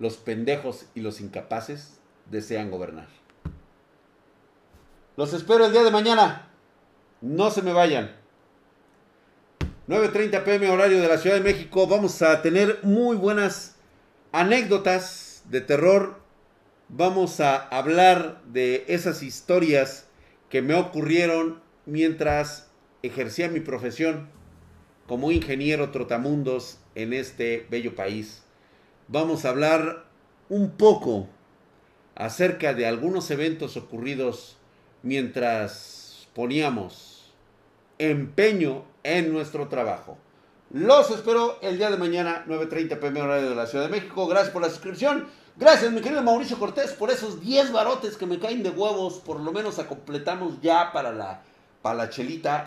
los 0.00 0.16
pendejos 0.16 0.86
y 0.96 1.00
los 1.00 1.20
incapaces 1.20 2.00
desean 2.26 2.72
gobernar. 2.72 3.06
Los 5.16 5.32
espero 5.32 5.64
el 5.64 5.70
día 5.70 5.84
de 5.84 5.92
mañana. 5.92 6.50
No 7.20 7.52
se 7.52 7.62
me 7.62 7.72
vayan. 7.72 8.17
9.30 9.88 10.44
pm 10.44 10.68
horario 10.68 11.00
de 11.00 11.08
la 11.08 11.16
Ciudad 11.16 11.36
de 11.36 11.42
México. 11.42 11.86
Vamos 11.86 12.20
a 12.20 12.42
tener 12.42 12.80
muy 12.82 13.16
buenas 13.16 13.76
anécdotas 14.32 15.44
de 15.48 15.62
terror. 15.62 16.20
Vamos 16.90 17.40
a 17.40 17.56
hablar 17.56 18.42
de 18.44 18.84
esas 18.88 19.22
historias 19.22 20.06
que 20.50 20.60
me 20.60 20.74
ocurrieron 20.74 21.62
mientras 21.86 22.68
ejercía 23.02 23.48
mi 23.48 23.60
profesión 23.60 24.28
como 25.06 25.32
ingeniero 25.32 25.90
trotamundos 25.90 26.80
en 26.94 27.14
este 27.14 27.66
bello 27.70 27.94
país. 27.94 28.42
Vamos 29.06 29.46
a 29.46 29.48
hablar 29.48 30.04
un 30.50 30.72
poco 30.72 31.30
acerca 32.14 32.74
de 32.74 32.86
algunos 32.86 33.30
eventos 33.30 33.78
ocurridos 33.78 34.58
mientras 35.02 36.28
poníamos 36.34 37.07
empeño 37.98 38.84
en 39.02 39.32
nuestro 39.32 39.68
trabajo. 39.68 40.18
Los 40.70 41.10
espero 41.10 41.58
el 41.62 41.78
día 41.78 41.90
de 41.90 41.96
mañana, 41.96 42.44
9.30 42.46 42.98
pm 42.98 43.22
horario 43.22 43.48
de 43.50 43.54
la 43.56 43.66
Ciudad 43.66 43.84
de 43.84 43.90
México. 43.90 44.26
Gracias 44.26 44.52
por 44.52 44.62
la 44.62 44.68
suscripción. 44.68 45.26
Gracias, 45.56 45.90
mi 45.90 46.00
querido 46.00 46.22
Mauricio 46.22 46.58
Cortés, 46.58 46.92
por 46.92 47.10
esos 47.10 47.40
10 47.40 47.72
barotes 47.72 48.16
que 48.16 48.26
me 48.26 48.38
caen 48.38 48.62
de 48.62 48.70
huevos. 48.70 49.14
Por 49.14 49.40
lo 49.40 49.50
menos 49.50 49.78
a 49.78 49.88
completamos 49.88 50.60
ya 50.60 50.92
para 50.92 51.10
la, 51.10 51.42
para 51.82 51.96
la 51.96 52.10
chelita. 52.10 52.64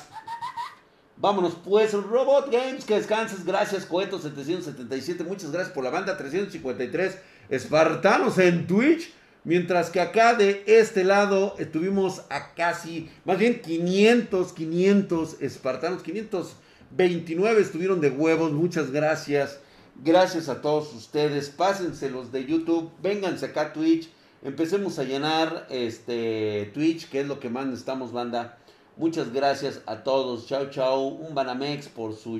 Vámonos 1.18 1.54
pues, 1.64 1.94
Robot 1.94 2.52
Games, 2.52 2.84
que 2.84 2.96
descanses. 2.96 3.46
Gracias, 3.46 3.86
Coeto 3.86 4.18
777. 4.18 5.24
Muchas 5.24 5.52
gracias 5.52 5.74
por 5.74 5.84
la 5.84 5.92
banda 5.92 6.18
353. 6.18 7.18
Espartanos 7.50 8.40
en 8.40 8.66
Twitch. 8.66 9.14
Mientras 9.44 9.90
que 9.90 10.00
acá 10.00 10.36
de 10.36 10.64
este 10.68 11.04
lado 11.04 11.56
estuvimos 11.58 12.22
a 12.30 12.54
casi, 12.54 13.10
más 13.26 13.40
bien 13.40 13.62
500, 13.62 14.54
500 14.54 15.42
espartanos, 15.42 16.04
529 16.04 17.62
estuvieron 17.62 18.02
de 18.02 18.12
huevos, 18.12 18.52
muchas 18.52 18.92
gracias. 18.92 19.60
Gracias 20.04 20.48
a 20.48 20.62
todos 20.62 20.94
ustedes, 20.94 21.50
pásense 21.50 22.10
los 22.12 22.32
de 22.32 22.46
YouTube, 22.46 22.92
vénganse 23.02 23.48
acá 23.48 23.62
a 23.62 23.74
Twitch, 23.74 24.10
empecemos 24.44 25.00
a 25.00 25.04
llenar 25.04 25.68
este 25.72 26.70
Twitch, 26.74 27.10
que 27.10 27.22
es 27.22 27.28
lo 27.28 27.40
que 27.40 27.50
más 27.50 27.66
necesitamos, 27.66 28.12
banda. 28.12 28.60
Muchas 28.96 29.34
gracias 29.34 29.82
a 29.88 30.04
todos, 30.04 30.46
chao 30.48 30.70
chao, 30.70 31.02
un 31.02 31.34
Banamex 31.34 31.88
por 31.90 32.16
su, 32.16 32.40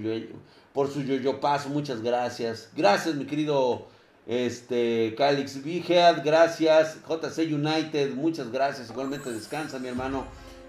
por 0.72 0.88
su 0.88 1.02
yo-yo 1.02 1.40
paso, 1.40 1.70
muchas 1.70 2.02
gracias. 2.02 2.70
Gracias 2.76 3.16
mi 3.16 3.26
querido 3.26 3.88
este, 4.32 5.14
Calix 5.18 5.58
Head, 5.66 6.24
gracias. 6.24 7.00
JC 7.06 7.54
United, 7.54 8.14
muchas 8.14 8.50
gracias. 8.50 8.90
Igualmente 8.90 9.30
descansa, 9.30 9.78
mi 9.78 9.90
hermano. 9.90 10.24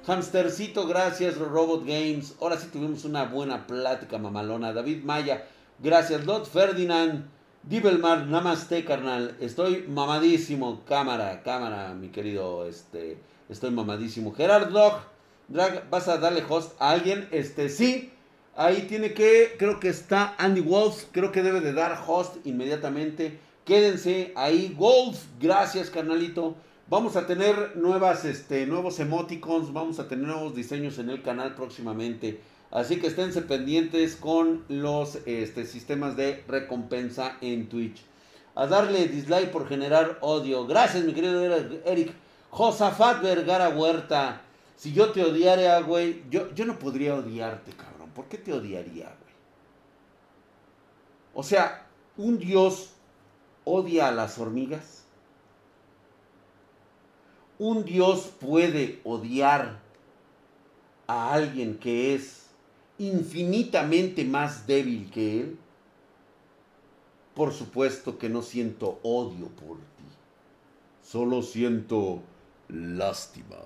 Hamstercito, 0.05 0.89
gracias. 0.89 1.39
Robot 1.39 1.87
Games, 1.87 2.35
ahora 2.41 2.59
sí 2.59 2.67
tuvimos 2.73 3.05
una 3.05 3.23
buena 3.27 3.69
plática 3.69 4.19
mamalona. 4.19 4.73
David 4.73 5.05
Maya, 5.05 5.47
gracias. 5.79 6.27
Lot 6.27 6.51
Ferdinand, 6.51 7.25
Dibelmar, 7.63 8.27
namaste, 8.27 8.85
carnal. 8.85 9.37
Estoy 9.39 9.85
mamadísimo. 9.87 10.83
Cámara, 10.85 11.45
cámara, 11.45 11.95
mi 11.95 12.09
querido. 12.09 12.67
Este, 12.67 13.17
estoy 13.49 13.71
mamadísimo. 13.71 14.35
Gerard 14.35 14.73
Drag, 15.47 15.89
¿vas 15.89 16.09
a 16.09 16.19
darle 16.19 16.43
host 16.49 16.73
a 16.81 16.91
alguien? 16.91 17.29
Este, 17.31 17.69
sí. 17.69 18.13
Ahí 18.57 18.87
tiene 18.89 19.15
que, 19.15 19.55
creo 19.57 19.79
que 19.79 19.89
está 19.89 20.35
Andy 20.37 20.63
Wolf, 20.63 21.05
creo 21.13 21.31
que 21.31 21.45
debe 21.45 21.61
de 21.61 21.73
dar 21.73 22.03
host 22.05 22.45
inmediatamente. 22.45 23.39
Quédense 23.65 24.33
ahí, 24.35 24.75
Wolf, 24.77 25.19
gracias 25.41 25.89
carnalito. 25.89 26.57
Vamos 26.89 27.15
a 27.15 27.29
tener 27.29 27.77
nuevas, 27.77 28.25
este, 28.25 28.67
nuevos 28.67 28.99
emoticons, 28.99 29.73
vamos 29.73 30.01
a 30.01 30.09
tener 30.09 30.27
nuevos 30.27 30.57
diseños 30.57 30.99
en 30.99 31.11
el 31.11 31.23
canal 31.23 31.55
próximamente. 31.55 32.41
Así 32.73 32.99
que 32.99 33.07
esténse 33.07 33.43
pendientes 33.43 34.17
con 34.17 34.65
los 34.69 35.19
este, 35.27 35.65
sistemas 35.65 36.17
de 36.17 36.43
recompensa 36.49 37.37
en 37.41 37.69
Twitch. 37.69 38.03
A 38.57 38.67
darle 38.67 39.07
dislike 39.07 39.53
por 39.53 39.69
generar 39.69 40.19
odio. 40.23 40.67
Gracias, 40.67 41.05
mi 41.05 41.13
querido 41.13 41.41
Eric. 41.85 42.13
Josafat 42.51 43.23
Vergara 43.23 43.69
Huerta. 43.69 44.43
Si 44.77 44.93
yo 44.93 45.13
te 45.13 45.23
odiara, 45.23 45.81
güey, 45.83 46.25
yo, 46.31 46.53
yo 46.55 46.65
no 46.65 46.79
podría 46.79 47.15
odiarte, 47.15 47.71
cabrón. 47.73 48.11
¿Por 48.11 48.27
qué 48.27 48.39
te 48.39 48.53
odiaría, 48.53 49.05
güey? 49.05 49.35
O 51.35 51.43
sea, 51.43 51.87
un 52.17 52.39
dios 52.39 52.92
odia 53.65 54.09
a 54.09 54.13
las 54.13 54.39
hormigas. 54.39 55.05
Un 57.59 57.85
dios 57.85 58.33
puede 58.41 59.01
odiar 59.05 59.79
a 61.07 61.33
alguien 61.33 61.79
que 61.79 62.15
es 62.15 62.47
infinitamente 62.99 64.25
más 64.25 64.67
débil 64.67 65.11
que 65.11 65.41
él. 65.41 65.59
Por 67.35 67.53
supuesto 67.53 68.19
que 68.19 68.29
no 68.29 68.43
siento 68.43 68.99
odio 69.03 69.49
por 69.49 69.79
ti. 69.79 70.05
Solo 71.03 71.43
siento 71.43 72.23
lástima. 72.69 73.57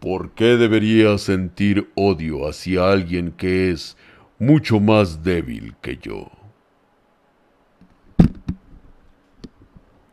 ¿Por 0.00 0.30
qué 0.32 0.56
debería 0.56 1.18
sentir 1.18 1.90
odio 1.94 2.48
hacia 2.48 2.90
alguien 2.90 3.32
que 3.32 3.70
es 3.70 3.96
mucho 4.38 4.80
más 4.80 5.22
débil 5.22 5.74
que 5.82 5.98
yo? 5.98 6.39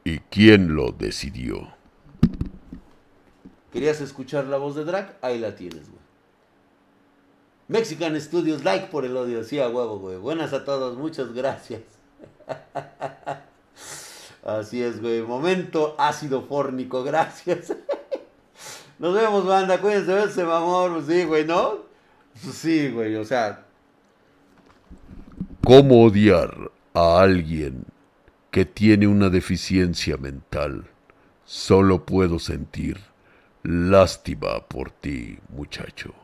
¿Y 0.08 0.20
quién 0.30 0.74
lo 0.74 0.94
decidió? 0.94 1.68
¿Querías 3.74 4.00
escuchar 4.00 4.46
la 4.46 4.56
voz 4.56 4.74
de 4.78 4.86
Drag? 4.86 5.18
Ahí 5.22 5.38
la 5.38 5.54
tienes, 5.54 5.90
güey. 5.90 6.02
Mexican 7.68 8.18
Studios, 8.22 8.64
like 8.64 8.88
por 8.88 9.04
el 9.04 9.18
odio. 9.18 9.44
Sí, 9.44 9.60
a 9.60 9.68
huevo, 9.68 10.00
güey. 10.00 10.16
Buenas 10.16 10.54
a 10.54 10.64
todos, 10.64 10.98
muchas 10.98 11.34
gracias. 11.34 11.82
Así 14.46 14.82
es, 14.82 15.02
güey. 15.02 15.24
Momento 15.24 15.94
ácido 15.98 16.42
fórnico, 16.42 17.04
gracias. 17.04 17.76
Nos 19.00 19.14
vemos, 19.14 19.46
banda. 19.46 19.82
Cuídense, 19.82 20.24
ese 20.24 20.44
amor. 20.44 20.94
Pues 20.94 21.08
sí, 21.08 21.26
güey, 21.26 21.44
¿no? 21.44 21.80
Sí, 22.34 22.92
güey, 22.92 23.14
o 23.18 23.26
sea. 23.26 23.66
¿Cómo 25.66 26.06
odiar 26.06 26.72
a 26.94 27.20
alguien 27.20 27.84
que 28.58 28.66
tiene 28.66 29.06
una 29.06 29.30
deficiencia 29.30 30.18
mental? 30.18 30.90
Solo 31.46 32.08
puedo 32.08 32.40
sentir 32.40 32.98
lástima 33.62 34.68
por 34.68 34.90
ti, 34.90 35.38
muchacho. 35.50 36.16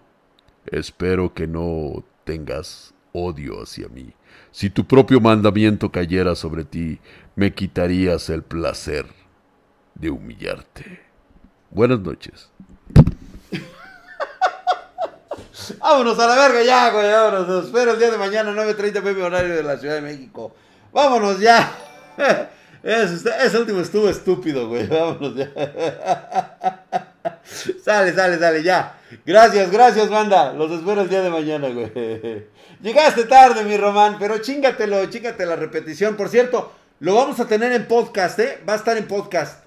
Espero 0.65 1.35
que 1.35 1.45
no 1.45 2.03
tengas 2.23 2.95
odio 3.11 3.61
hacia 3.61 3.87
mí. 3.89 4.15
Si 4.51 4.71
tu 4.71 4.87
propio 4.87 5.21
mandamiento 5.21 5.91
cayera 5.91 6.33
sobre 6.33 6.65
ti, 6.65 6.99
me 7.35 7.53
quitarías 7.53 8.31
el 8.31 8.41
placer 8.41 9.05
de 9.93 10.09
humillarte. 10.09 11.01
Buenas 11.69 11.99
noches. 11.99 12.49
Vámonos 15.79 16.17
a 16.17 16.25
la 16.25 16.35
verga 16.35 16.63
ya, 16.63 16.89
güey. 16.89 17.11
Vámonos. 17.11 17.47
Nos 17.47 17.65
espero 17.65 17.91
el 17.91 17.99
día 17.99 18.09
de 18.09 18.17
mañana, 18.17 18.51
9.30 18.53 19.03
pm 19.03 19.21
horario 19.21 19.55
de 19.55 19.61
la 19.61 19.77
Ciudad 19.77 19.93
de 19.93 20.01
México. 20.01 20.55
Vámonos 20.91 21.39
ya. 21.39 21.91
Ese, 22.83 23.57
último 23.57 23.79
estuvo 23.79 24.09
estúpido, 24.09 24.67
güey. 24.67 24.87
Vámonos 24.89 25.35
ya. 25.35 25.49
Sale, 27.83 28.13
sale, 28.13 28.37
sale, 28.39 28.63
ya. 28.63 28.99
Gracias, 29.25 29.71
gracias, 29.71 30.09
banda. 30.09 30.53
Los 30.53 30.71
espero 30.71 31.01
el 31.01 31.09
día 31.09 31.21
de 31.21 31.29
mañana, 31.29 31.69
güey. 31.69 32.47
Llegaste 32.81 33.25
tarde, 33.25 33.63
mi 33.63 33.77
Román, 33.77 34.17
pero 34.19 34.39
chingatelo, 34.39 35.05
chingate 35.07 35.45
la 35.45 35.55
repetición. 35.55 36.15
Por 36.15 36.29
cierto, 36.29 36.73
lo 36.99 37.15
vamos 37.15 37.39
a 37.39 37.47
tener 37.47 37.71
en 37.71 37.85
podcast, 37.85 38.39
¿eh? 38.39 38.59
Va 38.67 38.73
a 38.73 38.77
estar 38.77 38.97
en 38.97 39.07
podcast 39.07 39.65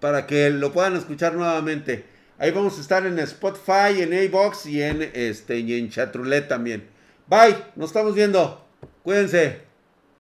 para 0.00 0.26
que 0.26 0.50
lo 0.50 0.72
puedan 0.72 0.96
escuchar 0.96 1.34
nuevamente. 1.34 2.04
Ahí 2.38 2.50
vamos 2.50 2.78
a 2.78 2.80
estar 2.80 3.04
en 3.06 3.18
Spotify, 3.18 4.02
en 4.02 4.12
A-Box 4.14 4.66
y 4.66 4.82
en, 4.82 5.10
este, 5.14 5.58
y 5.58 5.78
en 5.78 5.90
Chatroulette 5.90 6.48
también. 6.48 6.88
Bye, 7.26 7.56
nos 7.76 7.90
estamos 7.90 8.14
viendo. 8.14 8.64
Cuídense. 9.02 9.67